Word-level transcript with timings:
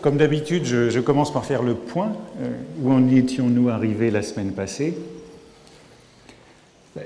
comme 0.00 0.16
d'habitude, 0.16 0.64
je, 0.64 1.00
commence 1.00 1.32
par 1.32 1.44
faire 1.44 1.62
le 1.62 1.74
point. 1.74 2.16
où 2.80 2.92
en 2.92 3.08
étions-nous 3.08 3.68
arrivés 3.68 4.10
la 4.10 4.22
semaine 4.22 4.52
passée? 4.52 4.96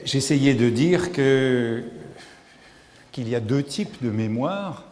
J'essayais 0.05 0.55
de 0.55 0.69
dire 0.69 1.13
qu'il 1.13 1.85
y 3.29 3.35
a 3.35 3.41
deux 3.41 3.63
types 3.63 4.03
de 4.03 4.11
mémoire 4.11 4.85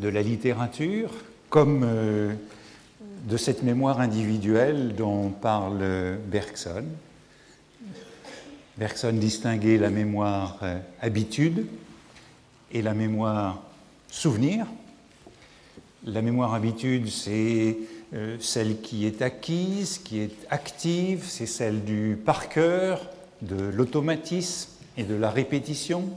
de 0.00 0.08
la 0.08 0.22
littérature, 0.22 1.10
comme 1.48 1.86
de 3.28 3.36
cette 3.36 3.62
mémoire 3.62 4.00
individuelle 4.00 4.94
dont 4.96 5.28
parle 5.28 5.82
Bergson. 6.26 6.84
Bergson 8.80 9.12
distinguait 9.12 9.76
la 9.76 9.90
mémoire 9.90 10.58
euh, 10.62 10.78
habitude 11.02 11.66
et 12.72 12.80
la 12.80 12.94
mémoire 12.94 13.60
souvenir. 14.08 14.66
La 16.06 16.22
mémoire 16.22 16.54
habitude, 16.54 17.08
c'est 17.08 17.76
euh, 18.14 18.38
celle 18.40 18.80
qui 18.80 19.04
est 19.04 19.20
acquise, 19.20 19.98
qui 19.98 20.20
est 20.20 20.34
active, 20.48 21.24
c'est 21.28 21.44
celle 21.44 21.84
du 21.84 22.18
par 22.24 22.48
cœur, 22.48 23.10
de 23.42 23.56
l'automatisme 23.56 24.70
et 24.96 25.04
de 25.04 25.14
la 25.14 25.30
répétition. 25.30 26.08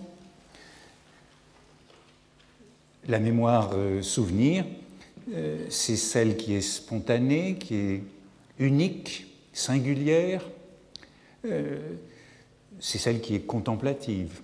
La 3.09 3.19
mémoire 3.19 3.71
euh, 3.73 4.01
souvenir, 4.01 4.63
euh, 5.33 5.65
c'est 5.69 5.97
celle 5.97 6.37
qui 6.37 6.53
est 6.53 6.61
spontanée, 6.61 7.55
qui 7.55 7.75
est 7.75 8.03
unique, 8.59 9.27
singulière, 9.51 10.43
c'est 12.79 12.97
celle 12.97 13.19
qui 13.19 13.35
est 13.35 13.41
contemplative. 13.41 14.39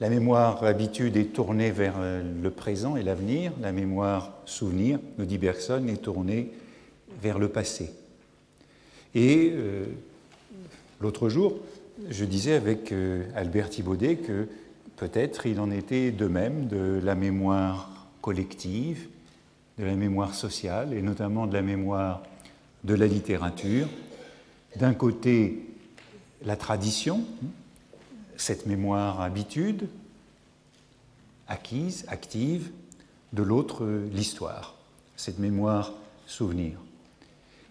La 0.00 0.10
mémoire 0.10 0.62
habitude 0.62 1.16
est 1.16 1.32
tournée 1.32 1.72
vers 1.72 1.94
euh, 1.98 2.22
le 2.42 2.50
présent 2.50 2.96
et 2.96 3.02
l'avenir, 3.02 3.52
la 3.60 3.72
mémoire 3.72 4.32
souvenir, 4.44 5.00
nous 5.18 5.24
dit 5.24 5.38
Bergson, 5.38 5.86
est 5.88 6.02
tournée 6.02 6.52
vers 7.20 7.38
le 7.38 7.48
passé. 7.48 7.90
Et 9.14 9.54
l'autre 11.00 11.28
jour, 11.28 11.58
je 12.10 12.24
disais 12.24 12.52
avec 12.52 12.94
Albert 13.34 13.70
Thibaudet 13.70 14.16
que 14.16 14.46
peut-être 14.96 15.46
il 15.46 15.58
en 15.60 15.70
était 15.70 16.12
de 16.12 16.26
même 16.26 16.68
de 16.68 17.00
la 17.02 17.14
mémoire 17.14 18.06
collective, 18.20 19.08
de 19.78 19.84
la 19.84 19.94
mémoire 19.94 20.34
sociale 20.34 20.92
et 20.92 21.02
notamment 21.02 21.46
de 21.46 21.54
la 21.54 21.62
mémoire 21.62 22.22
de 22.84 22.94
la 22.94 23.06
littérature. 23.06 23.88
D'un 24.76 24.94
côté, 24.94 25.66
la 26.44 26.56
tradition, 26.56 27.24
cette 28.38 28.66
mémoire 28.66 29.20
habitude, 29.20 29.88
acquise, 31.48 32.04
active, 32.08 32.70
de 33.32 33.42
l'autre, 33.42 33.86
l'histoire, 34.12 34.74
cette 35.16 35.38
mémoire 35.38 35.92
souvenir. 36.26 36.78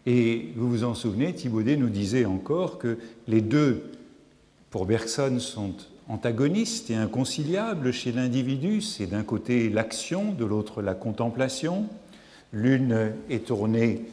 Et 0.05 0.53
vous 0.55 0.69
vous 0.69 0.83
en 0.83 0.93
souvenez, 0.93 1.33
Thibaudet 1.33 1.75
nous 1.75 1.89
disait 1.89 2.25
encore 2.25 2.77
que 2.77 2.97
les 3.27 3.41
deux, 3.41 3.91
pour 4.69 4.85
Bergson, 4.85 5.39
sont 5.39 5.73
antagonistes 6.07 6.89
et 6.89 6.95
inconciliables 6.95 7.91
chez 7.91 8.11
l'individu. 8.11 8.81
C'est 8.81 9.07
d'un 9.07 9.23
côté 9.23 9.69
l'action, 9.69 10.31
de 10.31 10.45
l'autre 10.45 10.81
la 10.81 10.93
contemplation. 10.93 11.87
L'une 12.53 13.11
est 13.29 13.47
tournée 13.47 14.05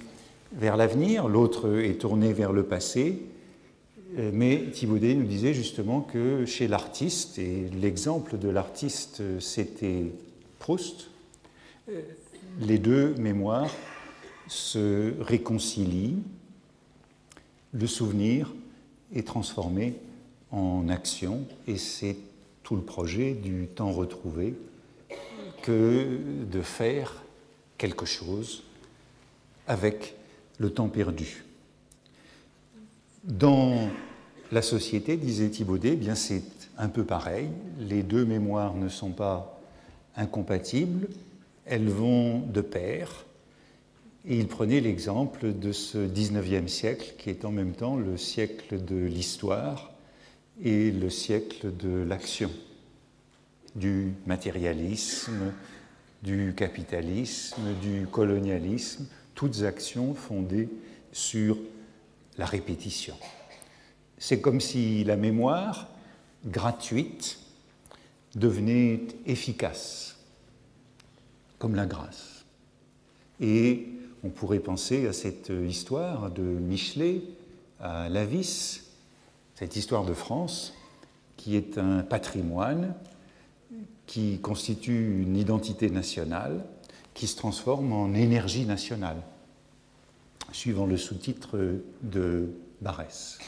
vers 0.53 0.77
l'avenir, 0.77 1.29
l'autre 1.29 1.79
est 1.79 2.01
tournée 2.01 2.33
vers 2.33 2.53
le 2.53 2.65
passé. 2.65 3.23
Euh, 4.17 4.31
mais 4.33 4.71
Thibaudet 4.71 5.15
nous 5.15 5.27
disait 5.27 5.55
justement 5.55 6.01
que 6.01 6.45
chez 6.47 6.69
l'artiste, 6.69 7.39
et 7.39 7.69
l'exemple 7.81 8.39
de 8.39 8.49
l'artiste 8.49 9.23
c'était 9.41 10.13
Proust, 10.59 11.11
euh, 11.89 12.01
les 12.61 12.79
deux 12.79 13.15
mémoires 13.17 13.71
se 14.47 15.21
réconcilient, 15.21 16.19
le 17.73 17.87
souvenir 17.87 18.55
est 19.15 19.27
transformé 19.27 19.97
en 20.51 20.89
action 20.89 21.47
et 21.67 21.77
c'est 21.77 22.17
tout 22.63 22.77
le 22.77 22.83
projet 22.83 23.35
du 23.35 23.67
temps 23.67 23.91
retrouvé 23.91 24.55
que 25.63 26.19
de 26.51 26.63
faire 26.63 27.23
quelque 27.79 28.07
chose 28.07 28.63
avec 29.67 30.15
le 30.59 30.71
temps 30.71 30.89
perdu. 30.89 31.45
Dans 33.25 33.89
la 34.53 34.61
société, 34.61 35.17
disait 35.17 35.49
Thibaudet, 35.49 35.93
eh 35.95 35.97
bien 35.97 36.15
c'est 36.15 36.43
un 36.77 36.89
peu 36.89 37.05
pareil. 37.05 37.49
Les 37.81 38.03
deux 38.03 38.27
mémoires 38.27 38.75
ne 38.75 38.91
sont 38.91 39.13
pas 39.13 39.63
incompatibles, 40.15 41.09
elles 41.65 41.89
vont 41.89 42.41
de 42.41 42.61
pair. 42.61 43.25
Et 44.27 44.39
il 44.39 44.47
prenait 44.47 44.81
l'exemple 44.81 45.55
de 45.55 45.73
ce 45.73 45.99
19e 45.99 46.69
siècle 46.69 47.15
qui 47.17 47.31
est 47.31 47.47
en 47.47 47.51
même 47.51 47.73
temps 47.73 47.97
le 47.97 48.19
siècle 48.19 48.85
de 48.85 48.97
l'histoire 48.97 49.93
et 50.63 50.91
le 50.91 51.09
siècle 51.09 51.75
de 51.75 52.03
l'action, 52.03 52.51
du 53.75 54.13
matérialisme, 54.27 55.53
du 56.23 56.53
capitalisme, 56.55 57.63
du 57.83 58.07
colonialisme, 58.07 59.07
toutes 59.35 59.63
actions 59.63 60.15
fondées 60.15 60.69
sur 61.13 61.57
la 62.39 62.47
répétition. 62.47 63.15
C'est 64.19 64.41
comme 64.41 64.61
si 64.61 65.05
la 65.05 65.17
mémoire 65.17 65.89
gratuite 66.47 67.39
devenait 68.35 69.01
efficace, 69.27 70.17
comme 71.59 71.75
la 71.75 71.87
grâce. 71.87 72.45
Et 73.41 73.89
on 74.23 74.31
pourrait 74.31 74.61
penser 74.61 75.07
à 75.07 75.13
cette 75.13 75.51
histoire 75.51 76.31
de 76.31 76.43
Michelet 76.43 77.23
à 77.81 78.09
Lavis, 78.09 78.83
cette 79.55 79.77
histoire 79.77 80.05
de 80.05 80.15
France, 80.15 80.75
qui 81.37 81.57
est 81.57 81.79
un 81.79 82.03
patrimoine 82.03 82.95
qui 84.07 84.39
constitue 84.41 85.23
une 85.23 85.37
identité 85.37 85.91
nationale 85.91 86.65
qui 87.15 87.27
se 87.27 87.37
transforme 87.37 87.93
en 87.93 88.13
énergie 88.15 88.67
nationale, 88.67 89.23
suivant 90.55 90.87
le 90.87 90.97
sous-titre 90.97 91.81
de 92.03 92.49
Barès. 92.81 93.39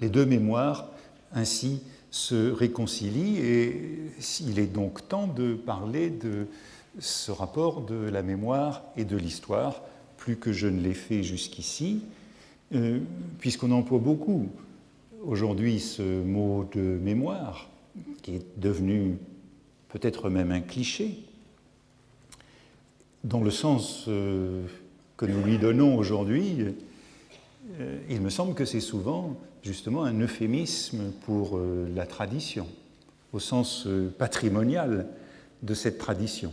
Les 0.00 0.08
deux 0.08 0.24
mémoires 0.24 0.90
ainsi 1.32 1.82
se 2.10 2.50
réconcilient 2.50 3.38
et 3.38 4.10
il 4.40 4.58
est 4.58 4.72
donc 4.72 5.06
temps 5.06 5.26
de 5.26 5.54
parler 5.54 6.08
de 6.08 6.46
ce 6.98 7.30
rapport 7.30 7.82
de 7.82 7.94
la 7.94 8.22
mémoire 8.22 8.84
et 8.96 9.04
de 9.04 9.16
l'histoire, 9.16 9.82
plus 10.16 10.36
que 10.36 10.52
je 10.52 10.66
ne 10.66 10.80
l'ai 10.80 10.94
fait 10.94 11.22
jusqu'ici, 11.22 12.02
euh, 12.74 13.00
puisqu'on 13.38 13.70
emploie 13.72 13.98
beaucoup 13.98 14.48
aujourd'hui 15.24 15.78
ce 15.78 16.22
mot 16.22 16.68
de 16.72 16.80
mémoire 16.80 17.68
qui 18.22 18.36
est 18.36 18.58
devenu 18.58 19.18
peut-être 19.88 20.30
même 20.30 20.52
un 20.52 20.60
cliché, 20.60 21.18
dans 23.24 23.42
le 23.42 23.50
sens 23.50 24.04
euh, 24.08 24.66
que 25.24 25.30
nous 25.30 25.42
lui 25.42 25.56
donnons 25.56 25.96
aujourd'hui, 25.96 26.66
euh, 27.80 27.98
il 28.10 28.20
me 28.20 28.28
semble 28.28 28.54
que 28.54 28.66
c'est 28.66 28.80
souvent 28.80 29.36
justement 29.62 30.04
un 30.04 30.20
euphémisme 30.20 31.12
pour 31.24 31.56
euh, 31.56 31.88
la 31.94 32.06
tradition, 32.06 32.66
au 33.32 33.38
sens 33.38 33.88
patrimonial 34.18 35.06
de 35.62 35.74
cette 35.74 35.96
tradition. 35.96 36.52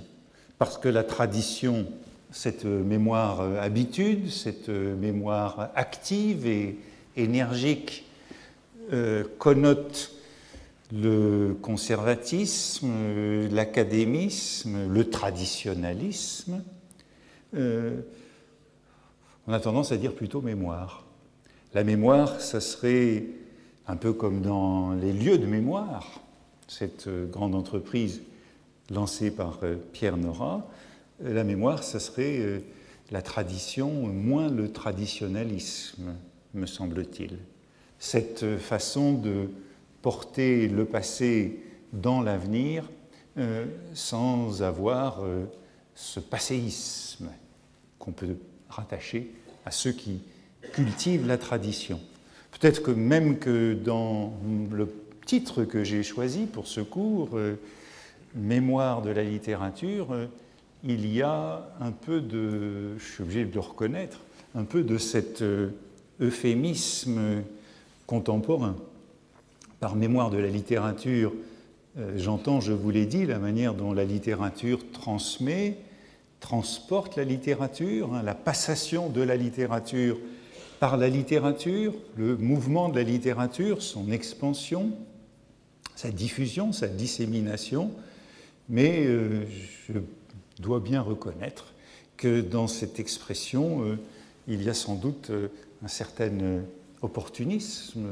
Parce 0.57 0.77
que 0.77 0.87
la 0.87 1.03
tradition, 1.03 1.85
cette 2.31 2.63
mémoire 2.63 3.41
habitude, 3.59 4.29
cette 4.29 4.69
mémoire 4.69 5.71
active 5.75 6.47
et 6.47 6.77
énergique, 7.17 8.05
connote 9.37 10.11
le 10.93 11.55
conservatisme, 11.61 12.91
l'académisme, 13.51 14.87
le 14.87 15.09
traditionnalisme, 15.09 16.61
euh, 17.55 18.01
on 19.47 19.53
a 19.53 19.59
tendance 19.59 19.91
à 19.91 19.97
dire 19.97 20.14
plutôt 20.14 20.41
mémoire. 20.41 21.05
La 21.73 21.84
mémoire, 21.84 22.41
ça 22.41 22.59
serait 22.61 23.26
un 23.88 23.96
peu 23.96 24.14
comme 24.14 24.41
dans 24.41 24.91
les 24.93 25.14
lieux 25.14 25.38
de 25.38 25.46
mémoire, 25.46 26.22
cette 26.67 27.08
euh, 27.08 27.26
grande 27.26 27.55
entreprise 27.55 28.22
lancée 28.90 29.32
par 29.32 29.59
euh, 29.64 29.76
Pierre 29.93 30.17
Nora. 30.17 30.67
La 31.23 31.43
mémoire, 31.43 31.84
ça 31.84 31.99
serait 31.99 32.64
la 33.11 33.22
tradition, 33.22 33.91
moins 33.91 34.49
le 34.49 34.72
traditionnalisme, 34.72 36.16
me 36.55 36.66
semble-t-il. 36.66 37.37
Cette 37.99 38.58
façon 38.58 39.14
de 39.14 39.49
porter 40.02 40.67
le 40.67 40.85
passé 40.85 41.59
dans 41.94 42.22
l'avenir 42.22 42.90
euh, 43.37 43.66
sans 43.94 44.61
avoir 44.61 45.23
euh, 45.23 45.46
ce 45.96 46.20
passéisme 46.20 47.29
qu'on 47.99 48.11
peut 48.11 48.35
rattacher 48.72 49.32
à 49.66 49.72
ceux 49.72 49.91
qui 49.91 50.22
cultivent 50.73 51.28
la 51.28 51.38
tradition. 51.38 52.00
Peut-être 52.52 52.82
que 52.82 52.91
même 52.91 53.38
que 53.38 53.73
dans 53.73 54.34
le 54.72 54.91
titre 55.26 55.64
que 55.64 55.84
j'ai 55.84 56.03
choisi 56.03 56.46
pour 56.46 56.68
ce 56.68 56.82
cours, 56.82 57.29
euh, 57.34 57.56
Mémoire 58.34 59.02
de 59.02 59.09
la 59.09 59.23
littérature, 59.23 60.08
il 60.85 61.06
y 61.14 61.22
a 61.22 61.68
un 61.82 61.91
peu 61.91 62.22
de, 62.22 62.97
je 62.97 63.03
suis 63.03 63.23
obligé 63.23 63.44
de 63.44 63.53
le 63.53 63.59
reconnaître, 63.59 64.22
un 64.56 64.64
peu 64.64 64.84
de 64.84 64.97
cet 64.97 65.41
euh, 65.41 65.72
euphémisme 66.22 67.44
contemporain. 68.08 68.78
Par 69.82 69.97
mémoire 69.97 70.29
de 70.29 70.38
la 70.38 70.47
littérature, 70.47 71.34
euh, 71.97 72.14
j'entends, 72.16 72.62
je 72.62 72.72
vous 72.72 72.90
l'ai 72.90 73.06
dit, 73.06 73.26
la 73.26 73.38
manière 73.38 73.73
dont 73.73 73.91
la 73.91 74.06
littérature 74.06 74.79
transmet, 74.94 75.78
transporte 76.41 77.16
la 77.16 77.23
littérature, 77.23 78.14
hein, 78.14 78.23
la 78.23 78.35
passation 78.35 79.08
de 79.08 79.22
la 79.22 79.38
littérature 79.38 80.17
par 80.82 80.97
la 80.97 81.08
littérature, 81.08 81.93
le 82.17 82.35
mouvement 82.35 82.90
de 82.90 82.96
la 82.96 83.03
littérature, 83.03 83.82
son 83.82 84.11
expansion, 84.11 84.91
sa 85.96 86.09
diffusion, 86.09 86.73
sa 86.73 86.88
dissémination, 86.88 87.91
mais 88.67 89.05
euh, 89.05 89.46
je 89.88 89.99
dois 90.59 90.79
bien 90.79 91.02
reconnaître 91.02 91.73
que 92.17 92.41
dans 92.41 92.67
cette 92.67 92.99
expression, 92.99 93.84
euh, 93.84 93.99
il 94.47 94.64
y 94.64 94.70
a 94.70 94.73
sans 94.73 94.96
doute 94.96 95.29
euh, 95.29 95.49
un 95.84 95.87
certain 95.87 96.64
opportunisme 97.03 98.08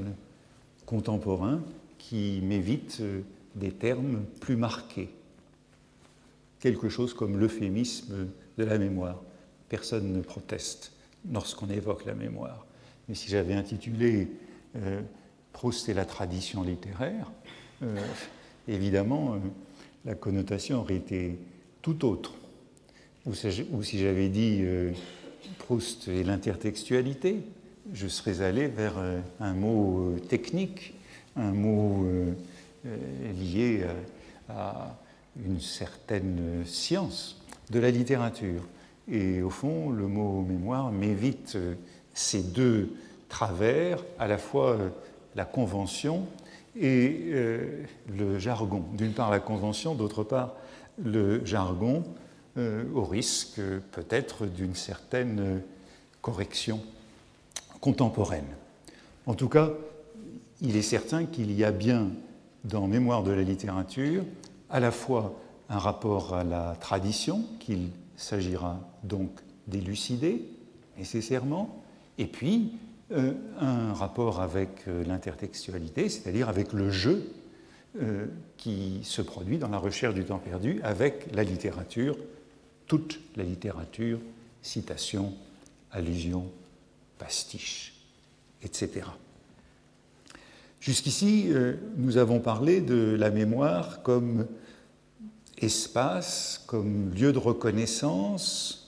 contemporain 0.86 1.62
qui 1.98 2.40
m'évite 2.44 3.02
des 3.56 3.72
termes 3.72 4.24
plus 4.40 4.56
marqués. 4.56 5.10
Quelque 6.60 6.90
chose 6.90 7.14
comme 7.14 7.38
l'euphémisme 7.38 8.28
de 8.58 8.64
la 8.64 8.78
mémoire. 8.78 9.22
Personne 9.70 10.12
ne 10.12 10.22
proteste 10.22 10.92
lorsqu'on 11.32 11.70
évoque 11.70 12.06
la 12.06 12.16
mémoire. 12.16 12.66
Mais 13.08 13.16
si 13.16 13.30
j'avais 13.30 13.54
intitulé 13.54 14.30
Proust 15.54 15.90
et 15.90 15.94
la 15.94 16.06
tradition 16.06 16.64
littéraire, 16.64 17.32
évidemment, 18.68 19.40
la 20.06 20.16
connotation 20.16 20.82
aurait 20.82 20.96
été 20.96 21.38
tout 21.82 22.06
autre. 22.06 22.34
Ou, 23.26 23.34
si 23.34 24.00
j'avais 24.00 24.30
dit 24.30 24.60
euh, 24.62 24.92
Proust 25.60 26.08
et 26.08 26.24
l'intertextualité, 26.24 27.42
je 27.94 28.08
serais 28.08 28.42
allé 28.42 28.68
vers 28.68 28.98
euh, 28.98 29.20
un 29.40 29.54
mot 29.54 30.00
euh, 30.00 30.20
technique, 30.20 30.94
un 31.36 31.52
mot 31.52 32.08
lié 32.84 33.86
à 34.50 34.98
une 35.46 35.60
certaine 35.60 36.64
science 36.66 37.42
de 37.70 37.80
la 37.80 37.92
littérature. 37.92 38.64
Et 39.12 39.42
au 39.42 39.50
fond, 39.50 39.90
le 39.90 40.08
mot 40.08 40.42
mémoire 40.42 40.92
m'évite 40.92 41.58
ces 42.14 42.42
deux 42.42 42.94
travers, 43.28 44.04
à 44.18 44.28
la 44.28 44.38
fois 44.38 44.78
la 45.36 45.46
convention 45.46 46.26
et 46.76 47.30
euh, 47.30 47.84
le 48.18 48.40
jargon. 48.40 48.84
D'une 48.94 49.14
part 49.14 49.32
la 49.32 49.40
convention, 49.40 49.96
d'autre 49.96 50.24
part 50.24 50.56
le 51.04 51.46
jargon, 51.46 52.04
euh, 52.58 52.84
au 52.94 53.04
risque 53.04 53.62
peut-être 53.92 54.46
d'une 54.46 54.76
certaine 54.76 55.62
correction 56.22 56.82
contemporaine. 57.80 58.48
En 59.26 59.34
tout 59.34 59.50
cas, 59.50 59.70
il 60.62 60.76
est 60.76 60.82
certain 60.82 61.26
qu'il 61.26 61.52
y 61.52 61.64
a 61.64 61.72
bien 61.72 62.10
dans 62.66 62.88
Mémoire 62.88 63.24
de 63.24 63.32
la 63.32 63.44
littérature 63.44 64.24
à 64.70 64.80
la 64.80 64.92
fois 64.92 65.40
un 65.70 65.78
rapport 65.78 66.34
à 66.34 66.44
la 66.44 66.76
tradition 66.80 67.44
qu'il 67.60 67.90
s'agira 68.16 68.80
donc 69.04 69.32
d'élucider 69.68 70.46
nécessairement, 70.98 71.82
et 72.18 72.28
puis 72.28 72.74
euh, 73.12 73.34
un 73.60 73.94
rapport 73.94 74.42
avec 74.42 74.88
euh, 74.88 75.04
l'intertextualité, 75.06 76.10
c'est-à-dire 76.10 76.50
avec 76.50 76.74
le 76.74 76.92
jeu 76.92 77.32
euh, 78.00 78.28
qui 78.58 79.00
se 79.04 79.22
produit 79.22 79.58
dans 79.58 79.70
la 79.70 79.78
recherche 79.78 80.14
du 80.14 80.26
temps 80.26 80.38
perdu 80.38 80.80
avec 80.84 81.34
la 81.34 81.44
littérature, 81.44 82.18
toute 82.86 83.20
la 83.36 83.44
littérature, 83.44 84.20
citation, 84.62 85.34
allusion, 85.92 86.46
pastiche, 87.18 87.96
etc. 88.62 89.06
Jusqu'ici, 90.80 91.48
nous 91.98 92.18
avons 92.18 92.40
parlé 92.40 92.80
de 92.80 93.16
la 93.20 93.32
mémoire 93.32 94.02
comme 94.02 94.48
espace, 95.58 96.64
comme 96.68 97.12
lieu 97.14 97.34
de 97.34 97.38
reconnaissance, 97.38 98.80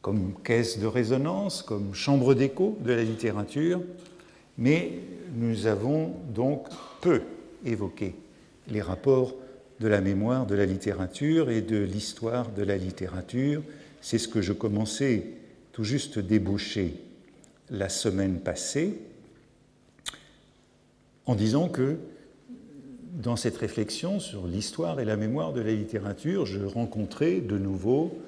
comme 0.00 0.34
caisse 0.42 0.78
de 0.78 0.86
résonance, 0.86 1.62
comme 1.62 1.94
chambre 1.94 2.34
d'écho 2.34 2.78
de 2.82 2.92
la 2.92 3.02
littérature, 3.02 3.82
mais 4.56 4.92
nous 5.34 5.66
avons 5.66 6.14
donc 6.34 6.68
peu 7.00 7.22
évoqué 7.64 8.14
les 8.68 8.80
rapports 8.80 9.34
de 9.78 9.88
la 9.88 10.00
mémoire 10.00 10.46
de 10.46 10.54
la 10.54 10.66
littérature 10.66 11.50
et 11.50 11.60
de 11.62 11.78
l'histoire 11.78 12.50
de 12.50 12.62
la 12.62 12.76
littérature. 12.76 13.62
C'est 14.00 14.18
ce 14.18 14.28
que 14.28 14.42
je 14.42 14.52
commençais 14.52 15.26
tout 15.72 15.84
juste 15.84 16.18
débaucher 16.18 16.94
la 17.70 17.88
semaine 17.88 18.40
passée 18.40 18.98
en 21.30 21.36
disant 21.36 21.68
que 21.68 21.96
dans 23.22 23.36
cette 23.36 23.56
réflexion 23.56 24.18
sur 24.18 24.48
l'histoire 24.48 24.98
et 24.98 25.04
la 25.04 25.16
mémoire 25.16 25.52
de 25.52 25.60
la 25.60 25.70
littérature, 25.70 26.44
je 26.44 26.58
rencontrais 26.64 27.40
de 27.40 27.56
nouveau 27.56 28.18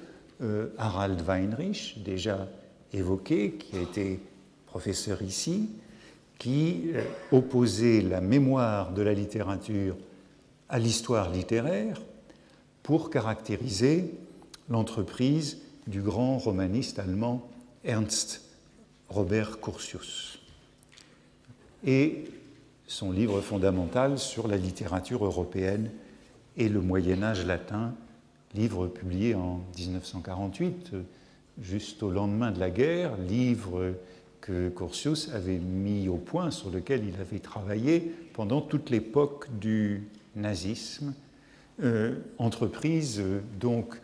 euh, 0.41 0.67
Harald 0.77 1.21
Weinrich, 1.27 2.01
déjà 2.05 2.47
évoqué, 2.93 3.55
qui 3.55 3.75
a 3.75 3.81
été 3.81 4.21
professeur 4.67 5.21
ici, 5.21 5.67
qui 6.39 6.91
euh, 6.93 7.03
opposait 7.33 7.99
la 7.99 8.21
mémoire 8.21 8.93
de 8.93 9.01
la 9.01 9.13
littérature 9.13 9.97
à 10.69 10.79
l'histoire 10.79 11.29
littéraire 11.29 12.01
pour 12.83 13.09
caractériser 13.09 14.13
l'entreprise 14.69 15.57
du 15.87 15.99
grand 16.01 16.37
romaniste 16.37 16.99
allemand 16.99 17.49
Ernst 17.83 18.43
Robert 19.09 19.59
Curtius. 19.59 20.39
Et 21.85 22.23
son 22.87 23.11
livre 23.11 23.41
fondamental 23.41 24.19
sur 24.19 24.47
la 24.47 24.57
littérature 24.57 25.25
européenne 25.25 25.89
et 26.57 26.69
le 26.69 26.81
Moyen 26.81 27.23
Âge 27.23 27.45
latin 27.45 27.93
livre 28.55 28.87
publié 28.87 29.35
en 29.35 29.61
1948, 29.77 30.91
juste 31.61 32.03
au 32.03 32.11
lendemain 32.11 32.51
de 32.51 32.59
la 32.59 32.69
guerre, 32.69 33.17
livre 33.17 33.93
que 34.41 34.69
Corsius 34.69 35.29
avait 35.33 35.57
mis 35.57 36.07
au 36.09 36.17
point, 36.17 36.51
sur 36.51 36.69
lequel 36.69 37.05
il 37.05 37.19
avait 37.19 37.39
travaillé 37.39 38.13
pendant 38.33 38.61
toute 38.61 38.89
l'époque 38.89 39.47
du 39.59 40.07
nazisme, 40.35 41.13
euh, 41.81 42.15
entreprise 42.37 43.23
donc 43.59 43.95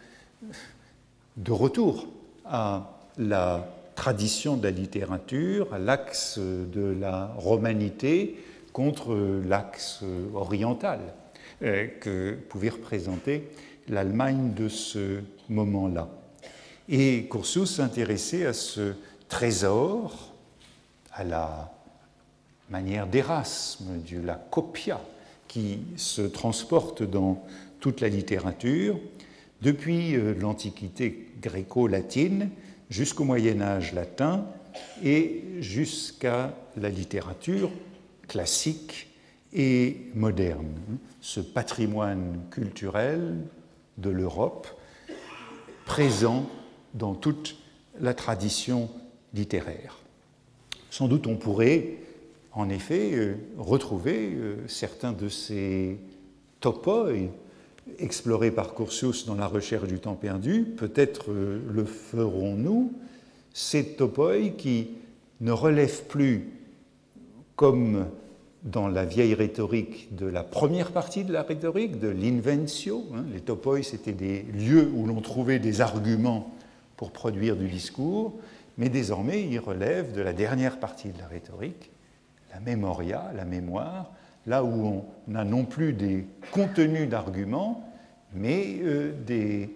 de 1.37 1.51
retour 1.51 2.07
à 2.45 2.97
la 3.18 3.68
tradition 3.95 4.57
de 4.57 4.63
la 4.63 4.71
littérature, 4.71 5.73
à 5.73 5.80
l'axe 5.80 6.39
de 6.39 6.95
la 6.99 7.27
romanité 7.37 8.37
contre 8.80 9.14
l'axe 9.45 10.04
oriental 10.33 11.02
euh, 11.64 11.88
que 12.00 12.38
pouvait 12.48 12.69
représenter 12.69 13.50
l'Allemagne 13.90 14.54
de 14.56 14.69
ce 14.69 15.19
moment-là. 15.50 16.07
Et 16.88 17.28
Cursus 17.30 17.76
s'intéressait 17.76 18.45
à 18.45 18.54
ce 18.54 18.94
trésor, 19.28 20.33
à 21.12 21.26
la 21.26 21.74
manière 22.69 23.06
d'Erasme, 23.06 24.02
de 24.09 24.26
la 24.26 24.36
copia, 24.36 25.02
qui 25.50 25.80
se 25.98 26.21
transporte 26.21 27.04
dans 27.04 27.44
toute 27.81 28.00
la 28.00 28.07
littérature, 28.07 28.98
depuis 29.62 30.16
euh, 30.16 30.33
l'Antiquité 30.40 31.28
gréco-latine 31.42 32.50
jusqu'au 32.90 33.26
Moyen 33.26 33.59
Âge 33.59 33.92
latin 33.92 34.45
et 35.04 35.44
jusqu'à 35.59 36.54
la 36.78 36.88
littérature 36.88 37.69
classique 38.30 39.09
et 39.52 39.98
moderne. 40.16 40.74
Ce 41.19 41.42
patrimoine 41.42 42.40
culturel 42.52 43.36
de 43.98 44.09
l'Europe, 44.09 44.68
présent 45.86 46.48
dans 46.94 47.16
toute 47.16 47.57
la 48.00 48.14
tradition 48.14 48.90
littéraire. 49.33 49.98
Sans 50.90 51.07
doute 51.07 51.28
on 51.28 51.36
pourrait 51.36 51.98
en 52.54 52.69
effet 52.69 53.12
euh, 53.14 53.36
retrouver 53.57 54.31
euh, 54.33 54.56
certains 54.68 55.12
de 55.12 55.30
ces 55.30 56.00
topoi 56.59 57.09
explorés 57.98 58.52
par 58.52 58.76
Curtius 58.76 59.26
dans 59.26 59.36
la 59.36 59.48
recherche 59.48 59.88
du 59.88 60.00
temps 60.00 60.16
perdu, 60.16 60.64
peut-être 60.78 61.31
euh, 61.31 61.59
le 61.71 61.86
ferons-nous, 61.86 62.94
ces 63.54 63.95
topoi 63.95 64.50
qui 64.57 64.90
ne 65.42 65.52
relèvent 65.52 66.06
plus 66.06 66.50
comme 67.56 68.06
dans 68.63 68.87
la 68.87 69.06
vieille 69.06 69.33
rhétorique 69.33 70.16
de 70.16 70.25
la 70.25 70.44
première 70.44 70.92
partie 70.92 71.23
de 71.23 71.31
la 71.31 71.44
rhétorique, 71.44 71.99
de 71.99 72.09
l'inventio. 72.09 73.06
Hein, 73.16 73.23
les 73.31 73.39
topoi, 73.39 73.81
c'était 73.83 74.13
des 74.13 74.44
lieux 74.44 74.92
où 74.94 75.06
l'on 75.06 75.21
trouvait 75.21 75.59
des 75.59 75.81
arguments 75.81 76.54
pour 76.97 77.11
produire 77.11 77.56
du 77.56 77.68
discours, 77.68 78.33
mais 78.78 78.89
désormais, 78.89 79.44
ils 79.44 79.59
relèvent 79.59 80.13
de 80.13 80.21
la 80.21 80.33
dernière 80.33 80.80
partie 80.80 81.09
de 81.09 81.18
la 81.18 81.28
rhétorique, 81.28 81.92
la 82.54 82.59
memoria, 82.59 83.31
la 83.35 83.45
mémoire, 83.45 84.11
là 84.45 84.63
où 84.63 84.85
on 84.85 85.06
n'a 85.28 85.45
non 85.45 85.63
plus 85.66 85.94
des 85.94 86.25
contenus 86.51 87.07
d'arguments, 87.07 87.89
mais 88.33 88.80
euh, 88.81 89.13
des 89.25 89.73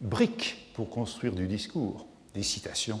briques 0.00 0.70
pour 0.74 0.90
construire 0.90 1.34
du 1.34 1.46
discours, 1.46 2.06
des 2.34 2.42
citations, 2.42 3.00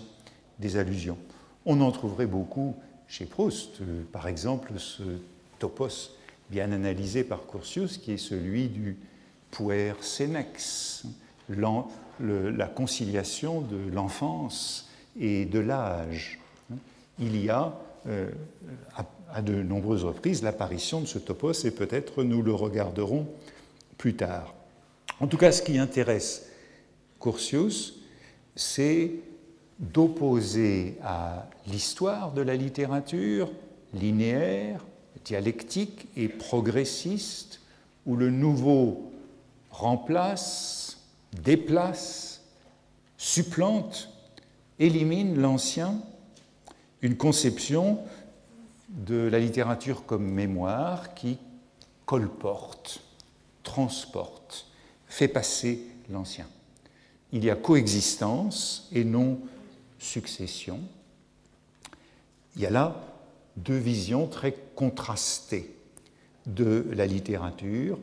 des 0.58 0.76
allusions. 0.76 1.18
On 1.66 1.80
en 1.80 1.92
trouverait 1.92 2.26
beaucoup 2.26 2.74
chez 3.08 3.24
Proust, 3.24 3.80
euh, 3.80 4.02
par 4.12 4.28
exemple 4.28 4.72
ce 4.76 5.02
topos 5.58 6.12
bien 6.50 6.70
analysé 6.72 7.24
par 7.24 7.46
Curtius 7.46 7.98
qui 7.98 8.12
est 8.12 8.18
celui 8.18 8.68
du 8.68 8.96
puer 9.50 9.92
senex, 10.00 11.04
la 11.48 12.66
conciliation 12.66 13.62
de 13.62 13.90
l'enfance 13.92 14.88
et 15.18 15.46
de 15.46 15.58
l'âge. 15.58 16.38
Il 17.18 17.42
y 17.42 17.48
a 17.48 17.74
euh, 18.06 18.30
à, 19.32 19.42
de 19.42 19.62
nombreuses 19.62 20.04
reprises 20.04 20.42
l'apparition 20.42 21.00
de 21.00 21.06
ce 21.06 21.18
topos 21.18 21.64
et 21.64 21.70
peut-être 21.70 22.22
nous 22.22 22.42
le 22.42 22.52
regarderons 22.52 23.26
plus 23.96 24.14
tard. 24.14 24.54
En 25.20 25.26
tout 25.26 25.36
cas, 25.36 25.52
ce 25.52 25.62
qui 25.62 25.78
intéresse 25.78 26.50
Curtius, 27.20 28.00
c'est 28.54 29.12
d'opposer 29.78 30.98
à 31.02 31.48
l'histoire 31.66 32.32
de 32.32 32.42
la 32.42 32.56
littérature 32.56 33.50
linéaire, 33.94 34.84
dialectique 35.24 36.08
et 36.16 36.28
progressiste, 36.28 37.60
où 38.06 38.16
le 38.16 38.30
nouveau 38.30 39.12
remplace, 39.70 40.98
déplace, 41.42 42.42
supplante, 43.16 44.10
élimine 44.78 45.40
l'ancien, 45.40 46.00
une 47.02 47.16
conception 47.16 47.98
de 48.88 49.16
la 49.16 49.38
littérature 49.38 50.06
comme 50.06 50.26
mémoire 50.26 51.14
qui 51.14 51.38
colporte, 52.06 53.02
transporte, 53.62 54.66
fait 55.06 55.28
passer 55.28 55.82
l'ancien. 56.10 56.46
Il 57.32 57.44
y 57.44 57.50
a 57.50 57.54
coexistence 57.54 58.88
et 58.92 59.04
non 59.04 59.38
succession. 59.98 60.80
Il 62.56 62.62
y 62.62 62.66
a 62.66 62.70
là 62.70 63.04
deux 63.56 63.76
visions 63.76 64.26
très 64.26 64.54
contrastées 64.74 65.70
de 66.46 66.86
la 66.92 67.06
littérature. 67.06 67.98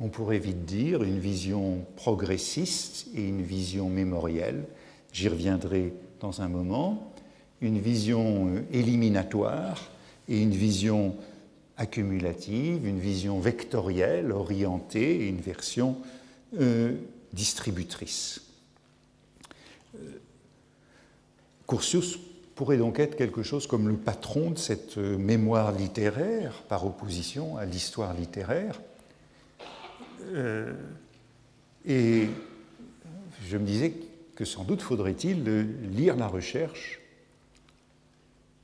On 0.00 0.08
pourrait 0.08 0.38
vite 0.38 0.64
dire 0.64 1.02
une 1.02 1.18
vision 1.18 1.84
progressiste 1.96 3.08
et 3.14 3.26
une 3.26 3.42
vision 3.42 3.88
mémorielle. 3.88 4.64
J'y 5.12 5.28
reviendrai 5.28 5.92
dans 6.20 6.40
un 6.40 6.48
moment. 6.48 7.12
Une 7.60 7.78
vision 7.78 8.48
euh, 8.48 8.62
éliminatoire 8.72 9.90
et 10.28 10.40
une 10.40 10.50
vision 10.50 11.14
accumulative, 11.76 12.86
une 12.86 12.98
vision 12.98 13.40
vectorielle, 13.40 14.32
orientée, 14.32 15.24
et 15.24 15.28
une 15.28 15.40
version 15.40 15.96
euh, 16.60 16.94
distributrice. 17.32 18.40
Curtius 21.72 22.18
pourrait 22.54 22.76
donc 22.76 22.98
être 22.98 23.16
quelque 23.16 23.42
chose 23.42 23.66
comme 23.66 23.88
le 23.88 23.96
patron 23.96 24.50
de 24.50 24.58
cette 24.58 24.98
euh, 24.98 25.16
mémoire 25.16 25.72
littéraire 25.72 26.52
par 26.68 26.84
opposition 26.84 27.56
à 27.56 27.64
l'histoire 27.64 28.12
littéraire. 28.12 28.78
Euh, 30.34 30.74
et 31.86 32.28
je 33.48 33.56
me 33.56 33.64
disais 33.64 33.94
que 34.36 34.44
sans 34.44 34.64
doute 34.64 34.82
faudrait-il 34.82 35.44
lire 35.96 36.14
la 36.16 36.26
recherche 36.26 37.00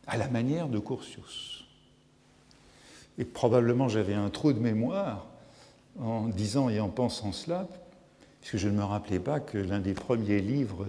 à 0.06 0.18
la 0.18 0.28
manière 0.28 0.68
de 0.68 0.78
Curtius. 0.78 1.64
Et 3.16 3.24
probablement 3.24 3.88
j'avais 3.88 4.12
un 4.12 4.28
trou 4.28 4.52
de 4.52 4.60
mémoire 4.60 5.24
en 5.98 6.28
disant 6.28 6.68
et 6.68 6.78
en 6.78 6.90
pensant 6.90 7.32
cela, 7.32 7.66
puisque 8.42 8.58
je 8.58 8.68
ne 8.68 8.76
me 8.76 8.84
rappelais 8.84 9.18
pas 9.18 9.40
que 9.40 9.56
l'un 9.56 9.80
des 9.80 9.94
premiers 9.94 10.40
livres 10.40 10.84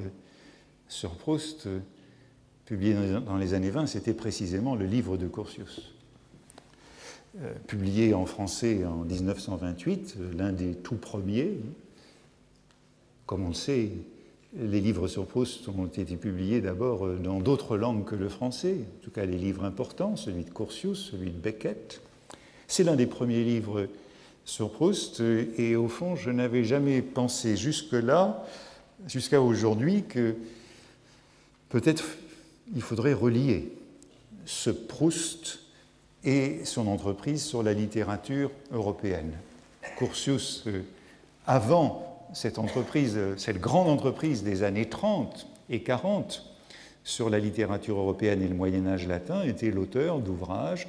sur 0.90 1.12
Proust 1.12 1.70
publié 2.70 2.96
dans 3.26 3.38
les 3.38 3.56
années 3.56 3.72
20, 3.72 3.88
c'était 3.88 4.14
précisément 4.14 4.76
le 4.76 4.86
livre 4.86 5.18
de 5.18 5.28
Curtius. 5.28 5.92
Euh, 7.42 7.52
publié 7.66 8.14
en 8.14 8.28
français 8.28 8.86
en 8.86 8.98
1928, 9.06 10.18
l'un 10.38 10.52
des 10.52 10.76
tout 10.76 10.98
premiers. 10.98 11.58
Comme 13.26 13.44
on 13.44 13.48
le 13.48 13.54
sait, 13.56 13.90
les 14.56 14.82
livres 14.82 15.08
sur 15.08 15.26
Proust 15.26 15.68
ont 15.68 15.88
été 15.88 16.16
publiés 16.16 16.62
d'abord 16.62 17.08
dans 17.08 17.40
d'autres 17.40 17.76
langues 17.76 18.06
que 18.06 18.14
le 18.14 18.30
français, 18.30 18.76
en 19.00 19.04
tout 19.04 19.10
cas 19.10 19.26
les 19.26 19.40
livres 19.40 19.64
importants, 19.64 20.16
celui 20.16 20.44
de 20.44 20.52
Curtius, 20.52 21.10
celui 21.10 21.32
de 21.32 21.40
Beckett. 21.40 22.02
C'est 22.68 22.84
l'un 22.84 22.96
des 22.96 23.08
premiers 23.08 23.44
livres 23.44 23.88
sur 24.46 24.70
Proust, 24.70 25.24
et 25.58 25.76
au 25.76 25.88
fond, 25.88 26.16
je 26.16 26.30
n'avais 26.30 26.64
jamais 26.64 27.02
pensé 27.02 27.58
jusque-là, 27.58 28.46
jusqu'à 29.08 29.42
aujourd'hui, 29.42 30.04
que 30.04 30.36
peut-être 31.70 32.04
il 32.76 32.82
faudrait 32.82 33.14
relier 33.14 33.72
ce 34.46 34.70
Proust 34.70 35.60
et 36.24 36.66
son 36.66 36.88
entreprise 36.88 37.44
sur 37.44 37.64
la 37.64 37.74
littérature 37.74 38.52
européenne. 38.72 39.34
Curtius, 39.98 40.64
euh, 40.68 40.82
avant 41.46 42.28
cette 42.34 42.60
entreprise, 42.60 43.18
cette 43.38 43.60
grande 43.60 43.90
entreprise 43.90 44.44
des 44.44 44.64
années 44.64 44.88
30 44.88 45.48
et 45.70 45.82
40 45.82 46.46
sur 47.04 47.30
la 47.30 47.40
littérature 47.40 47.98
européenne 47.98 48.42
et 48.42 48.48
le 48.48 48.54
Moyen 48.54 48.86
Âge 48.86 49.08
latin, 49.08 49.44
était 49.44 49.72
l'auteur 49.72 50.20
d'ouvrages, 50.20 50.88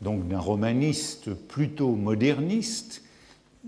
donc 0.00 0.28
d'un 0.28 0.38
romaniste 0.38 1.34
plutôt 1.34 1.96
moderniste, 1.96 3.02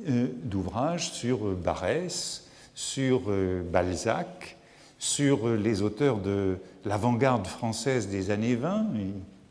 euh, 0.09 0.29
d'ouvrages 0.45 1.13
sur 1.13 1.39
Barès, 1.57 2.45
sur 2.75 3.23
euh, 3.29 3.63
Balzac, 3.63 4.57
sur 5.01 5.49
les 5.49 5.81
auteurs 5.81 6.21
de 6.21 6.59
l'avant-garde 6.85 7.47
française 7.47 8.09
des 8.09 8.31
années 8.31 8.55
20, 8.55 8.87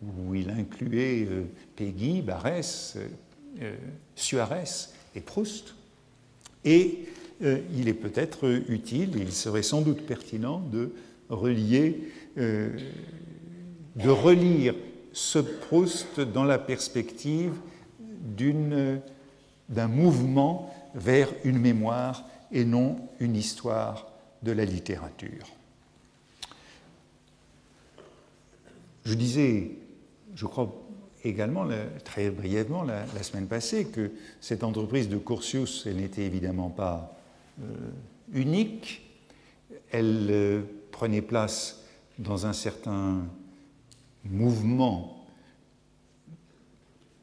où 0.03 0.35
il 0.35 0.51
incluait 0.51 1.27
euh, 1.29 1.43
Peggy, 1.75 2.21
Barès, 2.21 2.93
euh, 2.95 3.07
euh, 3.63 3.75
Suarez 4.15 4.87
et 5.15 5.21
Proust. 5.21 5.75
Et 6.63 7.05
il 7.41 7.87
est 7.87 7.93
peut-être 7.93 8.45
utile, 8.67 9.11
il 9.15 9.31
serait 9.31 9.63
sans 9.63 9.79
doute 9.79 10.05
pertinent 10.05 10.59
de 10.73 10.91
relier, 11.29 12.11
de 12.35 14.09
relire 14.09 14.75
ce 15.13 15.39
Proust 15.39 16.19
dans 16.19 16.43
la 16.43 16.59
perspective 16.59 17.53
d'un 19.69 19.87
mouvement 19.87 20.75
vers 20.95 21.29
une 21.45 21.59
mémoire 21.59 22.25
et 22.51 22.65
non 22.65 22.97
une 23.21 23.37
histoire 23.37 24.08
de 24.43 24.51
la 24.51 24.65
littérature. 24.65 25.47
Je 29.05 29.13
disais, 29.13 29.71
je 30.35 30.45
crois 30.45 30.73
également 31.23 31.67
très 32.03 32.29
brièvement 32.29 32.83
la, 32.83 33.23
semaine 33.23 33.47
passée 33.47 33.85
que 33.85 34.11
cette 34.39 34.63
entreprise 34.63 35.09
de 35.09 35.17
Curtius, 35.17 35.85
n'était 35.87 36.25
évidemment 36.25 36.69
pas 36.69 37.17
euh, 37.61 37.65
unique. 38.33 39.01
Elle 39.91 40.27
euh, 40.29 40.61
prenait 40.91 41.21
place 41.21 41.83
dans 42.17 42.45
un 42.45 42.53
certain 42.53 43.25
mouvement 44.25 45.25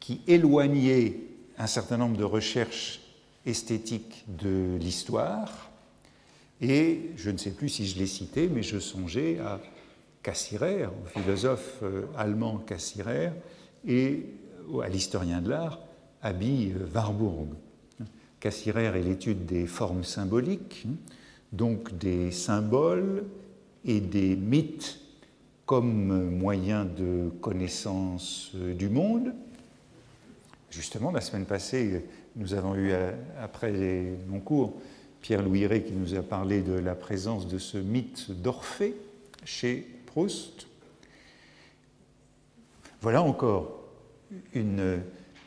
qui 0.00 0.20
éloignait 0.26 1.20
un 1.58 1.66
certain 1.66 1.96
nombre 1.96 2.16
de 2.16 2.24
recherches 2.24 3.00
esthétiques 3.44 4.24
de 4.28 4.76
l'histoire 4.78 5.65
et 6.60 7.10
je 7.16 7.30
ne 7.30 7.36
sais 7.36 7.50
plus 7.50 7.68
si 7.68 7.86
je 7.86 7.98
l'ai 7.98 8.06
cité, 8.06 8.48
mais 8.48 8.62
je 8.62 8.78
songeais 8.78 9.38
à 9.38 9.60
Cassirer, 10.22 10.86
au 10.86 11.06
philosophe 11.06 11.78
euh, 11.82 12.06
allemand 12.16 12.58
Cassirer, 12.58 13.30
et 13.86 14.26
à 14.82 14.88
l'historien 14.88 15.40
de 15.40 15.50
l'art, 15.50 15.78
Abi 16.22 16.72
euh, 16.74 16.86
Warburg. 16.92 17.48
Cassirer 18.40 18.86
est 18.86 19.02
l'étude 19.02 19.46
des 19.46 19.66
formes 19.66 20.02
symboliques, 20.02 20.86
donc 21.52 21.96
des 21.96 22.32
symboles 22.32 23.24
et 23.84 24.00
des 24.00 24.34
mythes 24.34 24.98
comme 25.64 26.30
moyen 26.30 26.84
de 26.84 27.28
connaissance 27.40 28.50
euh, 28.56 28.74
du 28.74 28.88
monde. 28.88 29.32
Justement, 30.70 31.12
la 31.12 31.20
semaine 31.20 31.46
passée, 31.46 32.04
nous 32.34 32.54
avons 32.54 32.74
eu, 32.74 32.92
après 33.40 34.16
mon 34.28 34.40
cours, 34.40 34.74
Pierre-Louis 35.26 35.66
Rey 35.66 35.82
qui 35.82 35.92
nous 35.92 36.14
a 36.14 36.22
parlé 36.22 36.62
de 36.62 36.74
la 36.74 36.94
présence 36.94 37.48
de 37.48 37.58
ce 37.58 37.78
mythe 37.78 38.30
d'Orphée 38.30 38.94
chez 39.44 39.84
Proust. 40.06 40.68
Voilà 43.00 43.22
encore 43.22 43.80
une 44.54 45.00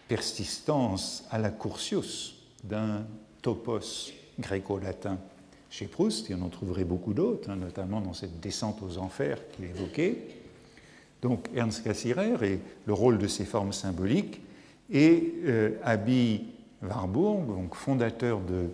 persistance 0.09 1.23
à 1.31 1.37
la 1.37 1.49
Curtius 1.49 2.35
d'un 2.65 3.05
topos 3.41 4.11
gréco-latin 4.37 5.17
chez 5.69 5.85
Proust, 5.85 6.29
et 6.29 6.35
on 6.35 6.41
en 6.41 6.49
trouverait 6.49 6.83
beaucoup 6.83 7.13
d'autres, 7.13 7.49
hein, 7.49 7.55
notamment 7.55 8.01
dans 8.01 8.13
cette 8.13 8.41
descente 8.41 8.81
aux 8.83 8.97
enfers 8.97 9.39
qu'il 9.51 9.63
évoquait. 9.63 10.27
Donc 11.21 11.47
Ernst 11.55 11.85
Cassirer 11.85 12.33
et 12.45 12.59
le 12.85 12.93
rôle 12.93 13.17
de 13.17 13.27
ces 13.27 13.45
formes 13.45 13.71
symboliques, 13.71 14.41
et 14.91 15.35
euh, 15.45 15.77
Warburg, 16.81 17.47
donc 17.47 17.75
fondateur 17.75 18.41
de 18.41 18.65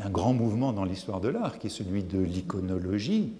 d'un 0.00 0.10
grand 0.10 0.32
mouvement 0.32 0.72
dans 0.72 0.84
l'histoire 0.84 1.20
de 1.20 1.28
l'art, 1.28 1.58
qui 1.58 1.66
est 1.66 1.70
celui 1.70 2.02
de 2.02 2.18
l'iconologie, 2.18 3.32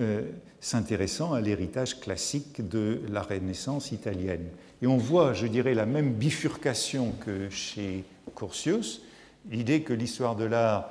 euh, 0.00 0.22
s'intéressant 0.60 1.34
à 1.34 1.40
l'héritage 1.42 2.00
classique 2.00 2.66
de 2.66 3.02
la 3.10 3.20
Renaissance 3.20 3.92
italienne. 3.92 4.46
Et 4.80 4.86
on 4.86 4.96
voit, 4.96 5.34
je 5.34 5.46
dirais, 5.46 5.74
la 5.74 5.84
même 5.84 6.14
bifurcation 6.14 7.12
que 7.24 7.50
chez 7.50 8.04
Curtius, 8.34 9.02
l'idée 9.50 9.82
que 9.82 9.92
l'histoire 9.92 10.36
de 10.36 10.44
l'art 10.44 10.88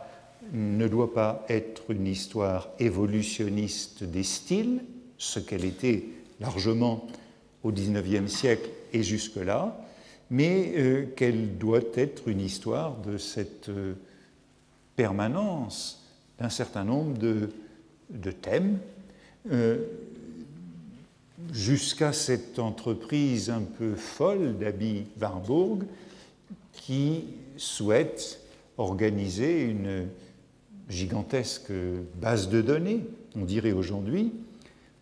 ne 0.51 0.87
doit 0.87 1.13
pas 1.13 1.43
être 1.49 1.89
une 1.89 2.05
histoire 2.05 2.69
évolutionniste 2.79 4.03
des 4.03 4.23
styles, 4.23 4.83
ce 5.17 5.39
qu'elle 5.39 5.65
était 5.65 6.03
largement 6.39 7.07
au 7.63 7.71
XIXe 7.71 8.31
siècle 8.31 8.69
et 8.93 9.01
jusque-là, 9.01 9.75
mais 10.29 10.73
euh, 10.75 11.05
qu'elle 11.15 11.57
doit 11.57 11.79
être 11.95 12.27
une 12.27 12.41
histoire 12.41 12.97
de 12.97 13.17
cette 13.17 13.69
euh, 13.69 13.93
permanence 14.95 16.03
d'un 16.39 16.49
certain 16.49 16.83
nombre 16.83 17.17
de, 17.17 18.31
thèmes, 18.31 18.79
euh, 19.51 19.77
jusqu'à 21.51 22.13
cette 22.13 22.59
entreprise 22.59 23.49
un 23.49 23.61
peu 23.61 23.95
folle 23.95 24.57
d'Abby 24.57 25.05
Warburg 25.19 25.83
qui 26.71 27.25
souhaite 27.57 28.39
organiser 28.77 29.63
une 29.63 30.07
gigantesque 30.89 31.71
base 32.19 32.49
de 32.49 32.61
données, 32.61 33.05
on 33.35 33.45
dirait 33.45 33.71
aujourd'hui, 33.71 34.33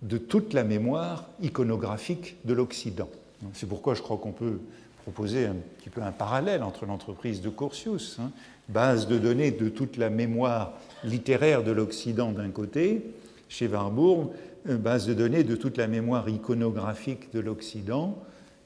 de 0.01 0.17
toute 0.17 0.53
la 0.53 0.63
mémoire 0.63 1.29
iconographique 1.41 2.37
de 2.45 2.53
l'Occident. 2.53 3.09
C'est 3.53 3.67
pourquoi 3.67 3.93
je 3.93 4.01
crois 4.01 4.17
qu'on 4.17 4.31
peut 4.31 4.59
proposer 5.03 5.45
un 5.45 5.55
petit 5.77 5.89
peu 5.89 6.01
un 6.01 6.11
parallèle 6.11 6.63
entre 6.63 6.85
l'entreprise 6.85 7.41
de 7.41 7.49
Curtius, 7.49 8.17
hein. 8.19 8.31
base 8.69 9.07
de 9.07 9.17
données 9.17 9.51
de 9.51 9.69
toute 9.69 9.97
la 9.97 10.09
mémoire 10.09 10.73
littéraire 11.03 11.63
de 11.63 11.71
l'Occident 11.71 12.31
d'un 12.31 12.49
côté, 12.49 13.05
chez 13.49 13.67
Warburg, 13.67 14.29
euh, 14.69 14.77
base 14.77 15.07
de 15.07 15.13
données 15.13 15.43
de 15.43 15.55
toute 15.55 15.77
la 15.77 15.87
mémoire 15.87 16.29
iconographique 16.29 17.33
de 17.33 17.39
l'Occident, 17.39 18.17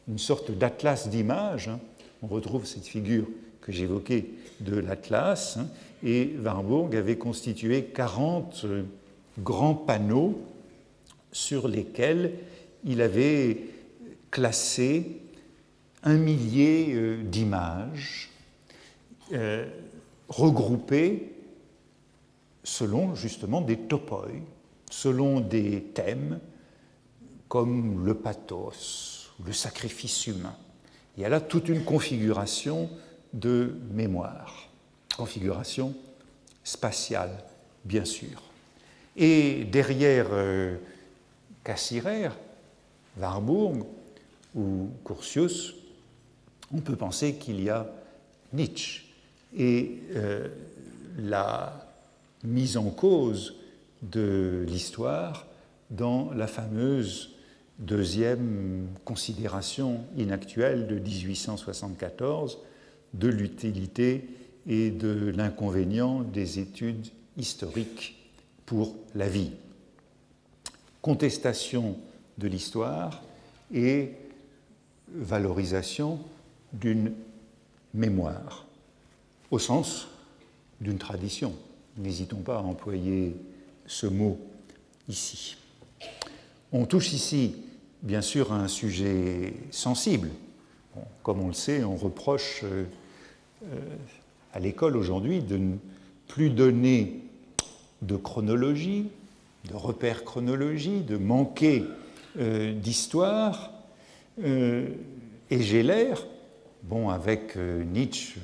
une 0.08 0.20
sorte 0.20 0.52
d'atlas 0.52 1.10
d'images. 1.10 1.70
Hein. 1.70 1.80
On 2.22 2.28
retrouve 2.28 2.66
cette 2.66 2.88
figure 2.88 3.26
que 3.62 3.72
j'évoquais 3.72 4.26
de 4.60 4.78
l'atlas, 4.78 5.58
hein. 5.58 5.68
et 6.04 6.36
Warburg 6.44 6.96
avait 6.96 7.18
constitué 7.18 7.86
40 7.86 8.62
euh, 8.66 8.84
grands 9.40 9.74
panneaux 9.74 10.42
sur 11.32 11.68
lesquels 11.68 12.34
il 12.86 13.02
avait 13.02 13.58
classé 14.32 15.22
un 16.06 16.18
millier 16.18 16.94
euh, 16.94 17.24
d'images 17.24 18.30
euh, 19.34 19.68
regroupées 20.30 21.34
selon 22.64 23.16
justement 23.16 23.62
des 23.62 23.78
topoi, 23.78 24.28
selon 24.90 25.40
des 25.40 25.82
thèmes 25.94 26.40
comme 27.48 28.06
le 28.06 28.14
pathos, 28.14 29.32
le 29.46 29.52
sacrifice 29.52 30.28
humain. 30.28 30.56
Il 31.18 31.24
y 31.24 31.26
a 31.26 31.30
là 31.30 31.42
toute 31.42 31.70
une 31.70 31.84
configuration 31.84 32.90
de 33.34 33.76
mémoire, 33.92 34.70
configuration 35.18 35.96
spatiale, 36.64 37.44
bien 37.84 38.06
sûr. 38.06 38.42
Et 39.18 39.64
derrière 39.66 40.28
euh, 40.32 40.78
Warburg 43.18 43.86
ou 44.54 44.90
Curtius, 45.06 45.74
on 46.74 46.80
peut 46.80 46.96
penser 46.96 47.36
qu'il 47.36 47.62
y 47.62 47.70
a 47.70 47.88
Nietzsche 48.54 49.06
et 49.58 50.00
euh, 50.16 50.48
la 51.18 51.88
mise 52.44 52.78
en 52.78 52.90
cause 52.90 53.56
de 54.02 54.66
l'histoire 54.68 55.48
dans 55.90 56.32
la 56.32 56.48
fameuse 56.48 57.32
deuxième 57.80 58.88
considération 59.04 60.02
inactuelle 60.18 60.88
de 60.88 60.98
1874 60.98 62.60
de 63.14 63.28
l'utilité 63.28 64.28
et 64.68 64.92
de 64.92 65.32
l'inconvénient 65.36 66.22
des 66.22 66.60
études 66.60 67.08
historiques 67.38 68.16
pour 68.66 68.96
la 69.14 69.28
vie. 69.28 69.52
Contestation 71.02 71.98
de 72.38 72.48
l'histoire 72.48 73.22
et 73.74 74.14
valorisation 75.14 76.20
d'une 76.74 77.14
mémoire, 77.94 78.66
au 79.52 79.60
sens 79.60 80.08
d'une 80.82 80.98
tradition. 80.98 81.54
N'hésitons 81.98 82.42
pas 82.42 82.58
à 82.58 82.62
employer 82.62 83.36
ce 83.88 84.08
mot 84.08 84.38
ici. 85.08 85.58
On 86.72 86.86
touche 86.86 87.14
ici, 87.14 87.56
bien 88.04 88.22
sûr, 88.22 88.52
à 88.52 88.58
un 88.58 88.68
sujet 88.68 89.54
sensible. 89.72 90.30
comme 91.24 91.42
on 91.42 91.48
le 91.48 91.54
sait, 91.54 91.84
on 91.84 91.96
reproche 91.96 92.62
euh, 92.64 92.86
euh, 93.66 93.80
à 94.54 94.60
l'école 94.60 94.98
aujourd'hui 94.98 95.42
de 95.42 95.58
ne 95.58 95.76
plus 96.28 96.50
donner 96.50 97.22
de 98.02 98.16
chronologie, 98.16 99.08
de 99.70 99.76
repères 99.76 100.24
chronologie, 100.24 101.02
de 101.02 101.18
manquer 101.18 101.84
euh, 102.38 102.74
d'histoire. 102.74 103.72
et 104.44 105.62
j'ai 105.62 105.82
l'air 105.82 106.26
bon, 106.88 107.10
avec 107.10 107.58
euh, 107.58 107.84
Nietzsche, 107.84 108.40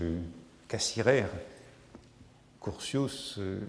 Cassirer, 0.68 1.26
Curtius, 2.62 3.36
euh, 3.38 3.60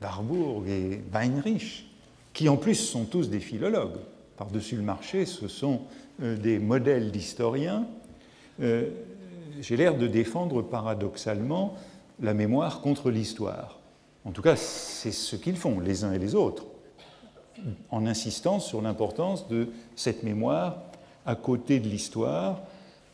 Warburg 0.00 0.68
et 0.68 1.02
Weinrich, 1.12 1.86
qui 2.32 2.48
en 2.48 2.56
plus 2.56 2.74
sont 2.74 3.04
tous 3.04 3.28
des 3.28 3.40
philologues. 3.40 3.98
Par-dessus 4.36 4.76
le 4.76 4.82
marché, 4.82 5.26
ce 5.26 5.48
sont 5.48 5.82
euh, 6.22 6.36
des 6.36 6.58
modèles 6.58 7.10
d'historiens. 7.10 7.86
J'ai 8.58 9.76
l'air 9.76 9.96
de 9.96 10.06
défendre 10.06 10.62
paradoxalement 10.62 11.74
la 12.20 12.34
mémoire 12.34 12.80
contre 12.80 13.10
l'histoire. 13.10 13.80
En 14.24 14.30
tout 14.30 14.42
cas, 14.42 14.54
c'est 14.54 15.10
ce 15.10 15.34
qu'ils 15.34 15.56
font, 15.56 15.80
les 15.80 16.04
uns 16.04 16.12
et 16.12 16.20
les 16.20 16.36
autres, 16.36 16.64
en 17.90 18.06
insistant 18.06 18.60
sur 18.60 18.80
l'importance 18.80 19.48
de 19.48 19.70
cette 19.96 20.22
mémoire 20.22 20.84
à 21.26 21.34
côté 21.34 21.80
de 21.80 21.88
l'histoire, 21.88 22.62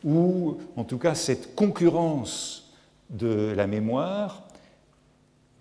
ou 0.03 0.57
en 0.75 0.83
tout 0.83 0.97
cas 0.97 1.15
cette 1.15 1.55
concurrence 1.55 2.73
de 3.09 3.53
la 3.55 3.67
mémoire 3.67 4.43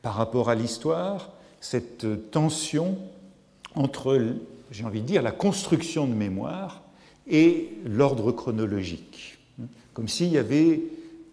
par 0.03 0.15
rapport 0.15 0.49
à 0.49 0.55
l'histoire, 0.55 1.33
cette 1.61 2.31
tension 2.31 2.97
entre, 3.75 4.35
j'ai 4.71 4.85
envie 4.85 5.03
de 5.03 5.07
dire, 5.07 5.23
la 5.23 5.33
construction 5.33 6.07
de 6.07 6.15
mémoire 6.15 6.83
et 7.27 7.71
l'ordre 7.85 8.33
chronologique. 8.33 9.39
Comme 9.93 10.09
s'il 10.09 10.29
y 10.29 10.39
avait 10.39 10.81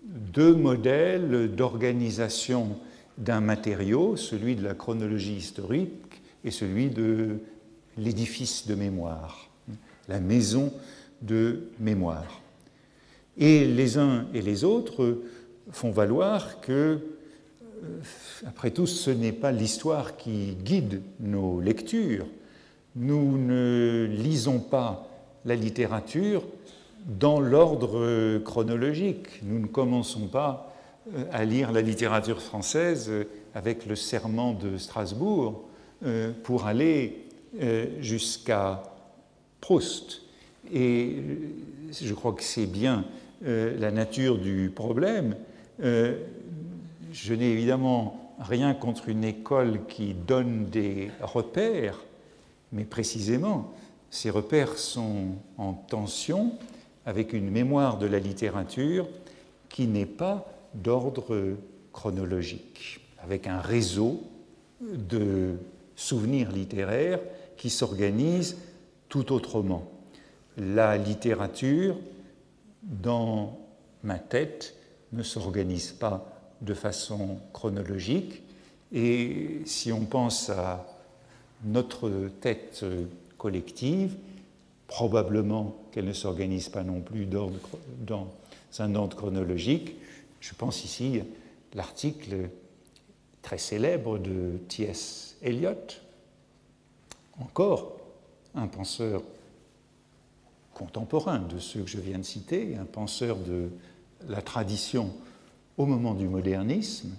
deux 0.03 0.53
modèles 0.53 1.55
d'organisation 1.55 2.77
d'un 3.17 3.41
matériau, 3.41 4.15
celui 4.15 4.55
de 4.55 4.63
la 4.63 4.73
chronologie 4.73 5.35
historique 5.35 6.21
et 6.43 6.51
celui 6.51 6.89
de 6.89 7.39
l'édifice 7.97 8.67
de 8.67 8.75
mémoire, 8.75 9.49
la 10.07 10.19
maison 10.19 10.71
de 11.21 11.69
mémoire. 11.79 12.41
Et 13.37 13.65
les 13.65 13.97
uns 13.97 14.25
et 14.33 14.41
les 14.41 14.63
autres 14.63 15.19
font 15.71 15.91
valoir 15.91 16.59
que, 16.61 16.71
euh, 16.71 17.99
après 18.47 18.71
tout, 18.71 18.87
ce 18.87 19.11
n'est 19.11 19.31
pas 19.31 19.51
l'histoire 19.51 20.17
qui 20.17 20.55
guide 20.63 21.01
nos 21.19 21.61
lectures. 21.61 22.25
Nous 22.95 23.37
ne 23.37 24.07
lisons 24.09 24.59
pas 24.59 25.07
la 25.45 25.55
littérature 25.55 26.43
dans 27.05 27.39
l'ordre 27.39 28.39
chronologique. 28.39 29.43
Nous 29.43 29.59
ne 29.59 29.67
commençons 29.67 30.27
pas 30.27 30.73
euh, 31.15 31.25
à 31.31 31.45
lire 31.45 31.71
la 31.71 31.81
littérature 31.81 32.41
française 32.41 33.11
avec 33.53 33.85
le 33.85 33.95
serment 33.95 34.53
de 34.53 34.77
Strasbourg 34.77 35.63
euh, 36.03 36.31
pour 36.43 36.65
aller 36.65 37.23
jusqu'à 38.01 38.83
Proust. 39.61 40.21
Et 40.71 41.15
je 41.89 42.13
crois 42.13 42.33
que 42.33 42.43
c'est 42.43 42.67
bien 42.67 43.05
euh, 43.45 43.77
la 43.77 43.91
nature 43.91 44.37
du 44.37 44.71
problème. 44.73 45.35
Euh, 45.83 46.15
je 47.11 47.33
n'ai 47.33 47.51
évidemment 47.51 48.33
rien 48.39 48.73
contre 48.73 49.09
une 49.09 49.23
école 49.23 49.85
qui 49.87 50.13
donne 50.13 50.65
des 50.65 51.11
repères, 51.21 52.03
mais 52.71 52.83
précisément, 52.83 53.73
ces 54.09 54.29
repères 54.29 54.77
sont 54.77 55.35
en 55.57 55.73
tension 55.73 56.53
avec 57.05 57.33
une 57.33 57.49
mémoire 57.49 57.97
de 57.97 58.07
la 58.07 58.19
littérature 58.19 59.07
qui 59.69 59.87
n'est 59.87 60.05
pas 60.05 60.51
d'ordre 60.73 61.55
chronologique, 61.93 63.01
avec 63.23 63.47
un 63.47 63.59
réseau 63.59 64.21
de 64.81 65.55
souvenirs 65.95 66.51
littéraires 66.51 67.19
qui 67.55 67.69
s'organise 67.69 68.57
tout 69.09 69.31
autrement. 69.31 69.83
La 70.57 70.97
littérature 70.97 71.97
dans 72.83 73.59
ma 74.03 74.19
tête 74.19 74.75
ne 75.11 75.23
s'organise 75.23 75.91
pas 75.91 76.27
de 76.61 76.73
façon 76.73 77.39
chronologique. 77.53 78.41
Et 78.93 79.61
si 79.65 79.91
on 79.91 80.05
pense 80.05 80.49
à 80.49 80.85
notre 81.63 82.29
tête 82.41 82.85
collective, 83.37 84.15
probablement 84.87 85.75
qu'elle 85.91 86.05
ne 86.05 86.13
s'organise 86.13 86.69
pas 86.69 86.83
non 86.83 87.01
plus 87.01 87.25
dans 87.25 87.51
un 88.79 88.95
ordre 88.95 89.17
chronologique. 89.17 89.95
Je 90.39 90.53
pense 90.53 90.85
ici 90.85 91.19
à 91.19 91.75
l'article 91.75 92.49
très 93.41 93.57
célèbre 93.57 94.17
de 94.17 94.59
T.S. 94.69 95.35
Eliot, 95.41 95.71
encore 97.39 97.97
un 98.55 98.67
penseur 98.67 99.21
contemporain 100.77 101.39
de 101.39 101.57
ceux 101.57 101.81
que 101.81 101.89
je 101.89 101.99
viens 101.99 102.19
de 102.19 102.23
citer, 102.23 102.75
un 102.79 102.85
penseur 102.85 103.37
de 103.37 103.69
la 104.29 104.41
tradition 104.41 105.11
au 105.77 105.87
moment 105.87 106.13
du 106.13 106.27
modernisme, 106.27 107.15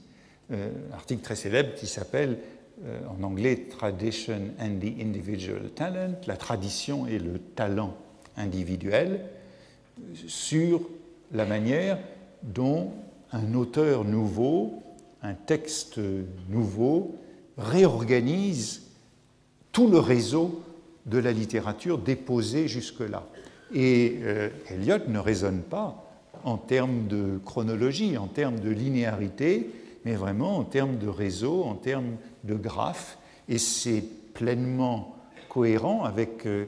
euh, 0.53 0.71
article 0.93 1.23
très 1.23 1.35
célèbre 1.35 1.75
qui 1.75 1.89
s'appelle 1.89 2.39
euh, 2.85 3.01
en 3.09 3.23
anglais 3.25 3.67
Tradition 3.69 4.41
and 4.61 4.79
the 4.81 5.01
Individual 5.01 5.71
Talent, 5.75 6.15
la 6.29 6.37
tradition 6.37 7.07
et 7.09 7.19
le 7.19 7.39
talent 7.39 7.97
individuel, 8.37 9.25
sur 10.29 10.81
la 11.33 11.45
manière 11.45 11.99
dont 12.45 12.93
un 13.33 13.55
auteur 13.55 14.05
nouveau, 14.05 14.85
un 15.23 15.35
texte 15.35 15.99
nouveau, 16.49 17.17
réorganise 17.57 18.83
tout 19.73 19.89
le 19.89 19.99
réseau 19.99 20.63
de 21.07 21.19
la 21.19 21.33
littérature 21.33 21.99
déposée 21.99 22.69
jusque-là. 22.69 23.27
Et 23.75 24.19
euh, 24.23 24.49
Eliot 24.71 25.09
ne 25.09 25.19
raisonne 25.19 25.61
pas 25.61 26.05
en 26.45 26.57
termes 26.57 27.07
de 27.07 27.39
chronologie, 27.45 28.17
en 28.17 28.27
termes 28.27 28.61
de 28.61 28.71
linéarité, 28.71 29.71
mais 30.05 30.15
vraiment 30.15 30.59
en 30.59 30.65
termes 30.65 30.99
de 30.99 31.09
réseau, 31.09 31.65
en 31.65 31.75
termes 31.75 32.17
de 32.45 32.55
graphes, 32.55 33.19
et 33.49 33.59
c'est 33.59 34.05
pleinement 34.35 35.17
cohérent 35.49 36.05
avec 36.05 36.47
euh, 36.47 36.67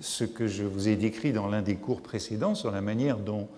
ce 0.00 0.24
que 0.24 0.46
je 0.46 0.64
vous 0.64 0.88
ai 0.88 0.96
décrit 0.96 1.32
dans 1.32 1.48
l'un 1.48 1.62
des 1.62 1.76
cours 1.76 2.02
précédents 2.02 2.54
sur 2.54 2.70
la 2.70 2.80
manière 2.80 3.18
dont 3.18 3.48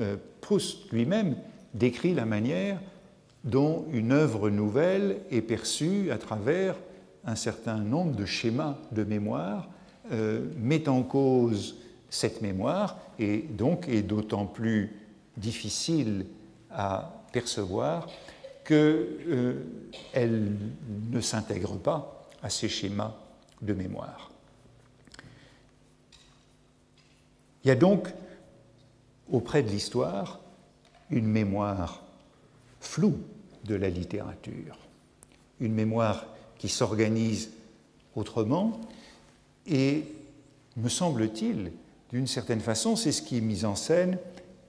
euh, 0.00 0.16
Proust 0.40 0.90
lui-même 0.92 1.36
décrit 1.74 2.14
la 2.14 2.26
manière 2.26 2.78
dont 3.44 3.86
une 3.92 4.12
œuvre 4.12 4.50
nouvelle 4.50 5.18
est 5.30 5.40
perçue 5.40 6.10
à 6.10 6.18
travers 6.18 6.74
un 7.24 7.36
certain 7.36 7.78
nombre 7.78 8.14
de 8.14 8.24
schémas 8.24 8.76
de 8.92 9.04
mémoire, 9.04 9.68
euh, 10.12 10.46
met 10.60 10.88
en 10.88 11.02
cause 11.02 11.76
cette 12.16 12.40
mémoire 12.40 12.96
et 13.18 13.38
donc 13.38 13.88
est 13.88 14.02
d'autant 14.02 14.46
plus 14.46 14.90
difficile 15.36 16.26
à 16.70 17.22
percevoir 17.32 18.08
qu'elle 18.64 19.18
euh, 19.28 19.64
ne 21.10 21.20
s'intègre 21.20 21.76
pas 21.76 22.26
à 22.42 22.48
ces 22.48 22.68
schémas 22.68 23.14
de 23.60 23.74
mémoire. 23.74 24.30
Il 27.64 27.68
y 27.68 27.70
a 27.70 27.76
donc 27.76 28.08
auprès 29.30 29.62
de 29.62 29.68
l'histoire 29.68 30.40
une 31.10 31.26
mémoire 31.26 32.02
floue 32.80 33.18
de 33.64 33.74
la 33.74 33.90
littérature, 33.90 34.78
une 35.60 35.74
mémoire 35.74 36.26
qui 36.58 36.68
s'organise 36.68 37.50
autrement 38.14 38.80
et, 39.66 40.04
me 40.76 40.88
semble-t-il, 40.88 41.72
d'une 42.12 42.26
certaine 42.26 42.60
façon, 42.60 42.96
c'est 42.96 43.12
ce 43.12 43.22
qui 43.22 43.38
est 43.38 43.42
mis 43.42 43.64
en 43.64 43.74
scène 43.74 44.18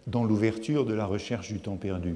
dans 0.08 0.24
l'ouverture 0.24 0.86
de 0.86 0.94
la 0.94 1.06
recherche 1.06 1.52
du 1.52 1.60
temps 1.60 1.78
perdu, 1.78 2.16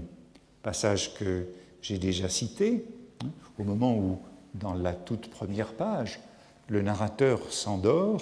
passage 0.64 1.14
que 1.16 1.46
j'ai 1.82 1.98
déjà 1.98 2.30
cité, 2.30 2.86
hein, 3.24 3.30
au 3.60 3.64
moment 3.64 3.96
où, 3.96 4.20
dans 4.56 4.74
la 4.74 4.94
toute 4.94 5.30
première 5.30 5.74
page, 5.74 6.20
le 6.68 6.82
narrateur 6.82 7.40
s'endort 7.52 8.22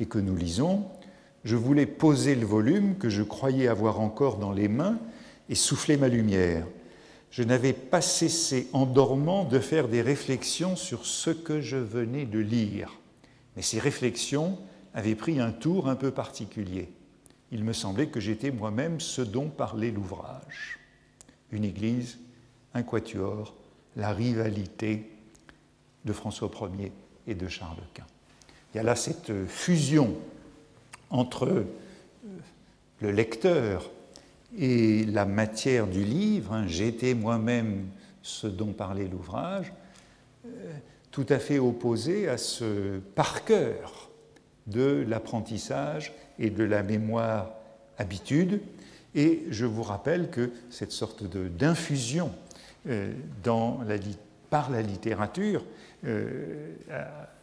et 0.00 0.06
que 0.06 0.18
nous 0.18 0.36
lisons 0.36 0.84
Je 1.44 1.56
voulais 1.56 1.86
poser 1.86 2.34
le 2.34 2.46
volume 2.46 2.96
que 2.96 3.08
je 3.08 3.22
croyais 3.22 3.68
avoir 3.68 4.00
encore 4.00 4.38
dans 4.38 4.52
les 4.52 4.68
mains 4.68 4.98
et 5.48 5.54
souffler 5.54 5.96
ma 5.96 6.08
lumière 6.08 6.66
je 7.36 7.42
n'avais 7.42 7.74
pas 7.74 8.00
cessé 8.00 8.68
en 8.72 8.86
dormant 8.86 9.44
de 9.44 9.58
faire 9.58 9.88
des 9.88 10.00
réflexions 10.00 10.74
sur 10.74 11.04
ce 11.04 11.28
que 11.28 11.60
je 11.60 11.76
venais 11.76 12.24
de 12.24 12.38
lire. 12.38 12.98
Mais 13.56 13.62
ces 13.62 13.78
réflexions 13.78 14.58
avaient 14.96 15.14
pris 15.14 15.38
un 15.38 15.52
tour 15.52 15.88
un 15.88 15.94
peu 15.94 16.10
particulier. 16.10 16.88
Il 17.52 17.62
me 17.64 17.74
semblait 17.74 18.08
que 18.08 18.18
j'étais 18.18 18.50
moi-même 18.50 18.98
ce 18.98 19.20
dont 19.20 19.50
parlait 19.50 19.90
l'ouvrage. 19.90 20.78
Une 21.52 21.64
église, 21.64 22.18
un 22.72 22.82
quatuor, 22.82 23.54
la 23.94 24.12
rivalité 24.12 25.12
de 26.06 26.12
François 26.14 26.50
Ier 26.78 26.92
et 27.26 27.34
de 27.34 27.46
Charles 27.46 27.76
Quint. 27.92 28.06
Il 28.72 28.78
y 28.78 28.80
a 28.80 28.82
là 28.82 28.96
cette 28.96 29.46
fusion 29.46 30.16
entre 31.10 31.46
euh, 31.46 31.64
le 33.02 33.10
lecteur 33.10 33.90
et 34.58 35.04
la 35.04 35.26
matière 35.26 35.86
du 35.86 36.04
livre, 36.04 36.54
hein, 36.54 36.66
j'étais 36.66 37.12
moi-même 37.12 37.86
ce 38.22 38.46
dont 38.46 38.72
parlait 38.72 39.08
l'ouvrage, 39.08 39.74
euh, 40.46 40.72
tout 41.10 41.26
à 41.28 41.38
fait 41.38 41.58
opposé 41.58 42.28
à 42.28 42.38
ce 42.38 42.98
par 43.14 43.44
cœur 43.44 44.05
de 44.66 45.04
l'apprentissage 45.08 46.12
et 46.38 46.50
de 46.50 46.64
la 46.64 46.82
mémoire 46.82 47.50
habitude. 47.98 48.60
Et 49.14 49.44
je 49.50 49.64
vous 49.64 49.82
rappelle 49.82 50.30
que 50.30 50.50
cette 50.70 50.92
sorte 50.92 51.24
d'infusion 51.24 52.30
euh, 52.88 53.12
par 54.50 54.70
la 54.70 54.82
littérature, 54.82 55.64
euh, 56.04 56.74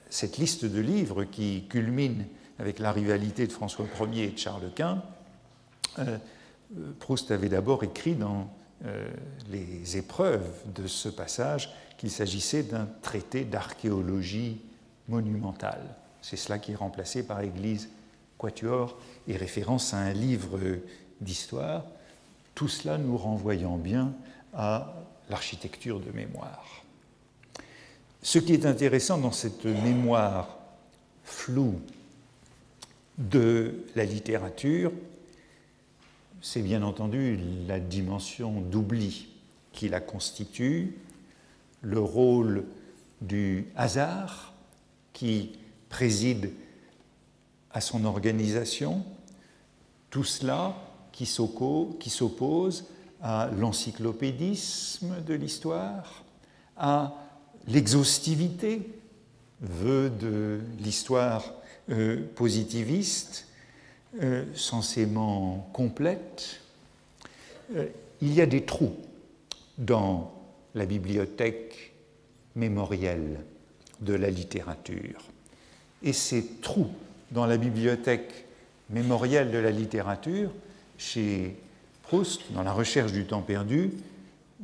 cette 0.09 0.37
liste 0.37 0.65
de 0.65 0.79
livres 0.79 1.23
qui 1.23 1.65
culmine 1.69 2.25
avec 2.59 2.79
la 2.79 2.91
rivalité 2.91 3.47
de 3.47 3.51
François 3.51 3.85
Ier 4.11 4.25
et 4.25 4.31
de 4.31 4.37
Charles 4.37 4.71
Quint, 4.75 5.01
Proust 6.99 7.31
avait 7.31 7.49
d'abord 7.49 7.83
écrit 7.83 8.15
dans 8.15 8.47
euh, 8.85 9.07
les 9.49 9.97
épreuves 9.97 10.49
de 10.73 10.87
ce 10.87 11.07
passage 11.07 11.73
qu'il 11.97 12.11
s'agissait 12.11 12.63
d'un 12.63 12.87
traité 13.01 13.45
d'archéologie 13.45 14.59
monumentale. 15.07 15.95
C'est 16.23 16.37
cela 16.37 16.57
qui 16.57 16.71
est 16.71 16.75
remplacé 16.75 17.21
par 17.21 17.41
Église 17.41 17.89
Quatuor 18.37 18.97
et 19.27 19.35
référence 19.35 19.93
à 19.93 19.97
un 19.97 20.13
livre 20.13 20.57
d'histoire, 21.21 21.83
tout 22.55 22.69
cela 22.69 22.97
nous 22.97 23.17
renvoyant 23.17 23.77
bien 23.77 24.13
à 24.53 24.93
l'architecture 25.29 25.99
de 25.99 26.11
mémoire. 26.11 26.83
Ce 28.21 28.39
qui 28.39 28.53
est 28.53 28.65
intéressant 28.65 29.17
dans 29.17 29.33
cette 29.33 29.65
mémoire 29.65 30.57
floue 31.25 31.79
de 33.17 33.83
la 33.95 34.05
littérature, 34.05 34.93
c'est 36.41 36.61
bien 36.61 36.83
entendu 36.83 37.37
la 37.67 37.81
dimension 37.81 38.61
d'oubli 38.61 39.27
qui 39.73 39.89
la 39.89 39.99
constitue, 39.99 40.97
le 41.81 41.99
rôle 41.99 42.63
du 43.21 43.67
hasard 43.75 44.53
qui 45.11 45.51
préside 45.93 46.49
à 47.71 47.79
son 47.79 48.03
organisation, 48.05 49.05
tout 50.09 50.23
cela 50.23 50.75
qui 51.11 51.27
s'oppose 51.27 52.85
à 53.21 53.51
l'encyclopédisme 53.55 55.21
de 55.21 55.35
l'histoire, 55.35 56.23
à 56.77 57.13
l'exhaustivité, 57.67 58.89
vœu 59.61 60.09
de 60.09 60.61
l'histoire 60.79 61.53
euh, 61.91 62.23
positiviste, 62.33 63.45
euh, 64.19 64.45
censément 64.55 65.69
complète, 65.73 66.59
euh, 67.75 67.85
il 68.19 68.33
y 68.33 68.41
a 68.41 68.47
des 68.47 68.65
trous 68.65 68.95
dans 69.77 70.33
la 70.73 70.87
bibliothèque 70.87 71.93
mémorielle 72.55 73.41
de 74.01 74.15
la 74.15 74.31
littérature. 74.31 75.32
Et 76.03 76.13
ces 76.13 76.45
trous 76.61 76.91
dans 77.31 77.45
la 77.45 77.57
bibliothèque 77.57 78.45
mémorielle 78.89 79.51
de 79.51 79.57
la 79.57 79.71
littérature, 79.71 80.51
chez 80.97 81.55
Proust, 82.03 82.41
dans 82.51 82.63
la 82.63 82.73
recherche 82.73 83.11
du 83.11 83.25
temps 83.25 83.41
perdu, 83.41 83.91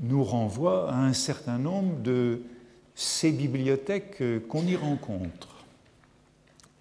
nous 0.02 0.24
renvoient 0.24 0.92
à 0.92 0.98
un 0.98 1.14
certain 1.14 1.58
nombre 1.58 1.98
de 2.02 2.42
ces 2.96 3.32
bibliothèques 3.32 4.22
qu'on 4.48 4.66
y 4.68 4.76
rencontre. 4.76 5.66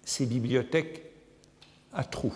Ces 0.03 0.25
bibliothèques 0.25 1.03
à 1.93 2.03
trous. 2.03 2.35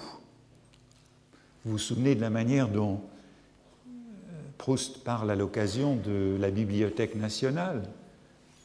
Vous 1.65 1.73
vous 1.73 1.77
souvenez 1.77 2.15
de 2.15 2.21
la 2.21 2.29
manière 2.29 2.67
dont 2.67 3.01
euh, 3.87 3.91
Proust 4.57 5.03
parle 5.03 5.31
à 5.31 5.35
l'occasion 5.35 5.95
de 5.95 6.37
la 6.39 6.51
Bibliothèque 6.51 7.15
nationale, 7.15 7.83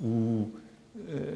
où 0.02 0.50
euh, 1.10 1.34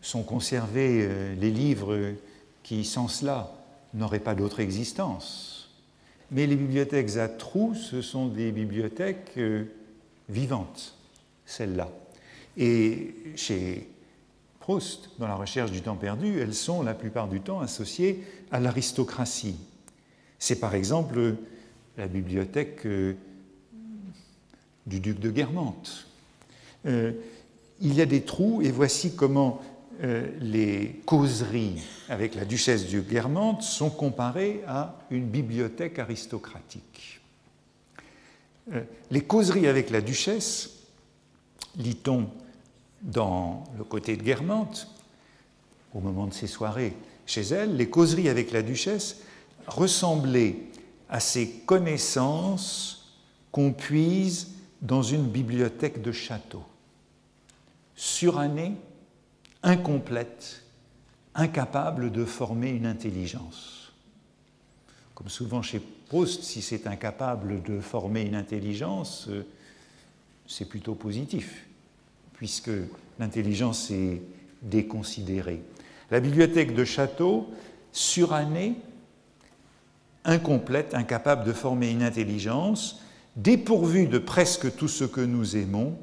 sont 0.00 0.22
conservés 0.22 1.00
euh, 1.02 1.34
les 1.34 1.50
livres 1.50 2.14
qui, 2.62 2.84
sans 2.84 3.08
cela, 3.08 3.52
n'auraient 3.94 4.20
pas 4.20 4.34
d'autre 4.34 4.60
existence. 4.60 5.70
Mais 6.30 6.46
les 6.46 6.56
bibliothèques 6.56 7.16
à 7.16 7.28
trous, 7.28 7.74
ce 7.74 8.02
sont 8.02 8.28
des 8.28 8.52
bibliothèques 8.52 9.38
vivante, 10.28 10.94
celle-là. 11.44 11.90
Et 12.56 13.14
chez 13.36 13.88
Proust, 14.60 15.10
dans 15.18 15.26
la 15.26 15.34
recherche 15.34 15.72
du 15.72 15.82
temps 15.82 15.96
perdu, 15.96 16.38
elles 16.38 16.54
sont 16.54 16.82
la 16.82 16.94
plupart 16.94 17.28
du 17.28 17.40
temps 17.40 17.60
associées 17.60 18.24
à 18.50 18.60
l'aristocratie. 18.60 19.56
C'est 20.38 20.60
par 20.60 20.74
exemple 20.74 21.36
la 21.96 22.06
bibliothèque 22.06 22.86
euh, 22.86 23.14
du 24.86 25.00
duc 25.00 25.18
de 25.18 25.30
Guermantes. 25.30 26.06
Euh, 26.86 27.12
il 27.80 27.94
y 27.94 28.00
a 28.00 28.06
des 28.06 28.22
trous, 28.22 28.62
et 28.62 28.70
voici 28.70 29.14
comment 29.14 29.60
euh, 30.02 30.28
les 30.40 31.00
causeries 31.04 31.82
avec 32.08 32.34
la 32.34 32.44
duchesse 32.44 32.90
de 32.90 33.00
Guermantes 33.00 33.62
sont 33.62 33.90
comparées 33.90 34.62
à 34.66 34.98
une 35.10 35.26
bibliothèque 35.26 35.98
aristocratique. 35.98 37.20
les 39.10 39.22
causeries 39.22 39.66
avec 39.66 39.90
la 39.90 40.00
duchesse, 40.00 40.70
lit-on 41.76 42.28
dans 43.02 43.64
le 43.76 43.84
côté 43.84 44.16
de 44.16 44.22
Guermantes, 44.22 44.86
au 45.92 46.00
moment 46.00 46.26
de 46.26 46.34
ses 46.34 46.46
soirées 46.46 46.94
chez 47.30 47.42
elle, 47.42 47.76
les 47.76 47.88
causeries 47.88 48.28
avec 48.28 48.50
la 48.50 48.60
duchesse 48.60 49.18
ressemblaient 49.68 50.56
à 51.08 51.20
ces 51.20 51.48
connaissances 51.48 53.14
qu'on 53.52 53.72
puise 53.72 54.48
dans 54.82 55.02
une 55.02 55.28
bibliothèque 55.28 56.02
de 56.02 56.10
château, 56.10 56.64
surannée, 57.94 58.74
incomplète, 59.62 60.62
incapable 61.34 62.10
de 62.10 62.24
former 62.24 62.70
une 62.70 62.86
intelligence. 62.86 63.92
Comme 65.14 65.28
souvent 65.28 65.62
chez 65.62 65.80
Proust, 66.08 66.42
si 66.42 66.62
c'est 66.62 66.86
incapable 66.86 67.62
de 67.62 67.80
former 67.80 68.22
une 68.22 68.34
intelligence, 68.34 69.26
euh, 69.28 69.46
c'est 70.46 70.68
plutôt 70.68 70.94
positif 70.94 71.66
puisque 72.34 72.70
l'intelligence 73.18 73.90
est 73.90 74.22
déconsidérée. 74.62 75.62
La 76.10 76.20
bibliothèque 76.20 76.74
de 76.74 76.86
Château, 76.86 77.48
surannée, 77.92 78.76
incomplète, 80.24 80.94
incapable 80.94 81.44
de 81.44 81.52
former 81.52 81.90
une 81.90 82.02
intelligence, 82.02 83.02
dépourvue 83.36 84.06
de 84.06 84.18
presque 84.18 84.74
tout 84.74 84.88
ce 84.88 85.04
que 85.04 85.20
nous 85.20 85.56
aimons, 85.56 85.98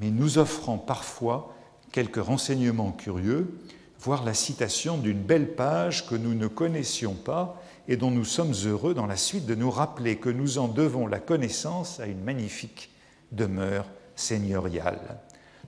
mais 0.00 0.10
nous 0.10 0.38
offrant 0.38 0.78
parfois 0.78 1.54
quelques 1.92 2.22
renseignements 2.22 2.92
curieux, 2.92 3.58
voire 4.00 4.24
la 4.24 4.34
citation 4.34 4.98
d'une 4.98 5.22
belle 5.22 5.54
page 5.54 6.06
que 6.06 6.14
nous 6.14 6.34
ne 6.34 6.46
connaissions 6.46 7.14
pas 7.14 7.60
et 7.88 7.96
dont 7.96 8.10
nous 8.10 8.24
sommes 8.24 8.54
heureux 8.66 8.94
dans 8.94 9.06
la 9.06 9.16
suite 9.16 9.46
de 9.46 9.54
nous 9.54 9.70
rappeler 9.70 10.16
que 10.16 10.28
nous 10.28 10.58
en 10.58 10.68
devons 10.68 11.06
la 11.06 11.18
connaissance 11.18 12.00
à 12.00 12.06
une 12.06 12.22
magnifique 12.22 12.90
demeure 13.32 13.86
seigneuriale. 14.14 15.18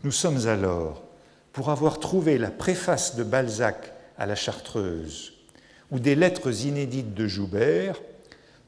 Nous 0.04 0.10
sommes 0.10 0.46
alors, 0.46 1.02
pour 1.52 1.70
avoir 1.70 1.98
trouvé 1.98 2.38
la 2.38 2.50
préface 2.50 3.16
de 3.16 3.24
Balzac 3.24 3.92
à 4.18 4.26
la 4.26 4.34
Chartreuse 4.36 5.32
ou 5.90 5.98
des 5.98 6.14
lettres 6.14 6.64
inédites 6.66 7.14
de 7.14 7.26
Joubert, 7.26 8.00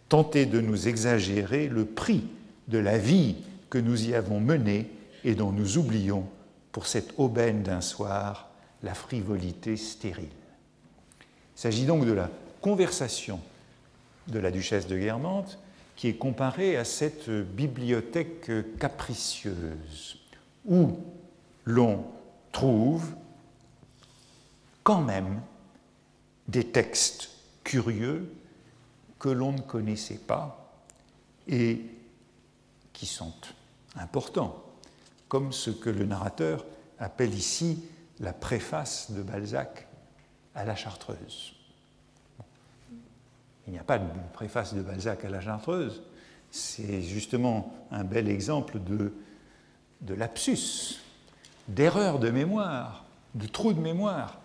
tentés 0.09 0.47
de 0.47 0.61
nous 0.61 0.89
exagérer 0.89 1.69
le 1.69 1.85
prix 1.85 2.25
de 2.69 2.79
la 2.79 2.99
vie 2.99 3.37
que 3.71 3.79
nous 3.79 4.09
y 4.09 4.15
avons 4.15 4.41
menée 4.41 4.91
et 5.25 5.35
dont 5.35 5.53
nous 5.53 5.79
oublions, 5.79 6.27
pour 6.73 6.87
cette 6.87 7.15
aubaine 7.19 7.63
d'un 7.63 7.81
soir, 7.81 8.49
la 8.83 8.95
frivolité 8.95 9.77
stérile. 9.77 10.29
Il 11.57 11.61
s'agit 11.61 11.87
donc 11.87 12.07
de 12.07 12.13
la 12.13 12.31
conversation 12.61 13.41
de 14.29 14.39
la 14.39 14.51
duchesse 14.51 14.87
de 14.87 14.97
Guermantes 14.97 15.59
qui 15.97 16.09
est 16.09 16.17
comparée 16.17 16.77
à 16.77 16.85
cette 16.85 17.31
bibliothèque 17.31 18.51
capricieuse 18.79 20.19
où 20.65 20.99
l'on 21.65 22.05
trouve 22.51 23.15
quand 24.83 25.03
même 25.03 25.41
des 26.49 26.65
textes 26.65 27.31
curieux 27.63 28.33
que 29.19 29.29
l'on 29.29 29.53
ne 29.53 29.61
connaissait 29.61 30.19
pas 30.19 30.73
et 31.47 31.85
qui 32.93 33.07
sont 33.07 33.33
importants, 33.97 34.62
comme 35.33 35.51
ce 35.51 35.71
que 35.71 35.89
le 35.89 36.05
narrateur 36.05 36.63
appelle 36.99 37.33
ici 37.33 37.83
la 38.21 38.35
préface 38.35 39.13
de 39.13 39.23
Balzac 39.23 39.89
à 40.55 40.67
la 40.67 40.77
Chartreuse. 40.77 41.55
Il 43.67 43.73
n'y 43.73 43.79
a 43.79 43.83
pas 43.83 43.99
de 43.99 44.05
préface 44.35 44.75
de 44.75 44.83
Balzac 44.83 45.25
à 45.25 45.31
la 45.31 45.41
Chartreuse, 45.41 46.03
c'est 46.51 47.01
justement 47.01 47.75
un 47.91 48.05
bel 48.05 48.29
exemple 48.29 48.79
de, 48.79 49.11
lapsus 50.15 51.01
d'erreur 51.67 52.19
de 52.19 52.29
mémoire, 52.29 53.07
de 53.35 53.47
trou 53.47 53.73
de 53.73 53.81
mémoire. 53.81 54.39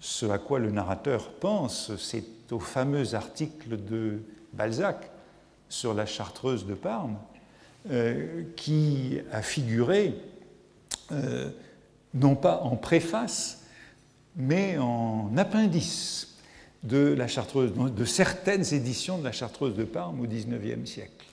Ce 0.00 0.26
à 0.26 0.38
quoi 0.38 0.58
le 0.58 0.72
narrateur 0.72 1.30
pense, 1.30 1.94
c'est 1.94 2.50
au 2.50 2.58
fameux 2.58 3.14
article 3.14 3.84
de 3.84 4.20
Balzac 4.52 5.12
sur 5.68 5.94
la 5.94 6.06
chartreuse 6.06 6.66
de 6.66 6.74
Parme, 6.74 7.18
qui 8.56 9.18
a 9.30 9.42
figuré 9.42 10.14
euh, 11.12 11.50
non 12.14 12.36
pas 12.36 12.60
en 12.62 12.76
préface, 12.76 13.64
mais 14.36 14.78
en 14.78 15.36
appendice 15.36 16.36
de 16.84 17.12
la 17.12 17.26
chartreuse, 17.26 17.72
de 17.74 18.04
certaines 18.04 18.72
éditions 18.72 19.18
de 19.18 19.24
la 19.24 19.32
chartreuse 19.32 19.74
de 19.74 19.82
Parme 19.82 20.20
au 20.20 20.26
XIXe 20.26 20.88
siècle. 20.88 21.26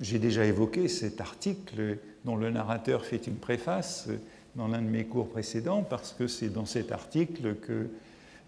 J'ai 0.00 0.20
déjà 0.20 0.44
évoqué 0.44 0.86
cet 0.86 1.20
article 1.20 1.98
dont 2.24 2.36
le 2.36 2.50
narrateur 2.50 3.04
fait 3.04 3.26
une 3.26 3.36
préface 3.36 4.08
dans 4.54 4.68
l'un 4.68 4.82
de 4.82 4.88
mes 4.88 5.04
cours 5.04 5.28
précédents, 5.28 5.82
parce 5.82 6.12
que 6.12 6.28
c'est 6.28 6.48
dans 6.48 6.66
cet 6.66 6.92
article 6.92 7.56
que 7.56 7.88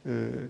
euh, 0.07 0.47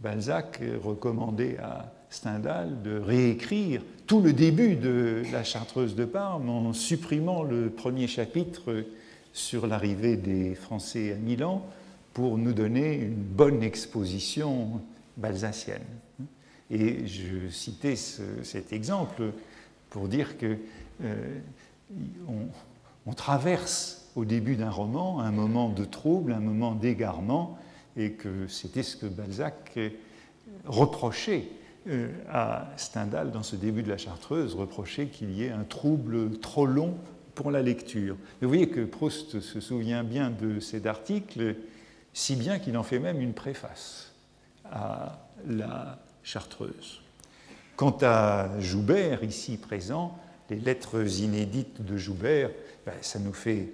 Balzac 0.00 0.62
recommandait 0.82 1.58
à 1.58 1.92
Stendhal 2.10 2.82
de 2.82 2.98
réécrire 2.98 3.82
tout 4.06 4.20
le 4.20 4.32
début 4.32 4.76
de 4.76 5.22
la 5.32 5.44
Chartreuse 5.44 5.94
de 5.94 6.04
Parme 6.04 6.48
en 6.48 6.72
supprimant 6.72 7.42
le 7.42 7.68
premier 7.68 8.06
chapitre 8.06 8.84
sur 9.32 9.66
l'arrivée 9.66 10.16
des 10.16 10.54
Français 10.54 11.12
à 11.12 11.16
Milan 11.16 11.64
pour 12.14 12.38
nous 12.38 12.52
donner 12.52 12.94
une 12.94 13.14
bonne 13.14 13.62
exposition 13.62 14.80
balsacienne. 15.16 15.84
Et 16.70 17.06
je 17.06 17.48
citais 17.50 17.96
cet 17.96 18.72
exemple 18.72 19.32
pour 19.90 20.08
dire 20.08 20.38
que 20.38 20.56
euh, 21.04 21.38
on, 23.06 23.12
traverse 23.14 24.10
au 24.16 24.24
début 24.26 24.56
d'un 24.56 24.70
roman 24.70 25.20
un 25.20 25.30
moment 25.30 25.70
de 25.70 25.84
trouble, 25.84 26.32
un 26.32 26.40
moment 26.40 26.74
d'égarement, 26.74 27.58
et 27.96 28.12
que 28.12 28.46
c'était 28.48 28.82
ce 28.82 28.96
que 28.96 29.06
Balzac 29.06 29.78
reprochait 30.66 31.48
euh, 31.88 32.08
à 32.30 32.68
Stendhal 32.76 33.30
dans 33.30 33.42
ce 33.42 33.56
début 33.56 33.82
de 33.82 33.88
la 33.88 33.98
Chartreuse, 33.98 34.54
reprochait 34.54 35.06
qu'il 35.06 35.32
y 35.32 35.44
ait 35.44 35.50
un 35.50 35.64
trouble 35.64 36.38
trop 36.38 36.66
long 36.66 36.96
pour 37.34 37.50
la 37.50 37.62
lecture. 37.62 38.16
Vous 38.42 38.48
voyez 38.48 38.68
que 38.68 38.84
Proust 38.84 39.40
se 39.40 39.60
souvient 39.60 40.02
bien 40.04 40.30
de 40.30 40.60
cet 40.60 40.86
article, 40.86 41.56
si 42.12 42.36
bien 42.36 42.58
qu'il 42.58 42.76
en 42.76 42.82
fait 42.82 42.98
même 42.98 43.20
une 43.20 43.32
préface 43.32 44.12
à 44.64 45.20
la 45.46 45.98
Chartreuse. 46.22 47.00
Quant 47.76 47.96
à 48.02 48.58
Joubert, 48.60 49.22
ici 49.22 49.56
présent, 49.56 50.18
les 50.50 50.56
lettres 50.56 51.20
inédites 51.20 51.82
de 51.84 51.96
Joubert, 51.96 52.50
ben, 52.84 52.94
ça 53.00 53.18
nous 53.18 53.32
fait 53.32 53.68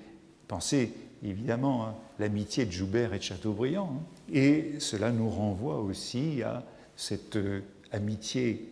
penser 0.47 0.93
évidemment 1.23 1.85
à 1.85 1.95
l'amitié 2.19 2.67
de 2.67 2.71
Joubert 2.71 3.15
et 3.15 3.19
de 3.19 3.23
Chateaubriand, 3.23 3.99
hein. 3.99 4.05
et 4.33 4.75
cela 4.79 5.11
nous 5.11 5.29
renvoie 5.29 5.79
aussi 5.79 6.43
à 6.43 6.63
cette 6.97 7.37
euh, 7.37 7.61
amitié 7.95 8.69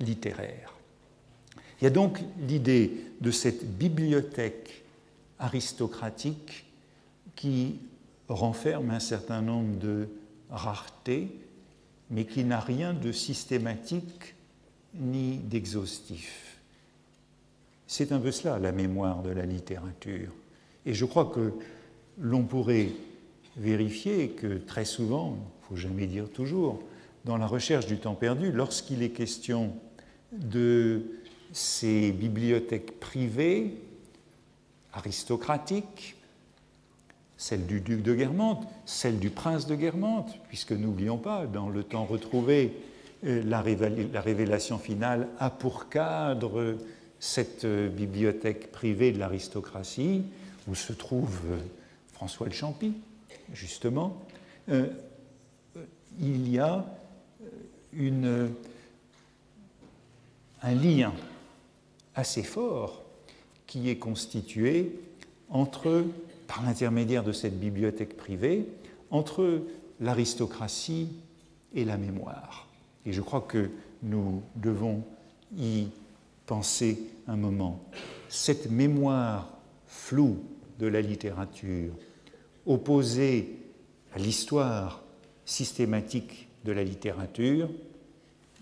littéraire. 0.00 0.74
Il 1.80 1.84
y 1.84 1.86
a 1.86 1.90
donc 1.90 2.20
l'idée 2.46 2.92
de 3.20 3.30
cette 3.30 3.66
bibliothèque 3.76 4.84
aristocratique 5.38 6.64
qui 7.36 7.76
renferme 8.28 8.90
un 8.90 9.00
certain 9.00 9.42
nombre 9.42 9.78
de 9.78 10.08
raretés, 10.50 11.28
mais 12.10 12.24
qui 12.24 12.44
n'a 12.44 12.60
rien 12.60 12.92
de 12.92 13.12
systématique 13.12 14.34
ni 14.94 15.38
d'exhaustif. 15.38 16.58
C'est 17.86 18.12
un 18.12 18.20
peu 18.20 18.30
cela 18.30 18.58
la 18.58 18.72
mémoire 18.72 19.22
de 19.22 19.30
la 19.30 19.46
littérature. 19.46 20.30
Et 20.86 20.94
je 20.94 21.04
crois 21.04 21.26
que 21.26 21.52
l'on 22.18 22.44
pourrait 22.44 22.90
vérifier 23.56 24.30
que 24.30 24.58
très 24.58 24.84
souvent, 24.84 25.36
il 25.36 25.62
ne 25.62 25.68
faut 25.68 25.76
jamais 25.76 26.06
dire 26.06 26.28
toujours, 26.30 26.82
dans 27.24 27.36
la 27.36 27.46
recherche 27.46 27.86
du 27.86 27.98
temps 27.98 28.14
perdu, 28.14 28.52
lorsqu'il 28.52 29.02
est 29.02 29.10
question 29.10 29.72
de 30.32 31.02
ces 31.52 32.12
bibliothèques 32.12 32.98
privées, 33.00 33.74
aristocratiques, 34.92 36.16
celle 37.36 37.66
du 37.66 37.80
duc 37.80 38.02
de 38.02 38.14
Guermantes, 38.14 38.66
celle 38.84 39.18
du 39.18 39.30
prince 39.30 39.66
de 39.66 39.74
Guermantes, 39.74 40.38
puisque 40.48 40.72
n'oublions 40.72 41.16
pas, 41.16 41.46
dans 41.46 41.68
le 41.68 41.82
temps 41.82 42.04
retrouvé, 42.04 42.74
la, 43.22 43.60
révélation 43.60 44.78
finale 44.78 45.28
a 45.38 45.50
pour 45.50 45.88
cadre 45.88 46.76
cette 47.18 47.66
bibliothèque 47.66 48.72
privée 48.72 49.12
de 49.12 49.18
l'aristocratie, 49.18 50.22
où 50.68 50.74
se 50.74 50.92
trouve 50.92 51.40
François 52.12 52.48
de 52.48 52.54
Champy, 52.54 52.94
justement, 53.52 54.22
il 56.18 56.50
y 56.50 56.58
a 56.58 56.84
un 60.62 60.74
lien 60.74 61.12
assez 62.14 62.42
fort 62.42 63.02
qui 63.66 63.88
est 63.88 63.98
constitué 63.98 64.92
entre, 65.48 66.04
par 66.46 66.62
l'intermédiaire 66.64 67.24
de 67.24 67.32
cette 67.32 67.58
bibliothèque 67.58 68.16
privée, 68.16 68.66
entre 69.10 69.62
l'aristocratie 70.00 71.08
et 71.74 71.84
la 71.84 71.96
mémoire. 71.96 72.68
Et 73.06 73.12
je 73.12 73.20
crois 73.20 73.40
que 73.40 73.70
nous 74.02 74.42
devons 74.56 75.02
y 75.56 75.86
penser 76.46 76.98
un 77.26 77.36
moment. 77.36 77.80
Cette 78.28 78.70
mémoire 78.70 79.48
floue 79.86 80.38
de 80.78 80.86
la 80.86 81.00
littérature, 81.00 81.92
opposée 82.66 83.56
à 84.14 84.18
l'histoire 84.18 85.02
systématique 85.44 86.48
de 86.64 86.72
la 86.72 86.84
littérature, 86.84 87.68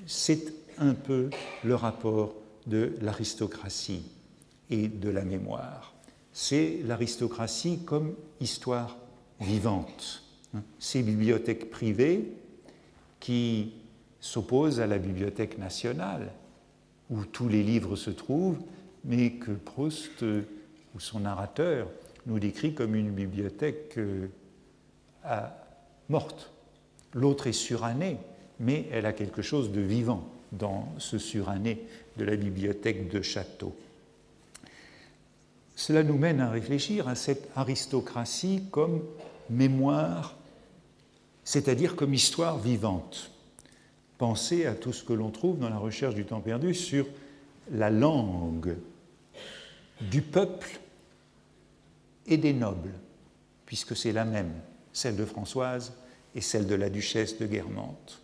c'est 0.07 0.53
un 0.79 0.95
peu 0.95 1.31
le 1.65 1.75
rapport 1.75 2.35
de 2.67 2.95
l'aristocratie 3.01 4.05
et 4.71 4.89
de 4.89 5.09
la 5.09 5.25
mémoire. 5.25 5.95
C'est 6.33 6.81
l'aristocratie 6.85 7.81
comme 7.85 8.15
histoire 8.41 8.97
vivante. 9.41 10.23
Ces 10.79 11.03
bibliothèques 11.03 11.71
privées 11.71 12.33
qui 13.21 13.73
s'opposent 14.21 14.81
à 14.81 14.87
la 14.87 14.99
bibliothèque 14.99 15.59
nationale, 15.59 16.33
où 17.11 17.25
tous 17.25 17.49
les 17.49 17.63
livres 17.63 17.97
se 17.97 18.11
trouvent, 18.11 18.59
mais 19.05 19.33
que 19.33 19.53
Proust 19.53 20.23
ou 20.23 21.01
son 21.01 21.21
narrateur 21.21 21.89
nous 22.27 22.39
décrit 22.39 22.75
comme 22.75 22.95
une 22.95 23.11
bibliothèque 23.11 23.95
euh, 23.97 24.29
morte. 26.09 26.51
L'autre 27.15 27.47
est 27.47 27.53
surannée, 27.53 28.19
mais 28.61 28.87
elle 28.93 29.07
a 29.07 29.13
quelque 29.13 29.43
chose 29.43 29.73
de 29.73 29.81
vivant 29.81 30.29
dans 30.53 30.89
ce 30.99 31.19
suranné 31.19 31.87
de 32.17 32.25
la 32.25 32.37
bibliothèque 32.37 33.11
de 33.11 33.23
Château. 33.23 33.75
Cela 35.77 36.03
nous 36.03 36.19
mène 36.19 36.41
à 36.41 36.51
réfléchir 36.51 37.09
à 37.09 37.15
cette 37.15 37.49
aristocratie 37.55 38.65
comme 38.71 39.03
mémoire, 39.49 40.37
c'est-à-dire 41.45 41.97
comme 41.97 42.15
histoire 42.15 42.59
vivante. 42.59 43.31
Pensez 44.19 44.67
à 44.67 44.75
tout 44.75 44.93
ce 44.93 45.05
que 45.05 45.13
l'on 45.13 45.31
trouve 45.31 45.59
dans 45.59 45.69
la 45.69 45.79
recherche 45.79 46.15
du 46.15 46.25
temps 46.25 46.41
perdu 46.41 46.75
sur 46.75 47.07
la 47.71 47.91
langue 47.91 48.77
du 50.01 50.23
peuple 50.23 50.81
et 52.27 52.37
des 52.37 52.53
nobles, 52.53 52.93
puisque 53.65 53.97
c'est 53.97 54.13
la 54.13 54.25
même, 54.25 54.53
celle 54.93 55.17
de 55.17 55.25
Françoise 55.25 55.93
et 56.39 56.41
celle 56.41 56.69
de 56.69 56.77
la 56.77 56.89
duchesse 56.89 57.37
de 57.37 57.47
Guermantes. 57.47 58.23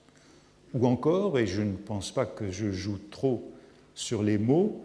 Ou 0.73 0.87
encore, 0.87 1.37
et 1.37 1.49
je 1.49 1.63
ne 1.63 1.75
pense 1.75 2.13
pas 2.13 2.27
que 2.27 2.49
je 2.49 2.71
joue 2.71 3.01
trop 3.11 3.53
sur 3.97 4.23
les 4.23 4.39
mots, 4.39 4.85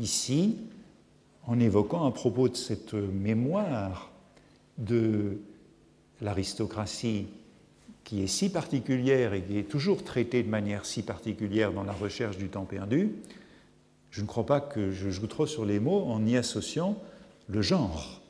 ici, 0.00 0.58
en 1.46 1.60
évoquant 1.60 2.04
à 2.04 2.10
propos 2.10 2.48
de 2.48 2.56
cette 2.56 2.94
mémoire 2.94 4.10
de 4.78 5.38
l'aristocratie 6.20 7.28
qui 8.02 8.24
est 8.24 8.26
si 8.26 8.50
particulière 8.50 9.34
et 9.34 9.42
qui 9.42 9.56
est 9.56 9.70
toujours 9.70 10.02
traitée 10.02 10.42
de 10.42 10.50
manière 10.50 10.84
si 10.84 11.04
particulière 11.04 11.72
dans 11.72 11.84
la 11.84 11.92
recherche 11.92 12.38
du 12.38 12.48
temps 12.48 12.64
perdu, 12.64 13.12
je 14.10 14.20
ne 14.20 14.26
crois 14.26 14.46
pas 14.46 14.60
que 14.60 14.90
je 14.90 15.10
joue 15.10 15.28
trop 15.28 15.46
sur 15.46 15.64
les 15.64 15.78
mots 15.78 16.06
en 16.06 16.26
y 16.26 16.36
associant 16.36 16.98
le 17.48 17.62
genre 17.62 18.20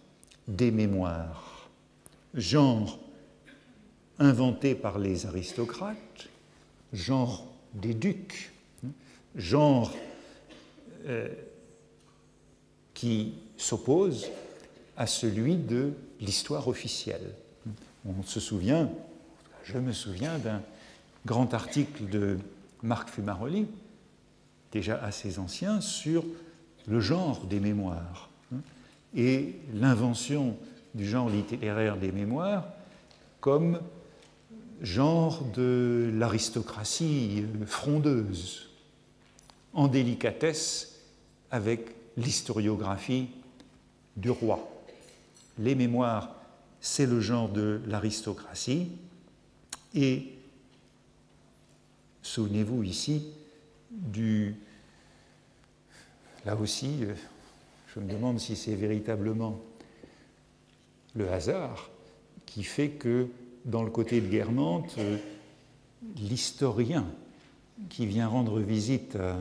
des 0.49 0.71
mémoires. 0.71 1.71
Genre 2.35 2.99
inventé 4.19 4.75
par 4.75 4.99
les 4.99 5.27
aristocrates, 5.27 6.29
genre 6.93 7.47
des 7.75 7.95
ducs, 7.95 8.53
genre 9.35 9.93
euh, 11.07 11.29
qui 12.95 13.35
s'oppose 13.57 14.29
à 14.97 15.07
celui 15.07 15.57
de 15.57 15.93
l'histoire 16.21 16.69
officielle. 16.69 17.35
On 18.07 18.23
se 18.23 18.39
souvient, 18.39 18.91
je 19.65 19.79
me 19.79 19.93
souviens 19.93 20.39
d'un 20.39 20.63
grand 21.27 21.53
article 21.55 22.09
de 22.09 22.39
Marc 22.83 23.09
Fumaroli, 23.09 23.67
déjà 24.71 25.03
assez 25.03 25.39
ancien, 25.39 25.81
sur 25.81 26.25
le 26.87 27.01
genre 27.01 27.41
des 27.47 27.61
mémoires 27.61 28.29
et 29.17 29.55
l'invention 29.73 30.57
du 30.95 31.07
genre 31.07 31.29
littéraire 31.29 31.97
des 31.97 32.13
mémoires 32.13 32.65
comme 33.41 33.81
genre 34.81 35.45
de 35.55 36.11
l'aristocratie 36.15 37.45
frondeuse, 37.67 38.71
en 39.73 39.89
délicatesse 39.89 41.01
avec 41.51 41.95
l'historiographie 42.17 43.29
du 44.17 44.31
roi. 44.31 44.69
Les 45.59 45.75
mémoires, 45.75 46.35
c'est 46.81 47.07
le 47.07 47.21
genre 47.21 47.49
de 47.49 47.81
l'aristocratie, 47.87 48.89
et 49.95 50.33
souvenez-vous 52.23 52.83
ici 52.83 53.27
du... 53.91 54.57
Là 56.45 56.57
aussi, 56.57 57.05
euh, 57.05 57.15
je 57.95 58.01
me 58.01 58.11
demande 58.11 58.39
si 58.39 58.55
c'est 58.55 58.75
véritablement 58.75 59.61
le 61.15 61.31
hasard 61.31 61.89
qui 62.45 62.65
fait 62.65 62.91
que 62.91 63.29
dans 63.65 63.83
le 63.83 63.91
côté 63.91 64.21
de 64.21 64.29
Guermantes, 64.29 64.95
euh, 64.99 65.17
l'historien 66.17 67.07
qui 67.89 68.07
vient 68.07 68.29
rendre 68.29 68.61
visite 68.61 69.17
à 69.17 69.37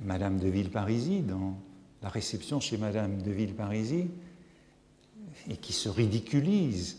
Madame 0.00 0.38
de 0.38 0.48
Villeparisis 0.48 1.24
dans 1.24 1.56
la 2.02 2.08
réception 2.08 2.60
chez 2.60 2.76
Madame 2.76 3.22
de 3.22 3.30
Villeparisis 3.30 4.06
et 5.48 5.56
qui 5.56 5.72
se 5.72 5.88
ridiculise, 5.88 6.98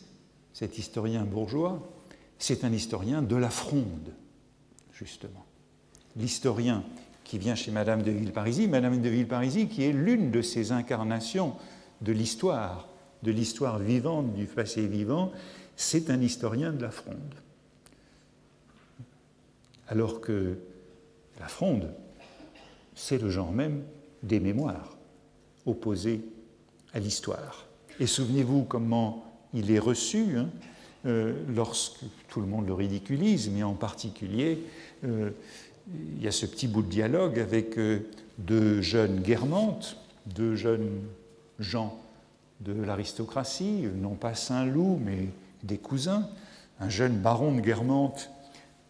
cet 0.53 0.77
historien 0.77 1.23
bourgeois, 1.23 1.87
c'est 2.39 2.63
un 2.63 2.71
historien 2.71 3.21
de 3.21 3.35
la 3.35 3.49
fronde, 3.49 4.13
justement. 4.91 5.45
L'historien 6.15 6.83
qui 7.23 7.37
vient 7.37 7.55
chez 7.55 7.71
Madame 7.71 8.01
de 8.01 8.11
Villeparisis, 8.11 8.67
Madame 8.67 9.01
de 9.01 9.09
Villeparisis 9.09 9.67
qui 9.69 9.83
est 9.83 9.91
l'une 9.91 10.31
de 10.31 10.41
ces 10.41 10.71
incarnations 10.71 11.53
de 12.01 12.11
l'histoire, 12.11 12.87
de 13.21 13.31
l'histoire 13.31 13.79
vivante 13.79 14.33
du 14.33 14.45
passé 14.45 14.87
vivant, 14.87 15.31
c'est 15.77 16.09
un 16.09 16.19
historien 16.21 16.73
de 16.73 16.81
la 16.81 16.91
fronde. 16.91 17.35
Alors 19.87 20.19
que 20.19 20.57
la 21.39 21.47
fronde, 21.47 21.93
c'est 22.95 23.21
le 23.21 23.29
genre 23.29 23.53
même 23.53 23.83
des 24.23 24.39
mémoires, 24.39 24.97
opposés 25.65 26.25
à 26.93 26.99
l'histoire. 26.99 27.65
Et 27.99 28.07
souvenez-vous 28.07 28.63
comment 28.63 29.23
il 29.53 29.71
est 29.71 29.79
reçu 29.79 30.37
hein, 30.37 30.49
euh, 31.05 31.33
lorsque 31.55 32.03
tout 32.27 32.41
le 32.41 32.47
monde 32.47 32.67
le 32.67 32.73
ridiculise, 32.73 33.49
mais 33.49 33.63
en 33.63 33.75
particulier, 33.75 34.63
euh, 35.05 35.29
il 36.17 36.23
y 36.23 36.27
a 36.27 36.31
ce 36.31 36.45
petit 36.45 36.67
bout 36.67 36.81
de 36.81 36.89
dialogue 36.89 37.39
avec 37.39 37.77
euh, 37.77 37.99
deux 38.39 38.81
jeunes 38.81 39.21
guermantes, 39.21 39.97
deux 40.25 40.55
jeunes 40.55 40.89
gens 41.59 41.97
de 42.61 42.73
l'aristocratie, 42.73 43.87
non 43.95 44.15
pas 44.15 44.33
Saint-Loup, 44.33 44.99
mais 45.05 45.29
des 45.63 45.77
cousins, 45.77 46.29
un 46.79 46.89
jeune 46.89 47.17
baron 47.17 47.53
de 47.53 47.61
Guermantes 47.61 48.29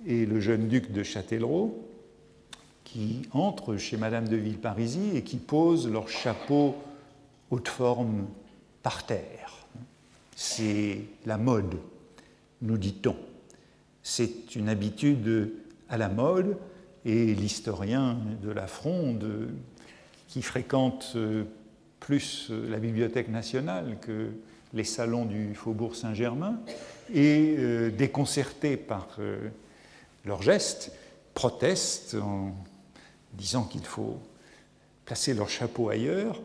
et 0.05 0.25
le 0.25 0.39
jeune 0.39 0.67
duc 0.67 0.91
de 0.91 1.03
Châtellerault, 1.03 1.87
qui 2.83 3.23
entrent 3.31 3.77
chez 3.77 3.97
Madame 3.97 4.27
de 4.27 4.35
Villeparisis 4.37 5.15
et 5.15 5.23
qui 5.23 5.37
posent 5.37 5.91
leur 5.91 6.07
chapeau 6.07 6.75
haute 7.51 7.67
forme 7.67 8.27
par 8.83 9.05
terre. 9.05 9.67
C'est 10.35 11.01
la 11.25 11.37
mode, 11.37 11.77
nous 12.61 12.77
dit-on. 12.77 13.15
C'est 14.03 14.55
une 14.55 14.69
habitude 14.69 15.51
à 15.89 15.97
la 15.97 16.09
mode 16.09 16.57
et 17.05 17.33
l'historien 17.33 18.17
de 18.41 18.51
la 18.51 18.67
Fronde, 18.67 19.49
qui 20.27 20.41
fréquente 20.41 21.17
plus 21.99 22.49
la 22.49 22.79
Bibliothèque 22.79 23.29
nationale 23.29 23.97
que 24.01 24.29
les 24.73 24.83
salons 24.83 25.25
du 25.25 25.55
Faubourg 25.55 25.95
Saint-Germain 25.95 26.59
et, 27.13 27.55
euh, 27.57 27.89
déconcertés 27.89 28.77
par 28.77 29.07
euh, 29.19 29.49
leurs 30.25 30.41
gestes, 30.41 30.91
protestent 31.33 32.15
en 32.15 32.51
disant 33.33 33.63
qu'il 33.63 33.85
faut 33.85 34.19
placer 35.05 35.33
leur 35.33 35.49
chapeau 35.49 35.89
ailleurs, 35.89 36.41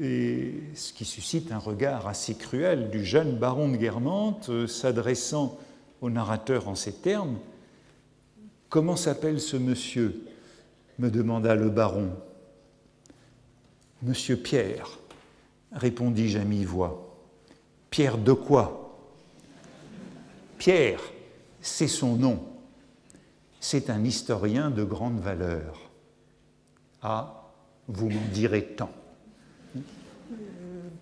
et 0.00 0.54
ce 0.74 0.92
qui 0.92 1.04
suscite 1.04 1.50
un 1.50 1.58
regard 1.58 2.06
assez 2.06 2.34
cruel 2.34 2.90
du 2.90 3.04
jeune 3.04 3.36
baron 3.36 3.68
de 3.68 3.76
Guermantes 3.76 4.48
euh, 4.48 4.66
s'adressant 4.66 5.58
au 6.00 6.10
narrateur 6.10 6.68
en 6.68 6.74
ces 6.74 6.92
termes. 6.92 7.38
Comment 8.68 8.96
s'appelle 8.96 9.40
ce 9.40 9.56
monsieur? 9.56 10.26
me 10.98 11.10
demanda 11.10 11.54
le 11.54 11.70
baron. 11.70 12.10
Monsieur 14.02 14.36
Pierre, 14.36 14.98
répondis-je 15.72 16.38
à 16.38 16.44
mi-voix. 16.44 17.09
Pierre 17.90 18.18
de 18.18 18.32
quoi 18.32 18.80
Pierre, 20.58 21.00
c'est 21.60 21.88
son 21.88 22.16
nom. 22.16 22.44
C'est 23.60 23.90
un 23.90 24.04
historien 24.04 24.70
de 24.70 24.84
grande 24.84 25.18
valeur. 25.18 25.90
Ah, 27.02 27.50
vous 27.88 28.10
m'en 28.10 28.26
direz 28.32 28.64
tant. 28.64 28.90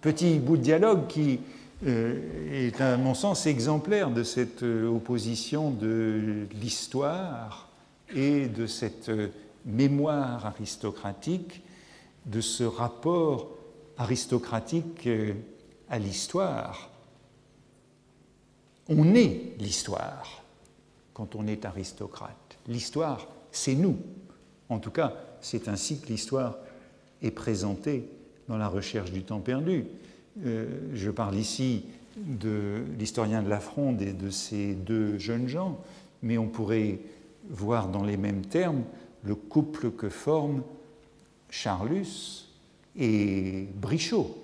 Petit 0.00 0.38
bout 0.38 0.56
de 0.56 0.62
dialogue 0.62 1.08
qui 1.08 1.40
euh, 1.86 2.66
est 2.68 2.80
à 2.80 2.96
mon 2.96 3.14
sens 3.14 3.46
exemplaire 3.46 4.10
de 4.10 4.22
cette 4.22 4.62
euh, 4.62 4.88
opposition 4.88 5.70
de 5.70 6.46
l'histoire 6.60 7.68
et 8.14 8.46
de 8.46 8.66
cette 8.66 9.08
euh, 9.08 9.28
mémoire 9.66 10.46
aristocratique, 10.46 11.62
de 12.26 12.40
ce 12.40 12.64
rapport 12.64 13.50
aristocratique 13.96 15.08
à 15.90 15.98
l'histoire. 15.98 16.90
On 18.88 19.14
est 19.14 19.54
l'histoire 19.58 20.42
quand 21.14 21.34
on 21.34 21.46
est 21.46 21.64
aristocrate. 21.64 22.58
L'histoire, 22.66 23.28
c'est 23.52 23.74
nous. 23.74 23.98
En 24.68 24.78
tout 24.78 24.90
cas, 24.90 25.14
c'est 25.40 25.68
ainsi 25.68 26.00
que 26.00 26.08
l'histoire 26.08 26.56
est 27.22 27.30
présentée 27.30 28.08
dans 28.48 28.56
la 28.56 28.68
recherche 28.68 29.10
du 29.10 29.22
temps 29.22 29.40
perdu. 29.40 29.84
Euh, 30.44 30.66
je 30.94 31.10
parle 31.10 31.36
ici 31.36 31.84
de 32.16 32.84
l'historien 32.98 33.42
de 33.42 33.48
la 33.48 33.60
Fronde 33.60 34.02
et 34.02 34.12
de 34.12 34.30
ces 34.30 34.74
deux 34.74 35.18
jeunes 35.18 35.48
gens, 35.48 35.78
mais 36.22 36.38
on 36.38 36.48
pourrait 36.48 36.98
voir 37.50 37.88
dans 37.88 38.04
les 38.04 38.16
mêmes 38.16 38.44
termes 38.44 38.82
le 39.24 39.34
couple 39.34 39.90
que 39.90 40.08
forment 40.08 40.62
Charlus 41.50 42.46
et 42.96 43.68
Brichot, 43.74 44.36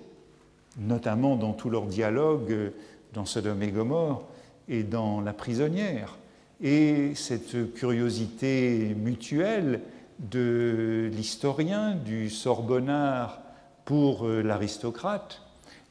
notamment 0.77 1.35
dans 1.35 1.53
tout 1.53 1.69
leur 1.69 1.85
dialogue 1.85 2.71
dans 3.13 3.25
Sodome 3.25 3.63
et 3.63 3.71
Gomorre 3.71 4.23
et 4.67 4.83
dans 4.83 5.21
La 5.21 5.33
prisonnière. 5.33 6.17
Et 6.61 7.13
cette 7.15 7.73
curiosité 7.73 8.95
mutuelle 8.95 9.81
de 10.19 11.09
l'historien, 11.13 11.95
du 11.95 12.29
Sorbonnard 12.29 13.41
pour 13.83 14.25
euh, 14.25 14.41
l'aristocrate, 14.41 15.41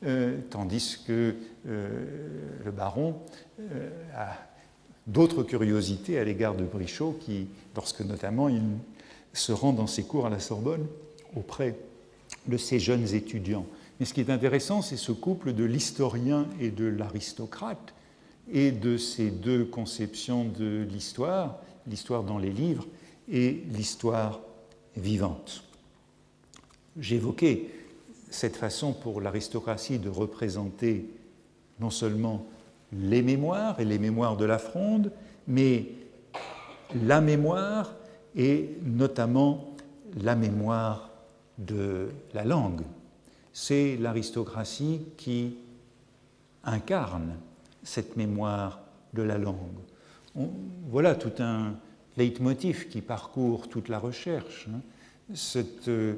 euh, 0.05 0.39
tandis 0.51 1.03
que 1.07 1.35
euh, 1.68 2.05
le 2.64 2.70
baron 2.70 3.16
a 4.16 4.32
d'autres 5.07 5.43
curiosités 5.43 6.18
à 6.18 6.24
l'égard 6.24 6.55
de 6.55 6.64
Brichot, 6.64 7.18
qui, 7.20 7.47
lorsque 7.76 8.01
notamment 8.01 8.49
il 8.49 8.62
se 9.32 9.53
rend 9.53 9.72
dans 9.72 9.87
ses 9.87 10.05
cours 10.05 10.26
à 10.26 10.30
la 10.30 10.41
Sorbonne 10.41 10.87
auprès 11.37 11.76
de 12.47 12.57
ces 12.57 12.78
jeunes 12.78 13.14
étudiants. 13.14 13.66
Mais 13.99 14.07
ce 14.07 14.15
qui 14.15 14.21
est 14.21 14.31
intéressant, 14.31 14.83
c'est 14.83 14.97
ce 14.97 15.13
couple 15.13 15.53
de 15.53 15.65
l'historien 15.65 16.47
et 16.61 16.71
de 16.71 16.87
l'aristocrate, 16.87 17.95
et 18.53 18.73
de 18.73 18.97
ces 18.97 19.31
deux 19.31 19.65
conceptions 19.65 20.45
de 20.45 20.87
l'histoire, 20.91 21.61
l'histoire 21.87 22.23
dans 22.23 22.39
les 22.39 22.51
livres 22.51 22.87
et 23.31 23.63
l'histoire 23.71 24.41
vivante. 24.97 25.65
J'évoquais 26.99 27.71
cette 28.31 28.57
façon 28.57 28.93
pour 28.93 29.21
l'aristocratie 29.21 29.99
de 29.99 30.09
représenter 30.09 31.09
non 31.81 31.91
seulement 31.91 32.47
les 32.93 33.23
mémoires 33.23 33.81
et 33.81 33.85
les 33.85 33.99
mémoires 33.99 34.37
de 34.37 34.45
la 34.45 34.59
fronde, 34.59 35.11
mais 35.47 35.87
la 36.95 37.21
mémoire 37.21 37.95
et 38.37 38.77
notamment 38.83 39.75
la 40.21 40.37
mémoire 40.37 41.11
de 41.59 42.11
la 42.35 42.45
langue. 42.45 42.83
C'est 43.57 43.97
l'aristocratie 43.97 45.01
qui 45.17 45.57
incarne 46.65 47.37
cette 47.85 48.17
mémoire 48.17 48.81
de 49.15 49.23
la 49.23 49.39
langue. 49.39 49.79
voilà 50.89 51.15
tout 51.15 51.41
un 51.41 51.77
leitmotiv 52.17 52.89
qui 52.89 53.01
parcourt 53.01 53.69
toute 53.69 53.89
la 53.89 54.01
recherche. 54.01 54.67
Hein. 54.69 54.81
Cette 55.35 55.87
euh, 55.87 56.17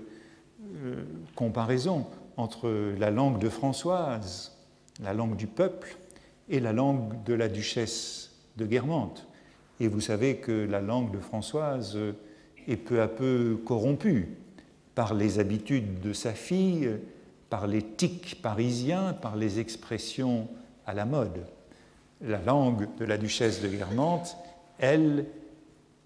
comparaison 1.35 2.07
entre 2.39 2.71
la 2.99 3.11
langue 3.11 3.39
de 3.39 3.51
Françoise, 3.51 4.57
la 5.03 5.13
langue 5.13 5.37
du 5.37 5.47
peuple, 5.47 5.95
et 6.49 6.59
la 6.59 6.73
langue 6.73 7.23
de 7.25 7.35
la 7.35 7.49
duchesse 7.49 8.31
de 8.57 8.65
Guermantes. 8.65 9.27
Et 9.79 9.89
vous 9.89 10.01
savez 10.01 10.37
que 10.37 10.53
la 10.53 10.81
langue 10.81 11.13
de 11.13 11.21
Françoise 11.21 11.99
est 12.67 12.77
peu 12.77 13.03
à 13.03 13.09
peu 13.09 13.59
corrompue 13.63 14.39
par 14.95 15.13
les 15.13 15.39
habitudes 15.39 16.01
de 16.01 16.15
sa 16.15 16.33
fille, 16.33 16.91
par 17.51 17.67
les 17.67 17.83
tics 17.83 18.41
parisiens, 18.43 19.13
par 19.13 19.37
les 19.37 19.61
expressions 19.61 20.49
à 20.87 20.95
la 20.95 21.05
mode. 21.05 21.47
La 22.21 22.39
langue 22.39 22.89
de 22.99 23.05
la 23.05 23.19
duchesse 23.19 23.63
de 23.63 23.69
Guermantes, 23.69 24.37
elle, 24.79 25.27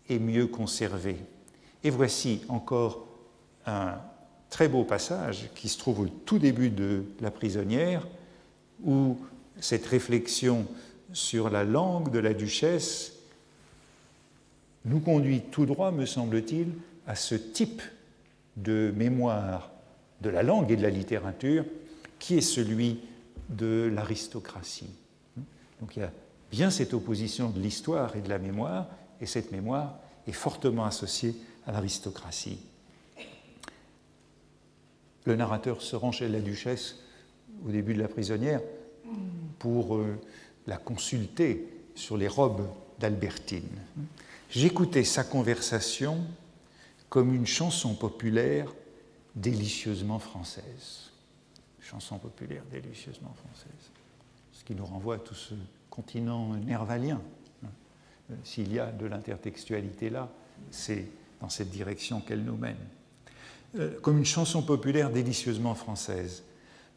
est 0.08 0.18
mieux 0.18 0.46
conservée. 0.46 1.16
Et 1.84 1.90
voici 1.90 2.42
encore 2.48 3.06
un 3.66 3.98
très 4.50 4.68
beau 4.68 4.84
passage 4.84 5.50
qui 5.54 5.68
se 5.68 5.78
trouve 5.78 6.00
au 6.00 6.08
tout 6.08 6.38
début 6.38 6.70
de 6.70 7.04
La 7.20 7.30
prisonnière, 7.30 8.06
où 8.84 9.16
cette 9.60 9.86
réflexion 9.86 10.66
sur 11.12 11.50
la 11.50 11.64
langue 11.64 12.10
de 12.10 12.18
la 12.18 12.34
duchesse 12.34 13.12
nous 14.84 15.00
conduit 15.00 15.42
tout 15.42 15.66
droit, 15.66 15.92
me 15.92 16.06
semble-t-il, 16.06 16.68
à 17.06 17.14
ce 17.14 17.34
type 17.34 17.82
de 18.56 18.92
mémoire 18.96 19.70
de 20.20 20.30
la 20.30 20.42
langue 20.42 20.70
et 20.70 20.76
de 20.76 20.82
la 20.82 20.90
littérature 20.90 21.64
qui 22.18 22.36
est 22.36 22.42
celui 22.42 23.00
de 23.48 23.90
l'aristocratie. 23.92 24.90
Donc 25.80 25.96
il 25.96 26.00
y 26.00 26.02
a 26.02 26.12
bien 26.50 26.70
cette 26.70 26.94
opposition 26.94 27.50
de 27.50 27.60
l'histoire 27.60 28.16
et 28.16 28.20
de 28.20 28.28
la 28.28 28.38
mémoire, 28.38 28.86
et 29.20 29.26
cette 29.26 29.52
mémoire 29.52 29.98
est 30.26 30.32
fortement 30.32 30.84
associée 30.84 31.34
à 31.66 31.72
l'aristocratie. 31.72 32.58
Le 35.24 35.36
narrateur 35.36 35.82
se 35.82 35.96
rend 35.96 36.12
chez 36.12 36.28
la 36.28 36.40
duchesse 36.40 36.96
au 37.66 37.70
début 37.70 37.94
de 37.94 38.00
la 38.00 38.08
prisonnière 38.08 38.60
pour 39.58 39.96
euh, 39.96 40.18
la 40.66 40.76
consulter 40.76 41.66
sur 41.94 42.16
les 42.16 42.28
robes 42.28 42.66
d'Albertine. 42.98 43.68
J'écoutais 44.50 45.04
sa 45.04 45.24
conversation 45.24 46.18
comme 47.08 47.34
une 47.34 47.46
chanson 47.46 47.94
populaire 47.94 48.72
délicieusement 49.34 50.18
française. 50.18 51.10
Chanson 51.80 52.18
populaire 52.18 52.62
délicieusement 52.70 53.34
française. 53.34 53.90
Ce 54.52 54.64
qui 54.64 54.74
nous 54.74 54.84
renvoie 54.84 55.16
à 55.16 55.18
tout 55.18 55.34
ce 55.34 55.54
continent 55.88 56.54
nervalien. 56.54 57.20
Euh, 57.64 57.68
s'il 58.44 58.72
y 58.72 58.78
a 58.78 58.86
de 58.86 59.06
l'intertextualité 59.06 60.10
là, 60.10 60.28
c'est 60.70 61.06
dans 61.40 61.48
cette 61.48 61.70
direction 61.70 62.20
qu'elle 62.20 62.44
nous 62.44 62.56
mène. 62.56 62.76
Euh, 63.78 63.98
comme 64.00 64.18
une 64.18 64.24
chanson 64.24 64.62
populaire 64.62 65.10
délicieusement 65.10 65.74
française. 65.74 66.44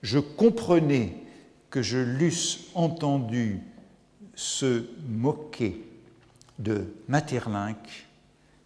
Je 0.02 0.20
comprenais 0.20 1.18
que 1.70 1.82
je 1.82 1.98
l'eusse 1.98 2.70
entendu 2.76 3.62
se 4.36 4.86
moquer 5.08 5.84
de 6.60 6.94
Materlinck 7.08 8.08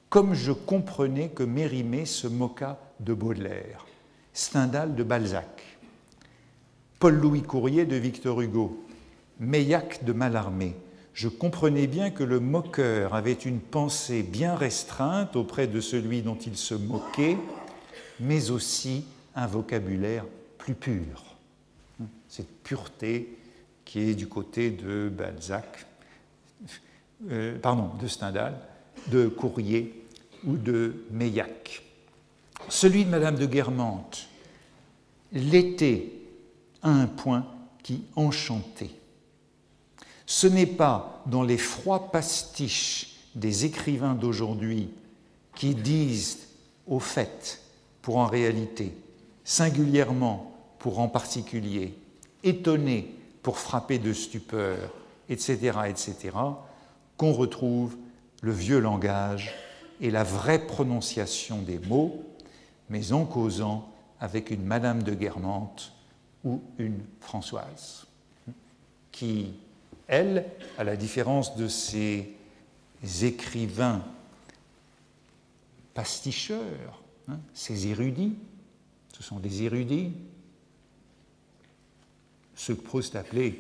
comme 0.10 0.34
je 0.34 0.52
comprenais 0.52 1.30
que 1.30 1.44
Mérimée 1.44 2.06
se 2.06 2.28
moqua 2.28 2.80
de 3.00 3.14
Baudelaire, 3.14 3.86
Stendhal 4.34 4.96
de 4.96 5.04
Balzac, 5.04 5.64
Paul-Louis 7.00 7.44
Courrier 7.44 7.86
de 7.86 7.96
Victor 7.96 8.42
Hugo, 8.42 8.86
Meillac 9.40 10.04
de 10.04 10.14
Mallarmé. 10.14 10.76
Je 11.14 11.28
comprenais 11.28 11.88
bien 11.88 12.12
que 12.12 12.24
le 12.24 12.40
moqueur 12.40 13.16
avait 13.16 13.34
une 13.34 13.60
pensée 13.60 14.24
bien 14.24 14.56
restreinte 14.56 15.36
auprès 15.36 15.68
de 15.68 15.82
celui 15.82 16.22
dont 16.22 16.38
il 16.38 16.58
se 16.58 16.74
moquait, 16.76 17.38
mais 18.20 18.52
aussi 18.52 19.06
un 19.36 19.48
vocabulaire 19.48 20.26
plus 20.58 20.76
pur. 20.76 21.38
Cette 22.28 22.52
pureté 22.64 23.38
qui 23.86 24.00
est 24.02 24.16
du 24.16 24.28
côté 24.28 24.70
de 24.70 25.10
Balzac, 25.10 25.86
euh, 27.30 27.58
pardon, 27.60 27.92
de 28.02 28.08
Stendhal, 28.08 28.60
de 29.08 29.28
Courrier 29.28 30.04
ou 30.44 30.58
de 30.58 31.06
Meillac. 31.12 31.87
Celui 32.70 33.06
de 33.06 33.10
Madame 33.10 33.36
de 33.36 33.46
Guermantes 33.46 34.28
l'était 35.32 36.12
à 36.82 36.90
un 36.90 37.08
point 37.08 37.46
qui 37.84 38.04
enchantait. 38.16 38.92
Ce 40.26 40.48
n'est 40.48 40.66
pas 40.66 41.24
dans 41.26 41.44
les 41.44 41.58
froids 41.58 42.12
pastiches 42.12 43.16
des 43.36 43.66
écrivains 43.66 44.14
d'aujourd'hui 44.14 44.90
qui 45.56 45.74
disent 45.74 46.48
au 46.86 47.00
fait 47.00 47.62
pour 48.02 48.18
en 48.18 48.26
réalité, 48.26 48.94
singulièrement 49.44 50.54
pour 50.80 51.00
en 51.00 51.08
particulier, 51.08 51.94
étonné 52.44 53.14
pour 53.42 53.60
frapper 53.60 54.00
de 54.00 54.14
stupeur, 54.14 54.94
etc., 55.30 55.72
etc., 55.88 56.16
qu'on 57.16 57.34
retrouve 57.34 57.96
le 58.42 58.52
vieux 58.52 58.80
langage 58.80 59.56
et 60.02 60.12
la 60.12 60.24
vraie 60.24 60.66
prononciation 60.68 61.62
des 61.62 61.80
mots, 61.80 62.24
mais 62.90 63.12
en 63.12 63.26
causant 63.26 63.92
avec 64.20 64.52
une 64.52 64.64
Madame 64.64 65.04
de 65.04 65.14
Guermantes 65.14 65.94
ou 66.44 66.62
une 66.78 67.00
Françoise, 67.20 68.06
qui, 69.12 69.54
elle, 70.08 70.46
à 70.78 70.84
la 70.84 70.96
différence 70.96 71.56
de 71.56 71.68
ces 71.68 72.36
écrivains 73.22 74.04
pasticheurs, 75.94 77.02
hein, 77.28 77.40
ces 77.54 77.88
érudits, 77.88 78.36
ce 79.14 79.24
sont 79.24 79.40
des 79.40 79.64
érudits, 79.64 80.14
ce 82.56 82.74
que 82.74 82.82
Proust 82.82 83.16
appelait 83.16 83.60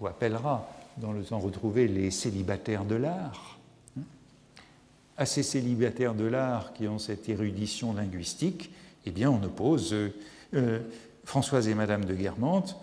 ou 0.00 0.06
appellera 0.06 0.68
dans 0.98 1.12
le 1.12 1.22
temps 1.24 1.38
retrouvé 1.38 1.88
les 1.88 2.10
célibataires 2.10 2.84
de 2.84 2.96
l'art. 2.96 3.51
À 5.16 5.26
ces 5.26 5.42
célibataires 5.42 6.14
de 6.14 6.24
l'art 6.24 6.72
qui 6.72 6.88
ont 6.88 6.98
cette 6.98 7.28
érudition 7.28 7.92
linguistique, 7.92 8.70
eh 9.04 9.10
bien, 9.10 9.30
on 9.30 9.42
oppose 9.42 9.94
euh, 10.54 10.80
Françoise 11.24 11.68
et 11.68 11.74
Madame 11.74 12.04
de 12.04 12.14
Guermantes. 12.14 12.76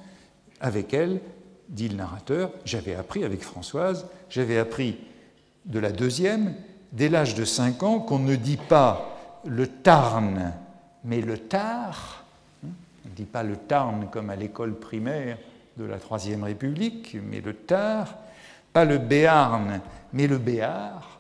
Avec 0.62 0.94
elle, 0.94 1.22
dit 1.70 1.90
le 1.90 1.96
narrateur, 1.96 2.52
j'avais 2.66 2.96
appris 2.96 3.24
avec 3.24 3.42
Françoise, 3.42 4.08
j'avais 4.30 4.58
appris 4.58 4.98
de 5.66 5.80
la 5.80 5.92
deuxième, 5.92 6.56
dès 6.92 7.10
l'âge 7.10 7.36
de 7.36 7.46
5 7.46 7.84
ans, 7.84 8.00
qu'on 8.00 8.20
ne 8.20 8.36
dit 8.36 8.58
pas 8.58 9.42
le 9.46 9.68
Tarn, 9.68 10.52
mais 11.04 11.22
le 11.22 11.38
Tar. 11.38 12.26
On 12.64 13.10
ne 13.10 13.16
dit 13.16 13.26
pas 13.26 13.44
le 13.44 13.56
Tarn 13.56 14.08
comme 14.12 14.30
à 14.30 14.36
l'école 14.36 14.76
primaire 14.76 15.38
de 15.78 15.86
la 15.86 15.98
Troisième 15.98 16.44
République, 16.44 17.18
mais 17.24 17.42
le 17.42 17.54
Tar. 17.54 18.16
Pas 18.74 18.86
le 18.86 18.98
Béarn, 18.98 19.82
mais 20.14 20.28
le 20.28 20.38
Béar. 20.38 21.19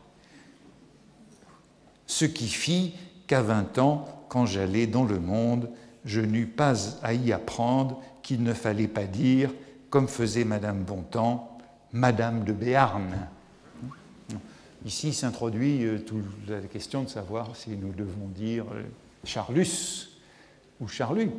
Ce 2.10 2.26
qui 2.26 2.48
fit 2.48 2.96
qu'à 3.28 3.44
20 3.44 3.78
ans, 3.78 4.08
quand 4.30 4.48
j'allais 4.48 4.88
dans 4.88 5.06
le 5.06 5.20
monde, 5.20 5.70
je 6.06 6.22
n'eus 6.22 6.48
pas 6.48 6.74
à 7.04 7.14
y 7.14 7.32
apprendre 7.32 8.02
qu'il 8.24 8.42
ne 8.42 8.54
fallait 8.54 8.88
pas 8.88 9.04
dire, 9.04 9.54
comme 9.92 10.08
faisait 10.08 10.44
Madame 10.44 10.82
Bontemps, 10.82 11.60
Madame 11.94 12.46
de 12.46 12.52
Béarn. 12.52 13.28
Ici 14.86 15.14
s'introduit 15.14 15.86
euh, 15.86 16.00
toute 16.00 16.26
la 16.48 16.62
question 16.62 17.04
de 17.04 17.10
savoir 17.10 17.56
si 17.56 17.78
nous 17.78 17.94
devons 17.94 18.28
dire 18.30 18.66
euh, 18.74 18.82
Charlus 19.24 20.18
ou 20.82 20.88
Charlu. 20.88 21.30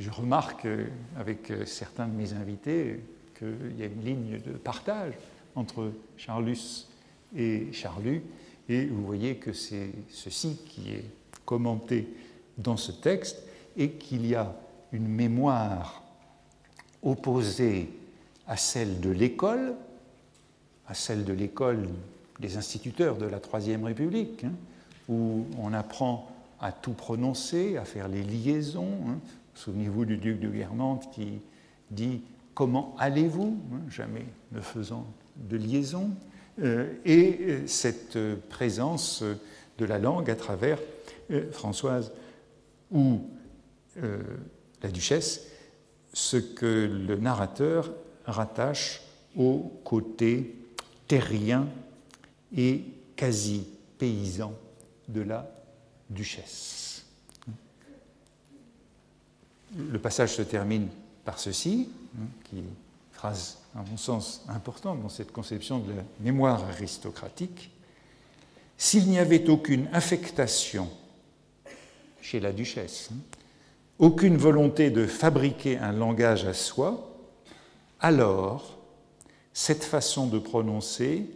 Je 0.00 0.10
remarque 0.10 0.64
euh, 0.64 0.88
avec 1.16 1.52
certains 1.66 2.08
de 2.08 2.14
mes 2.14 2.32
invités 2.32 2.98
qu'il 3.38 3.78
y 3.78 3.84
a 3.84 3.86
une 3.86 4.04
ligne 4.04 4.40
de 4.44 4.52
partage 4.54 5.12
entre 5.54 5.92
Charlus 6.16 6.88
et 7.36 7.68
Charlu, 7.72 8.22
et 8.68 8.86
vous 8.86 9.04
voyez 9.04 9.36
que 9.36 9.52
c'est 9.52 9.90
ceci 10.08 10.58
qui 10.66 10.92
est 10.92 11.04
commenté 11.44 12.08
dans 12.58 12.76
ce 12.76 12.92
texte, 12.92 13.42
et 13.76 13.90
qu'il 13.90 14.26
y 14.26 14.34
a 14.34 14.54
une 14.92 15.08
mémoire 15.08 16.02
opposée 17.02 17.90
à 18.46 18.56
celle 18.56 19.00
de 19.00 19.10
l'école, 19.10 19.74
à 20.86 20.94
celle 20.94 21.24
de 21.24 21.32
l'école 21.32 21.88
des 22.40 22.56
instituteurs 22.56 23.16
de 23.16 23.26
la 23.26 23.40
Troisième 23.40 23.84
République, 23.84 24.44
hein, 24.44 24.52
où 25.08 25.46
on 25.58 25.72
apprend 25.72 26.30
à 26.60 26.72
tout 26.72 26.92
prononcer, 26.92 27.76
à 27.76 27.84
faire 27.84 28.08
les 28.08 28.22
liaisons. 28.22 28.98
Hein. 29.08 29.18
Souvenez-vous 29.54 30.04
du 30.04 30.16
duc 30.16 30.40
de 30.40 30.48
Guermantes 30.48 31.10
qui 31.12 31.40
dit 31.90 32.22
Comment 32.54 32.94
allez-vous? 32.98 33.58
Hein, 33.72 33.80
jamais 33.90 34.24
ne 34.52 34.60
faisant 34.60 35.04
de 35.36 35.56
liaison. 35.56 36.10
Euh, 36.62 36.92
et 37.04 37.38
euh, 37.40 37.66
cette 37.66 38.18
présence 38.48 39.24
de 39.78 39.84
la 39.84 39.98
langue 39.98 40.30
à 40.30 40.36
travers 40.36 40.78
euh, 41.30 41.50
Françoise 41.52 42.12
ou 42.90 43.22
la 44.82 44.90
duchesse, 44.90 45.42
ce 46.12 46.36
que 46.36 46.66
le 47.06 47.14
narrateur 47.14 47.92
rattache 48.26 49.02
au 49.36 49.72
côté 49.84 50.56
terrien 51.06 51.68
et 52.56 52.82
quasi 53.14 53.68
paysan 53.98 54.52
de 55.06 55.20
la 55.20 55.48
duchesse. 56.10 57.04
Le 59.76 59.98
passage 60.00 60.34
se 60.34 60.42
termine 60.42 60.88
par 61.24 61.38
ceci, 61.38 61.88
hein, 62.16 62.26
qui 62.42 62.58
est 62.58 62.64
phrase, 63.12 63.58
à 63.74 63.82
mon 63.82 63.96
sens, 63.96 64.44
importante 64.48 65.02
dans 65.02 65.08
cette 65.08 65.32
conception 65.32 65.78
de 65.78 65.92
la 65.92 66.02
mémoire 66.20 66.62
aristocratique. 66.64 67.70
S'il 68.78 69.08
n'y 69.08 69.18
avait 69.18 69.48
aucune 69.48 69.88
affectation 69.92 70.88
chez 72.20 72.40
la 72.40 72.52
duchesse, 72.52 73.10
hein, 73.12 73.18
aucune 73.98 74.36
volonté 74.36 74.90
de 74.90 75.06
fabriquer 75.06 75.78
un 75.78 75.92
langage 75.92 76.44
à 76.44 76.54
soi, 76.54 77.16
alors 78.00 78.78
cette 79.52 79.84
façon 79.84 80.26
de 80.26 80.38
prononcer 80.38 81.30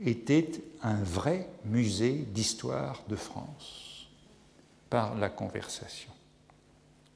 était 0.00 0.50
un 0.82 1.02
vrai 1.02 1.48
musée 1.64 2.26
d'histoire 2.32 3.02
de 3.08 3.16
France 3.16 4.08
par 4.90 5.16
la 5.16 5.28
conversation. 5.28 6.10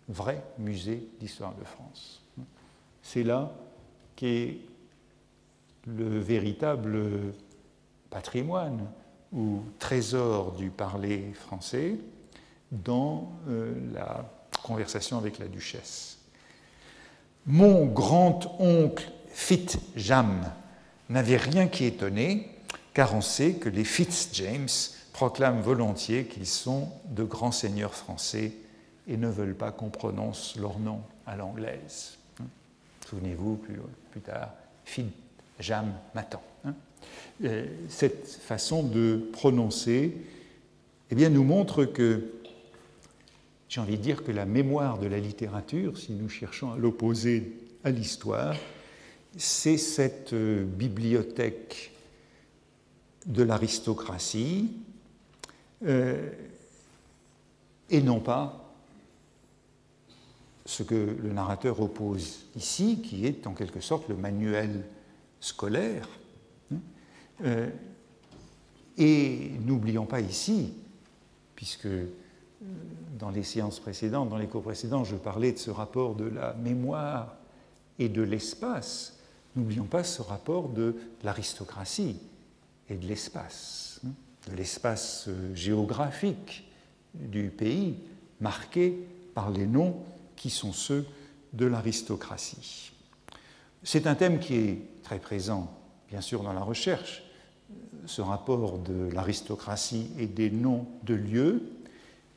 Vrai 0.09 0.43
musée 0.59 1.09
d'histoire 1.21 1.55
de 1.55 1.65
France. 1.65 2.23
C'est 3.03 3.23
là 3.23 3.53
qu'est 4.17 4.59
le 5.87 6.19
véritable 6.19 6.99
patrimoine 8.11 8.87
ou 9.33 9.61
trésor 9.79 10.53
du 10.53 10.71
parler 10.71 11.33
français 11.35 11.97
dans 12.73 13.33
euh, 13.49 13.73
la 13.93 14.25
conversation 14.63 15.19
avec 15.19 15.39
la 15.39 15.47
duchesse. 15.47 16.19
Mon 17.47 17.87
grand-oncle 17.87 19.11
Fitz-Jam 19.29 20.51
n'avait 21.09 21.37
rien 21.37 21.69
qui 21.69 21.85
étonnait 21.85 22.49
car 22.95 23.15
on 23.15 23.21
sait 23.21 23.55
que 23.55 23.69
les 23.69 23.85
Fitz-James 23.85 24.69
proclament 25.13 25.61
volontiers 25.61 26.25
qu'ils 26.25 26.47
sont 26.47 26.89
de 27.11 27.23
grands 27.23 27.53
seigneurs 27.53 27.95
français 27.95 28.53
et 29.07 29.17
ne 29.17 29.29
veulent 29.29 29.55
pas 29.55 29.71
qu'on 29.71 29.91
prononce 29.91 30.57
leur 30.57 30.79
nom 30.79 31.01
à 31.27 31.37
l'anglaise. 31.37 32.16
Souvenez-vous 33.09 33.57
plus, 33.57 34.21
tard, 34.21 34.53
Fitz-Jam 34.85 35.93
Matan. 36.15 36.43
Hein. 36.65 36.75
Cette 37.89 38.27
façon 38.27 38.83
de 38.83 39.29
prononcer 39.33 40.17
eh 41.11 41.15
bien, 41.15 41.31
nous 41.31 41.45
montre 41.45 41.85
que, 41.85 42.33
j'ai 43.69 43.81
envie 43.81 43.97
de 43.97 44.03
dire 44.03 44.25
que 44.25 44.33
la 44.33 44.45
mémoire 44.45 44.99
de 44.99 45.07
la 45.07 45.21
littérature, 45.21 45.99
si 45.99 46.13
nous 46.13 46.29
cherchons 46.29 46.73
à 46.73 46.77
l'opposer 46.77 47.53
à 47.85 47.91
l'histoire, 47.91 48.57
c'est 49.37 49.79
cette 49.79 50.33
euh, 50.33 50.65
bibliothèque 50.65 51.93
de 53.27 53.43
l'aristocratie 53.43 54.73
euh, 55.85 56.31
et 57.91 58.01
non 58.01 58.19
pas 58.19 58.66
ce 60.67 60.83
que 60.83 60.95
le 60.95 61.33
narrateur 61.33 61.81
oppose 61.81 62.47
ici, 62.57 63.01
qui 63.01 63.25
est 63.25 63.47
en 63.47 63.55
quelque 63.55 63.81
sorte 63.81 64.09
le 64.09 64.17
manuel 64.17 64.85
scolaire. 65.41 66.09
Euh, 67.45 67.71
et 68.99 69.53
n'oublions 69.65 70.07
pas 70.07 70.21
ici, 70.21 70.75
puisque 71.55 71.87
euh, 71.87 72.09
dans 73.19 73.31
les 73.31 73.45
séances 73.45 73.79
précédentes, 73.79 74.29
dans 74.29 74.39
les 74.39 74.49
cours 74.49 74.63
précédents, 74.63 75.05
je 75.05 75.17
parlais 75.17 75.53
de 75.53 75.59
ce 75.59 75.71
rapport 75.71 76.17
de 76.17 76.25
la 76.25 76.55
mémoire 76.55 77.37
et 77.99 78.09
de 78.09 78.23
l'espace, 78.23 79.21
n'oublions 79.55 79.85
pas 79.85 80.03
ce 80.03 80.21
rapport 80.21 80.69
de 80.69 80.97
l'aristocratie 81.23 82.19
et 82.89 82.97
de 82.97 83.07
l'espace, 83.07 84.01
de 84.51 84.57
l'espace 84.57 85.27
euh, 85.29 85.55
géographique 85.55 86.69
du 87.15 87.51
pays, 87.51 87.99
marqué 88.41 89.07
par 89.33 89.51
les 89.51 89.67
noms 89.67 89.97
qui 90.37 90.51
sont 90.51 90.73
ceux 90.73 91.07
de 91.53 91.67
l'aristocratie. 91.67 92.93
C'est 93.83 94.07
un 94.07 94.15
thème 94.15 94.39
qui 94.39 94.57
est 94.57 94.83
très 95.03 95.19
présent, 95.19 95.73
bien 96.09 96.21
sûr, 96.21 96.43
dans 96.43 96.53
la 96.53 96.61
recherche, 96.61 97.23
ce 98.07 98.21
rapport 98.21 98.79
de 98.79 99.09
l'aristocratie 99.13 100.11
et 100.19 100.27
des 100.27 100.51
noms 100.51 100.87
de 101.03 101.15
lieux, 101.15 101.63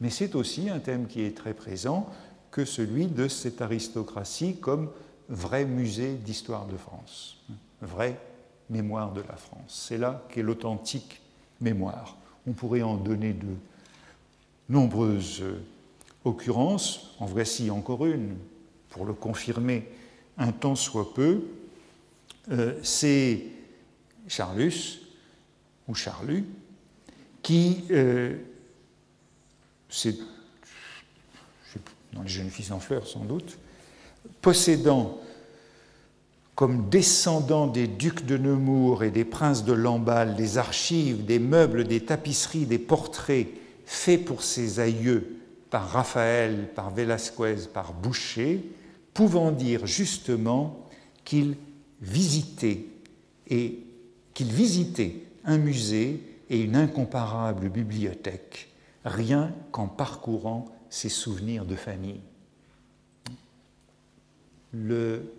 mais 0.01 0.09
c'est 0.09 0.35
aussi 0.35 0.69
un 0.69 0.79
thème 0.79 1.07
qui 1.07 1.21
est 1.21 1.35
très 1.35 1.53
présent 1.53 2.09
que 2.51 2.65
celui 2.65 3.07
de 3.07 3.27
cette 3.27 3.61
aristocratie 3.61 4.57
comme 4.57 4.89
vrai 5.27 5.65
musée 5.65 6.15
d'histoire 6.15 6.65
de 6.65 6.77
France, 6.77 7.37
vrai 7.81 8.19
mémoire 8.69 9.13
de 9.13 9.21
la 9.21 9.35
France. 9.35 9.85
C'est 9.87 9.97
là 9.97 10.23
qu'est 10.29 10.41
l'authentique 10.41 11.21
mémoire. 11.61 12.17
On 12.47 12.53
pourrait 12.53 12.81
en 12.81 12.95
donner 12.95 13.33
de 13.33 13.55
nombreuses 14.69 15.43
occurrences. 16.29 17.15
En 17.19 17.25
voici 17.25 17.69
encore 17.69 18.05
une, 18.05 18.37
pour 18.89 19.05
le 19.05 19.13
confirmer 19.13 19.87
un 20.37 20.51
temps 20.51 20.75
soit 20.75 21.13
peu. 21.13 21.41
Euh, 22.51 22.79
c'est 22.81 23.43
Charlus, 24.27 25.01
ou 25.87 25.93
Charlu, 25.93 26.45
qui, 27.41 27.83
euh, 27.91 28.37
dans 32.13 32.21
les 32.23 32.29
jeunes 32.29 32.49
filles 32.49 32.71
en 32.71 32.79
fleurs 32.79 33.07
sans 33.07 33.25
doute, 33.25 33.57
possédant 34.41 35.19
comme 36.55 36.89
descendant 36.89 37.67
des 37.67 37.87
ducs 37.87 38.25
de 38.25 38.35
Nemours 38.37 39.03
et 39.03 39.11
des 39.11 39.23
princes 39.23 39.63
de 39.63 39.71
Lamballe, 39.71 40.35
des 40.35 40.57
archives, 40.57 41.23
des 41.23 41.39
meubles, 41.39 41.85
des 41.85 42.03
tapisseries, 42.03 42.65
des 42.65 42.79
portraits 42.79 43.47
faits 43.85 44.25
pour 44.25 44.43
ses 44.43 44.81
aïeux 44.81 45.38
par 45.69 45.89
Raphaël, 45.89 46.69
par 46.73 46.91
Velasquez, 46.91 47.67
par 47.73 47.93
Boucher, 47.93 48.63
pouvant 49.13 49.51
dire 49.51 49.85
justement 49.85 50.87
qu'il 51.25 51.55
visitait 52.01 52.85
et 53.47 53.79
qu'il 54.33 54.51
visitait 54.51 55.23
un 55.45 55.57
musée 55.57 56.23
et 56.49 56.61
une 56.61 56.75
incomparable 56.75 57.69
bibliothèque, 57.69 58.69
rien 59.05 59.53
qu'en 59.71 59.87
parcourant 59.87 60.65
ses 60.89 61.09
souvenirs 61.09 61.65
de 61.65 61.75
famille. 61.75 62.21
Le 64.73 65.33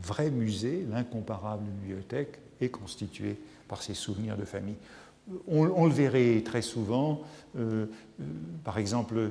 vrai 0.00 0.30
musée, 0.30 0.84
l'incomparable 0.90 1.64
bibliothèque, 1.64 2.38
est 2.60 2.70
constitué 2.70 3.36
par 3.68 3.82
ses 3.82 3.94
souvenirs 3.94 4.36
de 4.36 4.44
famille. 4.44 4.76
On, 5.46 5.86
le 5.86 5.92
verrait 5.92 6.42
très 6.44 6.62
souvent, 6.62 7.22
euh, 7.56 7.86
euh, 8.20 8.24
par 8.64 8.78
exemple, 8.78 9.30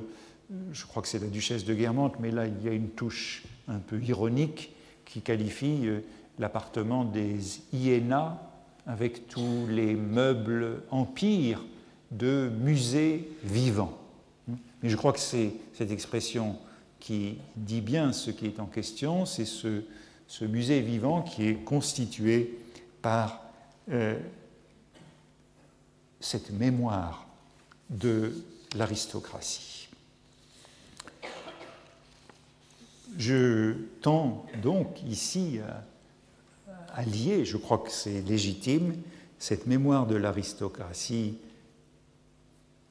je 0.72 0.86
crois 0.86 1.02
que 1.02 1.08
c'est 1.08 1.18
la 1.18 1.26
duchesse 1.26 1.64
de 1.64 1.74
Guermantes, 1.74 2.20
mais 2.20 2.30
là 2.30 2.46
il 2.46 2.64
y 2.64 2.68
a 2.68 2.72
une 2.72 2.90
touche 2.90 3.44
un 3.66 3.78
peu 3.78 4.00
ironique 4.00 4.72
qui 5.04 5.22
qualifie 5.22 5.86
euh, 5.86 6.00
l'appartement 6.38 7.04
des 7.04 7.60
Iéna 7.72 8.40
avec 8.86 9.28
tous 9.28 9.66
les 9.68 9.94
meubles 9.94 10.82
empires 10.90 11.64
de 12.10 12.50
musées 12.60 13.28
vivants. 13.42 13.98
Mais 14.82 14.88
je 14.88 14.96
crois 14.96 15.12
que 15.12 15.18
c'est 15.18 15.52
cette 15.74 15.90
expression 15.90 16.56
qui 17.00 17.38
dit 17.56 17.80
bien 17.80 18.12
ce 18.12 18.30
qui 18.30 18.46
est 18.46 18.60
en 18.60 18.66
question, 18.66 19.26
c'est 19.26 19.44
ce, 19.44 19.82
musée 20.42 20.80
vivant 20.80 21.22
qui 21.22 21.48
est 21.48 21.54
constitué 21.54 22.58
par 23.02 23.42
cette 26.20 26.50
mémoire 26.50 27.26
de 27.90 28.32
l'aristocratie. 28.74 29.88
Je 33.16 33.74
tends 34.02 34.46
donc 34.62 35.02
ici 35.04 35.58
à 35.66 35.84
allier, 36.94 37.44
je 37.44 37.56
crois 37.56 37.78
que 37.78 37.90
c'est 37.90 38.22
légitime, 38.22 38.94
cette 39.38 39.66
mémoire 39.66 40.06
de 40.06 40.16
l'aristocratie 40.16 41.38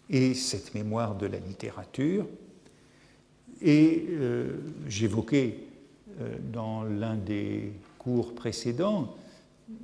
et 0.10 0.34
cette 0.34 0.74
mémoire 0.74 1.16
de 1.16 1.28
la 1.28 1.40
littérature. 1.40 2.28
Et 3.62 4.06
euh, 4.10 4.58
j'évoquais 4.88 5.60
euh, 6.22 6.38
dans 6.54 6.84
l'un 6.84 7.16
des 7.16 7.74
cours 7.98 8.34
précédents 8.34 9.16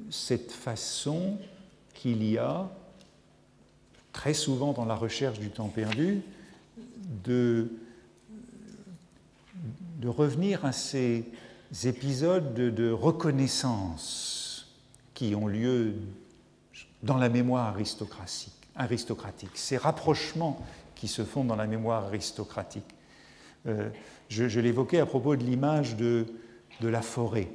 cette 0.10 0.52
façon 0.52 1.38
qu'il 1.94 2.24
y 2.24 2.38
a 2.38 2.72
très 4.14 4.34
souvent 4.34 4.72
dans 4.72 4.86
la 4.86 4.96
recherche 4.96 5.40
du 5.40 5.50
temps 5.50 5.68
perdu 5.68 6.22
de, 7.24 7.68
revenir 10.06 10.64
à 10.66 10.72
ces 10.72 11.26
épisodes 11.86 12.54
de, 12.54 12.92
reconnaissance 12.92 14.74
qui 15.14 15.36
ont 15.36 15.48
lieu 15.48 15.96
dans 17.02 17.18
la 17.18 17.30
mémoire 17.30 17.76
aristocratique, 18.76 19.52
ces 19.56 19.78
rapprochements 19.78 20.64
qui 20.96 21.08
se 21.08 21.24
font 21.24 21.44
dans 21.44 21.56
la 21.56 21.68
mémoire 21.68 22.06
aristocratique. 22.06 22.86
Euh, 23.66 23.90
je, 24.30 24.60
l'évoquais 24.60 25.00
à 25.00 25.06
propos 25.06 25.36
de 25.36 25.44
l'image 25.44 25.96
de, 25.96 26.26
de 26.82 26.88
la 26.88 27.02
forêt. 27.02 27.50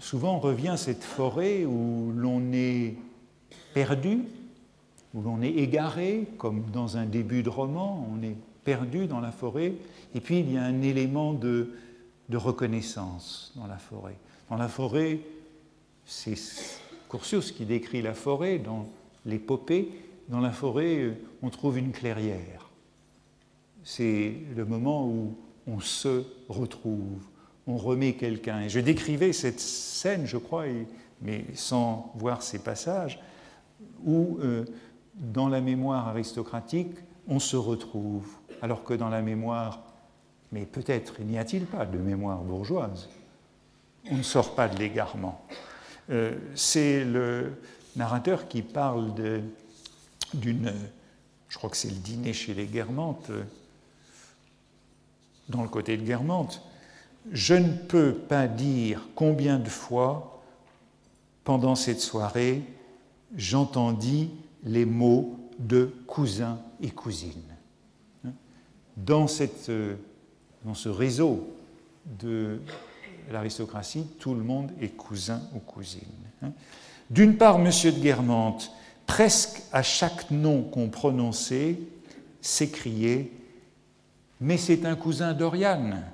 Souvent 0.00 0.38
revient 0.38 0.74
cette 0.76 1.02
forêt 1.02 1.64
où 1.64 2.12
l'on 2.14 2.52
est 2.52 2.94
perdu, 3.74 4.24
où 5.14 5.22
l'on 5.22 5.42
est 5.42 5.54
égaré, 5.54 6.26
comme 6.38 6.64
dans 6.72 6.96
un 6.96 7.06
début 7.06 7.42
de 7.42 7.48
roman, 7.48 8.06
on 8.12 8.22
est 8.22 8.36
perdu 8.64 9.06
dans 9.06 9.20
la 9.20 9.32
forêt, 9.32 9.72
et 10.14 10.20
puis 10.20 10.40
il 10.40 10.52
y 10.52 10.58
a 10.58 10.62
un 10.62 10.82
élément 10.82 11.32
de, 11.32 11.70
reconnaissance 12.32 13.52
dans 13.56 13.66
la 13.66 13.78
forêt. 13.78 14.16
Dans 14.50 14.56
la 14.56 14.68
forêt, 14.68 15.20
c'est 16.04 16.34
Curtius 17.08 17.52
qui 17.52 17.64
décrit 17.64 18.02
la 18.02 18.12
forêt 18.12 18.58
dans 18.58 18.86
l'épopée. 19.24 19.88
Dans 20.28 20.40
la 20.40 20.50
forêt, 20.50 20.98
euh, 20.98 21.14
on 21.42 21.48
trouve 21.48 21.78
une 21.78 21.92
clairière. 21.92 22.68
C'est 23.82 24.34
le 24.54 24.64
moment 24.66 25.08
où 25.08 25.34
on 25.66 25.80
se 25.80 26.24
retrouve, 26.50 27.22
on 27.66 27.78
remet 27.78 28.12
quelqu'un. 28.12 28.60
Et 28.60 28.68
je 28.68 28.80
décrivais 28.80 29.32
cette 29.32 29.60
scène, 29.60 30.26
je 30.26 30.36
crois, 30.36 30.66
mais 31.22 31.46
sans 31.54 32.12
voir 32.16 32.42
ces 32.42 32.58
passages, 32.58 33.18
où 34.04 34.38
euh, 34.42 34.64
dans 35.18 35.48
la 35.48 35.60
mémoire 35.60 36.08
aristocratique, 36.08 36.94
on 37.28 37.38
se 37.38 37.56
retrouve, 37.56 38.26
alors 38.62 38.84
que 38.84 38.94
dans 38.94 39.08
la 39.08 39.20
mémoire 39.20 39.80
mais 40.52 40.64
peut-être 40.64 41.20
n'y 41.22 41.38
a-t-il 41.38 41.66
pas 41.66 41.84
de 41.84 41.98
mémoire 41.98 42.38
bourgeoise. 42.38 43.08
On 44.10 44.16
ne 44.16 44.22
sort 44.22 44.54
pas 44.54 44.68
de 44.68 44.78
l'égarement. 44.78 45.44
Euh, 46.10 46.36
c'est 46.54 47.04
le 47.04 47.52
narrateur 47.96 48.48
qui 48.48 48.62
parle 48.62 49.12
d'une, 50.32 50.72
je 51.48 51.58
crois 51.58 51.68
que 51.68 51.76
c'est 51.76 51.90
le 51.90 51.96
dîner 51.96 52.32
chez 52.32 52.54
les 52.54 52.66
Guermantes, 52.66 53.30
dans 55.48 55.62
le 55.62 55.68
côté 55.68 55.96
de 55.96 56.04
Guermantes. 56.04 56.62
Je 57.32 57.54
ne 57.54 57.72
peux 57.72 58.14
pas 58.14 58.46
dire 58.46 59.06
combien 59.14 59.58
de 59.58 59.68
fois, 59.68 60.42
pendant 61.44 61.74
cette 61.74 62.00
soirée, 62.00 62.62
j'entendis 63.36 64.30
les 64.64 64.84
mots 64.84 65.38
de 65.58 65.92
cousin 66.06 66.60
et 66.80 66.90
cousine. 66.90 67.42
Dans 68.96 69.26
cette 69.26 69.70
dans 70.64 70.74
ce 70.74 70.88
réseau 70.88 71.48
de 72.04 72.60
l'aristocratie, 73.30 74.06
tout 74.18 74.34
le 74.34 74.42
monde 74.42 74.70
est 74.80 74.96
cousin 74.96 75.40
ou 75.54 75.58
cousine. 75.58 76.02
D'une 77.10 77.36
part, 77.36 77.56
M. 77.56 77.66
de 77.66 78.00
Guermantes, 78.00 78.70
presque 79.06 79.62
à 79.72 79.82
chaque 79.82 80.30
nom 80.30 80.62
qu'on 80.62 80.88
prononçait, 80.88 81.78
s'écriait 82.40 83.30
Mais 84.40 84.56
c'est 84.56 84.84
un 84.84 84.94
cousin 84.94 85.32
d'Oriane 85.32 86.04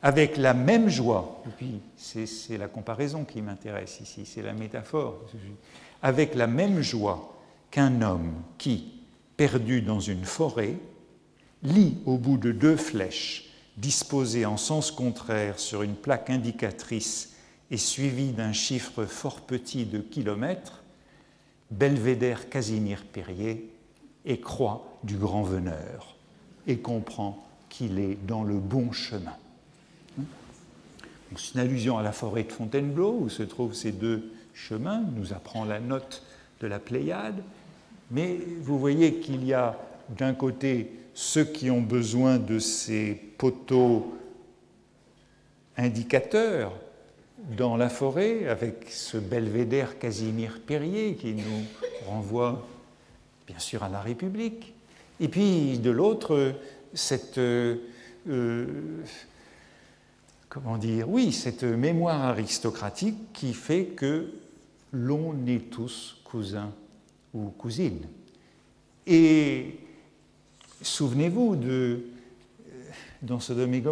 avec 0.00 0.36
la 0.36 0.54
même 0.54 0.88
joie, 0.88 1.42
et 1.44 1.50
puis 1.56 1.80
c'est 1.96 2.56
la 2.56 2.68
comparaison 2.68 3.24
qui 3.24 3.42
m'intéresse 3.42 3.98
ici, 4.00 4.24
c'est 4.24 4.42
la 4.42 4.52
métaphore, 4.52 5.22
avec 6.02 6.36
la 6.36 6.46
même 6.46 6.82
joie 6.82 7.37
qu'un 7.70 8.02
homme 8.02 8.32
qui, 8.58 8.92
perdu 9.36 9.82
dans 9.82 10.00
une 10.00 10.24
forêt, 10.24 10.76
lit 11.62 11.98
au 12.06 12.18
bout 12.18 12.38
de 12.38 12.52
deux 12.52 12.76
flèches 12.76 13.48
disposé 13.78 14.44
en 14.44 14.56
sens 14.56 14.90
contraire 14.90 15.58
sur 15.58 15.82
une 15.82 15.94
plaque 15.94 16.30
indicatrice 16.30 17.34
et 17.70 17.76
suivi 17.76 18.32
d'un 18.32 18.52
chiffre 18.52 19.04
fort 19.04 19.42
petit 19.42 19.84
de 19.84 20.00
kilomètres, 20.00 20.82
Belvédère 21.70 22.48
Casimir 22.48 23.04
Perrier 23.04 23.70
et 24.24 24.40
croix 24.40 24.98
du 25.04 25.16
grand 25.16 25.42
veneur 25.42 26.16
et 26.66 26.78
comprend 26.78 27.46
qu'il 27.68 27.98
est 27.98 28.18
dans 28.26 28.42
le 28.42 28.58
bon 28.58 28.90
chemin. 28.90 29.36
C'est 31.36 31.54
une 31.54 31.60
allusion 31.60 31.98
à 31.98 32.02
la 32.02 32.12
forêt 32.12 32.44
de 32.44 32.52
Fontainebleau 32.52 33.16
où 33.20 33.28
se 33.28 33.42
trouvent 33.42 33.74
ces 33.74 33.92
deux 33.92 34.32
chemins, 34.54 35.02
nous 35.14 35.32
apprend 35.32 35.64
la 35.64 35.78
note 35.78 36.22
de 36.60 36.66
la 36.66 36.78
Pléiade, 36.78 37.42
mais 38.10 38.38
vous 38.60 38.78
voyez 38.78 39.14
qu'il 39.14 39.44
y 39.44 39.52
a 39.52 39.78
d'un 40.08 40.34
côté 40.34 40.90
ceux 41.14 41.44
qui 41.44 41.70
ont 41.70 41.80
besoin 41.80 42.38
de 42.38 42.58
ces 42.58 43.14
poteaux 43.36 44.14
indicateurs 45.76 46.72
dans 47.56 47.76
la 47.76 47.88
forêt, 47.88 48.48
avec 48.48 48.86
ce 48.90 49.16
belvédère 49.16 49.98
Casimir 49.98 50.60
Perrier 50.60 51.14
qui 51.14 51.34
nous 51.34 51.64
renvoie 52.06 52.66
bien 53.46 53.58
sûr 53.58 53.82
à 53.82 53.88
la 53.88 54.00
République, 54.00 54.74
et 55.20 55.28
puis 55.28 55.78
de 55.78 55.90
l'autre, 55.90 56.54
cette, 56.94 57.38
euh, 57.38 57.76
comment 60.48 60.76
dire, 60.76 61.08
oui, 61.08 61.32
cette 61.32 61.64
mémoire 61.64 62.24
aristocratique 62.24 63.32
qui 63.32 63.54
fait 63.54 63.86
que 63.86 64.30
l'on 64.92 65.46
est 65.46 65.70
tous 65.70 66.20
cousins 66.24 66.72
ou 67.34 67.50
cousines. 67.50 68.06
Et 69.06 69.78
Souvenez-vous 70.82 71.56
de, 71.56 71.66
euh, 71.68 72.02
dans 73.22 73.40
Sodome 73.40 73.74
et 73.74 73.82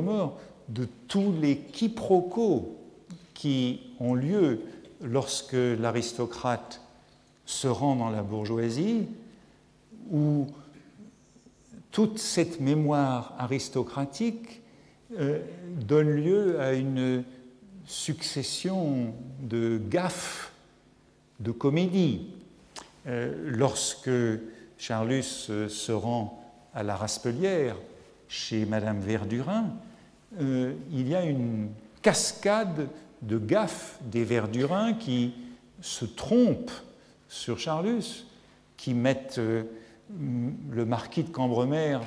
de 0.68 0.88
tous 1.08 1.34
les 1.40 1.58
quiproquos 1.58 2.76
qui 3.34 3.80
ont 3.98 4.14
lieu 4.14 4.60
lorsque 5.02 5.54
l'aristocrate 5.54 6.80
se 7.44 7.66
rend 7.66 7.96
dans 7.96 8.10
la 8.10 8.22
bourgeoisie, 8.22 9.06
où 10.10 10.46
toute 11.90 12.18
cette 12.18 12.60
mémoire 12.60 13.34
aristocratique 13.38 14.62
euh, 15.18 15.40
donne 15.80 16.10
lieu 16.10 16.60
à 16.60 16.72
une 16.74 17.24
succession 17.84 19.12
de 19.42 19.80
gaffes, 19.88 20.52
de 21.40 21.50
comédies. 21.50 22.30
Euh, 23.06 23.32
lorsque 23.44 24.10
Charlus 24.78 25.46
euh, 25.50 25.68
se 25.68 25.92
rend 25.92 26.42
à 26.74 26.82
la 26.82 26.96
Raspelière, 26.96 27.76
chez 28.28 28.66
Madame 28.66 28.98
Verdurin, 28.98 29.70
il 30.40 31.08
y 31.08 31.14
a 31.14 31.24
une 31.24 31.68
cascade 32.02 32.88
de 33.22 33.38
gaffes 33.38 33.98
des 34.02 34.24
Verdurins 34.24 34.94
qui 34.94 35.32
se 35.80 36.04
trompent 36.04 36.72
sur 37.28 37.60
Charlus, 37.60 38.26
qui 38.76 38.94
mettent 38.94 39.40
le 40.10 40.84
marquis 40.84 41.22
de 41.22 41.30
Cambremer 41.30 42.00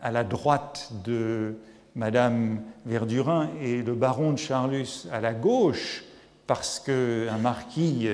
à 0.00 0.12
la 0.12 0.22
droite 0.22 0.92
de 1.04 1.56
Madame 1.96 2.62
Verdurin 2.86 3.50
et 3.60 3.82
le 3.82 3.94
baron 3.94 4.32
de 4.32 4.38
Charlus 4.38 5.08
à 5.10 5.20
la 5.20 5.34
gauche, 5.34 6.04
parce 6.46 6.78
qu'un 6.78 7.38
marquis, 7.38 8.08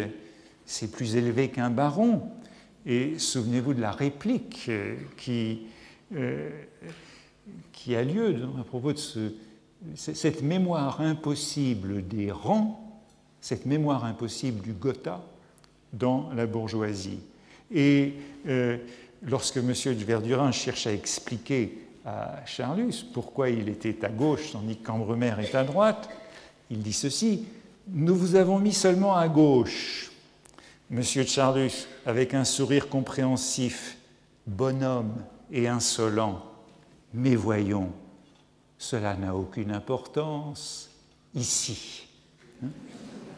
c'est 0.72 0.90
plus 0.90 1.16
élevé 1.16 1.48
qu'un 1.48 1.68
baron. 1.68 2.22
Et 2.86 3.18
souvenez-vous 3.18 3.74
de 3.74 3.80
la 3.80 3.92
réplique 3.92 4.70
qui, 5.18 5.66
euh, 6.16 6.48
qui 7.72 7.94
a 7.94 8.02
lieu 8.02 8.36
à 8.58 8.64
propos 8.64 8.94
de 8.94 8.98
ce, 8.98 9.34
cette 9.94 10.42
mémoire 10.42 11.02
impossible 11.02 12.08
des 12.08 12.32
rangs, 12.32 13.00
cette 13.42 13.66
mémoire 13.66 14.04
impossible 14.06 14.62
du 14.62 14.72
Gotha 14.72 15.22
dans 15.92 16.30
la 16.34 16.46
bourgeoisie. 16.46 17.20
Et 17.70 18.14
euh, 18.48 18.78
lorsque 19.22 19.58
M. 19.58 19.72
de 19.72 20.04
Verdurin 20.04 20.52
cherche 20.52 20.86
à 20.86 20.92
expliquer 20.92 21.86
à 22.06 22.44
Charlus 22.46 23.04
pourquoi 23.12 23.50
il 23.50 23.68
était 23.68 24.04
à 24.06 24.08
gauche 24.08 24.52
tandis 24.52 24.78
que 24.78 24.86
Cambremer 24.86 25.34
est 25.38 25.54
à 25.54 25.64
droite, 25.64 26.08
il 26.70 26.78
dit 26.78 26.94
ceci 26.94 27.44
Nous 27.88 28.16
vous 28.16 28.36
avons 28.36 28.58
mis 28.58 28.72
seulement 28.72 29.14
à 29.14 29.28
gauche. 29.28 30.11
Monsieur 30.92 31.24
Charlus, 31.24 31.88
avec 32.04 32.34
un 32.34 32.44
sourire 32.44 32.90
compréhensif, 32.90 33.96
bonhomme 34.46 35.14
et 35.50 35.66
insolent, 35.66 36.42
mais 37.14 37.34
voyons, 37.34 37.90
cela 38.76 39.16
n'a 39.16 39.34
aucune 39.34 39.70
importance 39.70 40.90
ici, 41.34 42.06
hein, 42.62 42.68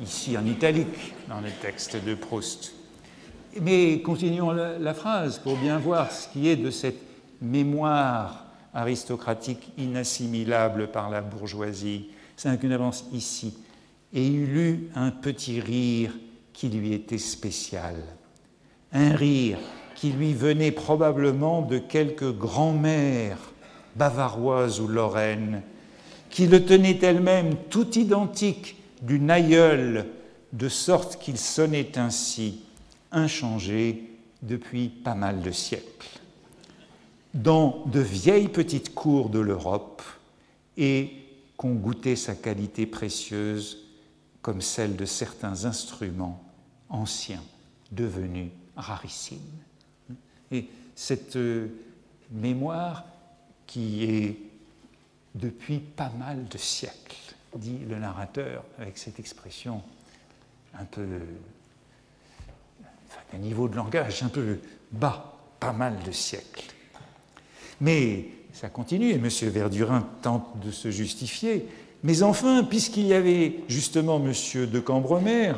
ici 0.03 0.37
en 0.37 0.45
italique 0.47 1.15
dans 1.29 1.41
le 1.41 1.51
texte 1.63 2.05
de 2.05 2.17
Proust. 2.17 2.75
Mais 3.61 4.03
continuons 4.03 4.51
la, 4.51 4.95
phrase 4.95 5.39
pour 5.39 5.57
bien 5.57 5.79
voir 5.79 6.11
ce 6.11 6.27
qui 6.31 6.49
est 6.49 6.57
de 6.57 6.73
cette 6.73 7.03
mémoire 7.41 8.47
aristocratique 8.75 9.71
inassimilable 9.79 10.91
par 10.91 11.09
la 11.09 11.21
bourgeoisie. 11.21 12.11
N'a 12.45 12.57
qu'une 12.57 12.73
avance 12.73 13.05
ici. 13.13 13.57
Et 14.13 14.27
il 14.27 14.57
eut 14.57 14.89
un 14.97 15.13
petit 15.13 15.61
rire 15.61 16.11
qui 16.55 16.71
lui 16.71 16.95
était 16.95 17.19
spécial. 17.19 17.97
Un 18.93 19.15
rire 19.15 19.59
qui 19.95 20.11
lui 20.11 20.33
venait 20.33 20.73
probablement 20.73 21.61
de 21.63 21.79
quelque 21.79 22.31
grand-mère 22.31 23.39
bavaroise 23.97 24.81
ou 24.81 24.89
lorraine, 24.89 25.63
qui 26.31 26.47
le 26.47 26.65
tenait 26.65 26.99
elle-même 27.03 27.55
tout 27.71 27.99
identique 27.99 28.77
d'une 29.03 29.31
aïeule, 29.31 30.07
de 30.53 30.69
sorte 30.69 31.21
qu'il 31.21 31.37
sonnait 31.37 31.99
ainsi 31.99 32.63
inchangé 33.13 34.11
depuis 34.43 34.89
pas 34.89 35.15
mal 35.15 35.43
de 35.43 35.51
siècles. 35.51 36.21
Dans 37.35 37.85
de 37.87 38.01
vieilles 38.01 38.49
petites 38.49 38.95
cours 38.95 39.29
de 39.29 39.41
l'Europe, 39.41 40.03
et 40.77 41.13
qu'on 41.57 41.75
goûtait 41.75 42.17
sa 42.17 42.35
qualité 42.35 42.87
précieuse 42.87 43.79
comme 44.43 44.61
celle 44.61 44.97
de 44.97 45.05
certains 45.05 45.65
instruments 45.65 46.44
anciens 46.95 47.43
devenus 47.93 48.51
rarissimes. 48.77 49.39
Et 50.51 50.69
cette 50.95 51.37
euh, 51.37 51.69
mémoire 52.31 53.05
qui 53.67 54.05
est 54.05 54.39
depuis 55.35 55.79
pas 55.79 56.11
mal 56.11 56.47
de 56.47 56.59
siècles, 56.59 57.35
dit 57.57 57.79
le 57.89 57.99
narrateur 57.99 58.65
avec 58.79 58.99
cette 58.99 59.19
expression 59.19 59.83
un 60.79 60.85
peu 60.85 61.07
un 63.33 63.39
niveau 63.39 63.69
de 63.69 63.77
langage 63.77 64.23
un 64.23 64.29
peu 64.29 64.61
bas, 64.93 65.35
pas 65.59 65.73
mal 65.73 65.97
de 66.05 66.13
siècles. 66.13 66.73
Mais 67.81 68.29
ça 68.53 68.69
continue, 68.69 69.11
et 69.11 69.15
M. 69.15 69.29
Verdurin 69.51 70.09
tente 70.23 70.61
de 70.61 70.71
se 70.71 70.91
justifier. 70.91 71.67
Mais 72.05 72.23
enfin, 72.23 72.65
puisqu'il 72.65 73.07
y 73.07 73.15
avait 73.15 73.61
justement 73.69 74.25
M. 74.25 74.33
de 74.67 74.81
Cambremer, 74.81 75.55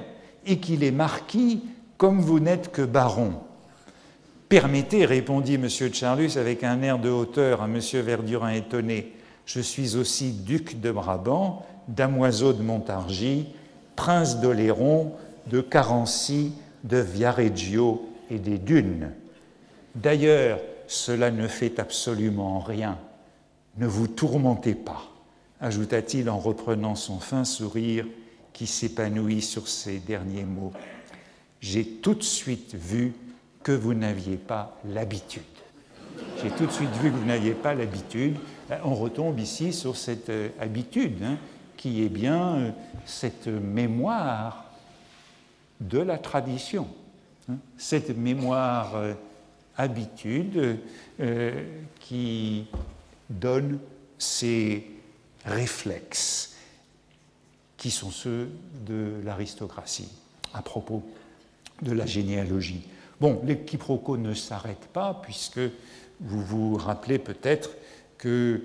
et 0.47 0.59
qu'il 0.59 0.85
est 0.85 0.91
marquis, 0.91 1.63
comme 1.99 2.21
vous 2.21 2.41
n'êtes 2.41 2.73
que 2.73 2.83
baron. 2.83 3.35
Permettez, 4.49 5.05
répondit 5.05 5.55
M. 5.55 5.63
de 5.63 5.95
Charlus 5.95 6.37
avec 6.37 6.63
un 6.63 6.83
air 6.83 6.99
de 6.99 7.11
hauteur 7.11 7.63
à 7.63 7.65
M. 7.67 7.81
Verdurin 7.95 8.51
étonné, 8.51 9.13
je 9.45 9.61
suis 9.61 9.97
aussi 9.97 10.33
duc 10.33 10.81
de 10.81 10.91
Brabant, 10.91 11.65
damoiseau 11.89 12.53
de 12.53 12.63
Montargis, 12.63 13.47
prince 13.95 14.41
d'Oléron, 14.41 15.13
de 15.47 15.61
Carency, 15.61 16.53
de 16.85 16.99
Viareggio 16.99 18.09
et 18.31 18.39
des 18.39 18.59
dunes. 18.59 19.13
D'ailleurs, 19.95 20.59
cela 20.87 21.31
ne 21.31 21.49
fait 21.49 21.79
absolument 21.81 22.61
rien. 22.61 22.99
Ne 23.79 23.87
vous 23.87 24.09
tourmentez 24.09 24.75
pas, 24.75 25.03
ajouta-t-il 25.61 26.29
en 26.31 26.39
reprenant 26.39 26.95
son 26.95 27.19
fin 27.19 27.45
sourire 27.45 28.07
qui 28.57 28.67
s'épanouit 28.67 29.43
sur 29.43 29.69
ces 29.69 29.99
derniers 29.99 30.45
mots. 30.45 30.73
J'ai 31.61 31.85
tout 31.85 32.15
de 32.15 32.23
suite 32.23 32.75
vu 32.75 33.13
que 33.63 33.73
vous 33.73 33.93
n'aviez 33.93 34.39
pas 34.39 34.81
l'habitude. 34.87 35.43
J'ai 36.43 36.49
tout 36.49 36.65
de 36.65 36.73
suite 36.73 36.91
vu 37.03 37.11
que 37.11 37.17
vous 37.17 37.27
n'aviez 37.27 37.53
pas 37.53 37.75
l'habitude. 37.75 38.39
On 38.83 38.95
retombe 38.95 39.39
ici 39.39 39.75
sur 39.75 39.95
cette 39.95 40.31
euh, 40.31 40.49
habitude, 40.59 41.23
hein, 41.23 41.37
qui 41.77 42.03
est 42.03 42.09
bien 42.09 42.55
euh, 42.57 42.71
cette 43.05 43.47
mémoire 43.47 44.73
de 45.83 45.99
la 45.99 46.17
tradition. 46.17 46.89
Hein. 47.51 47.57
Cette 47.77 48.17
mémoire 48.17 48.97
euh, 48.97 49.13
habitude 49.77 50.79
euh, 51.21 51.63
qui 52.01 52.65
donne 53.29 53.81
ces 54.17 54.87
réflexes 55.45 56.56
qui 57.87 57.93
sont 57.93 58.11
ceux 58.11 58.49
de 58.85 59.13
l'aristocratie 59.25 60.09
à 60.55 60.61
propos 60.61 61.05
de 61.83 61.93
la 61.93 62.05
généalogie. 62.05 62.83
Bon, 63.21 63.41
les 63.45 63.61
quiproquos 63.61 64.17
ne 64.17 64.35
s'arrêtent 64.35 64.89
pas 64.93 65.21
puisque 65.23 65.61
vous 66.19 66.43
vous 66.43 66.75
rappelez 66.75 67.21
peut-être 67.21 67.71
que 68.19 68.65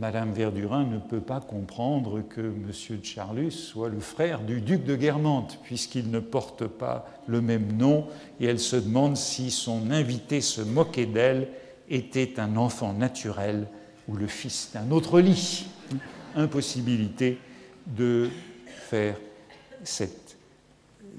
Madame 0.00 0.32
Verdurin 0.32 0.82
ne 0.82 0.98
peut 0.98 1.20
pas 1.20 1.38
comprendre 1.38 2.22
que 2.22 2.40
M. 2.40 2.72
de 2.98 3.04
Charlus 3.04 3.52
soit 3.52 3.88
le 3.88 4.00
frère 4.00 4.40
du 4.40 4.60
duc 4.60 4.82
de 4.82 4.96
Guermantes, 4.96 5.60
puisqu'il 5.62 6.10
ne 6.10 6.18
porte 6.18 6.66
pas 6.66 7.06
le 7.28 7.40
même 7.40 7.76
nom, 7.76 8.08
et 8.40 8.46
elle 8.46 8.58
se 8.58 8.74
demande 8.74 9.16
si 9.16 9.52
son 9.52 9.92
invité 9.92 10.40
se 10.40 10.60
moquait 10.60 11.06
d'elle 11.06 11.46
était 11.88 12.40
un 12.40 12.56
enfant 12.56 12.94
naturel 12.94 13.68
ou 14.08 14.16
le 14.16 14.26
fils 14.26 14.70
d'un 14.74 14.90
autre 14.90 15.20
lit. 15.20 15.66
Impossibilité 16.34 17.38
de 17.90 18.28
faire 18.66 19.16
cette 19.84 20.36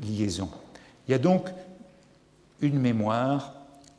liaison. 0.01 0.49
Il 1.07 1.11
y 1.11 1.13
a 1.13 1.19
donc 1.19 1.49
une 2.61 2.79
mémoire 2.79 3.53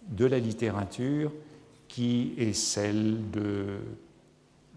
de 0.09 0.25
la 0.25 0.39
littérature 0.39 1.33
qui 1.89 2.35
est 2.39 2.53
celle 2.53 3.31
de 3.31 3.79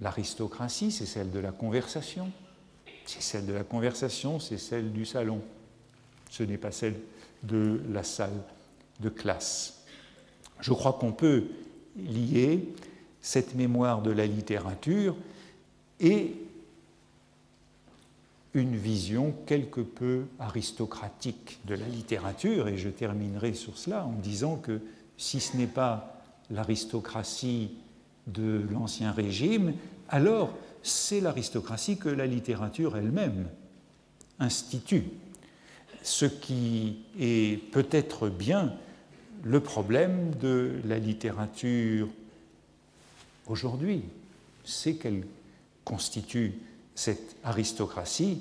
L'aristocratie, 0.01 0.91
c'est 0.91 1.05
celle 1.05 1.31
de 1.31 1.39
la 1.39 1.51
conversation. 1.51 2.31
C'est 3.05 3.21
celle 3.21 3.45
de 3.45 3.53
la 3.53 3.63
conversation, 3.63 4.39
c'est 4.39 4.57
celle 4.57 4.91
du 4.91 5.05
salon. 5.05 5.41
Ce 6.29 6.43
n'est 6.43 6.57
pas 6.57 6.71
celle 6.71 6.95
de 7.43 7.81
la 7.91 8.03
salle 8.03 8.43
de 8.99 9.09
classe. 9.09 9.85
Je 10.59 10.73
crois 10.73 10.93
qu'on 10.93 11.11
peut 11.11 11.45
lier 11.97 12.67
cette 13.21 13.55
mémoire 13.55 14.01
de 14.01 14.11
la 14.11 14.25
littérature 14.25 15.15
et 15.99 16.33
une 18.55 18.77
vision 18.77 19.35
quelque 19.45 19.81
peu 19.81 20.23
aristocratique 20.39 21.59
de 21.65 21.75
la 21.75 21.87
littérature, 21.87 22.69
et 22.69 22.77
je 22.77 22.89
terminerai 22.89 23.53
sur 23.53 23.77
cela 23.77 24.05
en 24.05 24.13
disant 24.13 24.55
que 24.55 24.79
si 25.17 25.41
ce 25.41 25.57
n'est 25.57 25.67
pas 25.67 26.23
l'aristocratie 26.49 27.71
de 28.27 28.63
l'Ancien 28.71 29.11
Régime, 29.11 29.73
alors 30.07 30.53
c'est 30.83 31.19
l'aristocratie 31.19 31.97
que 31.97 32.07
la 32.09 32.25
littérature 32.25 32.95
elle-même 32.95 33.47
institue, 34.39 35.03
ce 36.01 36.25
qui 36.25 36.99
est 37.19 37.61
peut-être 37.71 38.29
bien 38.29 38.73
le 39.43 39.59
problème 39.59 40.33
de 40.39 40.79
la 40.85 40.97
littérature 40.97 42.07
aujourd'hui, 43.47 44.03
c'est 44.63 44.95
qu'elle 44.95 45.25
constitue 45.83 46.53
cette 46.95 47.35
aristocratie, 47.43 48.39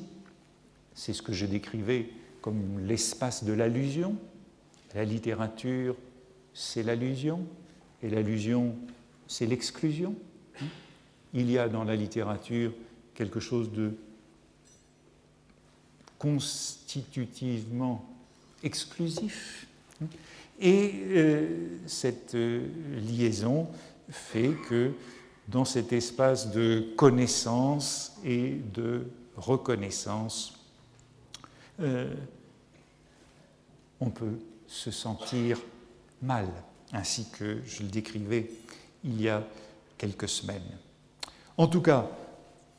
c'est 0.95 1.13
ce 1.13 1.23
que 1.23 1.33
je 1.33 1.45
décrivais 1.45 2.09
comme 2.41 2.87
l'espace 2.87 3.45
de 3.45 3.53
l'allusion. 3.53 4.17
La 4.95 5.05
littérature, 5.05 5.97
c'est 6.55 6.85
l'allusion, 6.85 7.45
et 8.03 8.09
l'allusion, 8.09 8.77
c'est 9.27 9.47
l'exclusion. 9.47 10.15
Il 11.33 11.51
y 11.51 11.59
a 11.59 11.69
dans 11.69 11.85
la 11.85 11.97
littérature 11.97 12.73
quelque 13.15 13.41
chose 13.41 13.73
de 13.73 13.97
constitutivement 16.19 18.09
exclusif. 18.63 19.67
Et 20.61 20.93
euh, 21.09 21.79
cette 21.87 22.35
euh, 22.35 22.67
liaison 22.97 23.69
fait 24.09 24.53
que 24.69 24.93
dans 25.49 25.65
cet 25.65 25.93
espace 25.93 26.51
de 26.51 26.93
connaissance 26.97 28.17
et 28.25 28.61
de 28.73 29.07
reconnaissance, 29.37 30.55
euh, 31.81 32.15
on 34.01 34.11
peut 34.11 34.39
se 34.67 34.91
sentir 34.91 35.61
mal, 36.23 36.49
ainsi 36.93 37.27
que 37.31 37.59
je 37.65 37.83
le 37.83 37.89
décrivais 37.89 38.51
il 39.05 39.21
y 39.21 39.29
a 39.29 39.47
quelques 39.99 40.29
semaines. 40.29 40.63
En 41.57 41.67
tout 41.67 41.83
cas, 41.83 42.09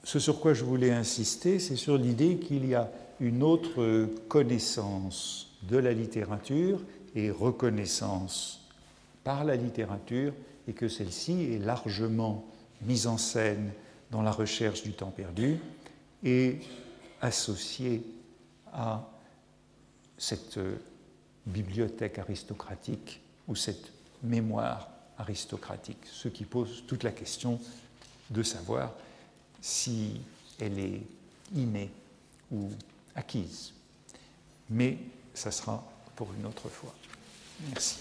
ce 0.03 0.19
sur 0.19 0.39
quoi 0.39 0.53
je 0.53 0.63
voulais 0.63 0.91
insister, 0.91 1.59
c'est 1.59 1.75
sur 1.75 1.97
l'idée 1.97 2.37
qu'il 2.37 2.65
y 2.65 2.75
a 2.75 2.89
une 3.19 3.43
autre 3.43 4.07
connaissance 4.27 5.51
de 5.63 5.77
la 5.77 5.93
littérature 5.93 6.79
et 7.15 7.31
reconnaissance 7.31 8.61
par 9.23 9.45
la 9.45 9.55
littérature, 9.55 10.33
et 10.67 10.73
que 10.73 10.87
celle-ci 10.87 11.53
est 11.53 11.59
largement 11.59 12.45
mise 12.85 13.07
en 13.07 13.17
scène 13.17 13.71
dans 14.11 14.21
la 14.21 14.31
recherche 14.31 14.83
du 14.83 14.93
temps 14.93 15.11
perdu 15.11 15.59
et 16.23 16.59
associée 17.21 18.03
à 18.71 19.07
cette 20.17 20.59
bibliothèque 21.45 22.19
aristocratique 22.19 23.21
ou 23.47 23.55
cette 23.55 23.91
mémoire 24.23 24.89
aristocratique, 25.17 26.05
ce 26.11 26.27
qui 26.27 26.45
pose 26.45 26.83
toute 26.87 27.03
la 27.03 27.11
question 27.11 27.59
de 28.29 28.43
savoir 28.43 28.93
si 29.61 30.19
elle 30.59 30.79
est 30.79 31.01
innée 31.53 31.91
ou 32.51 32.69
acquise. 33.15 33.73
Mais 34.69 34.97
ça 35.33 35.51
sera 35.51 35.83
pour 36.15 36.33
une 36.33 36.45
autre 36.45 36.69
fois. 36.69 36.93
Merci. 37.69 37.99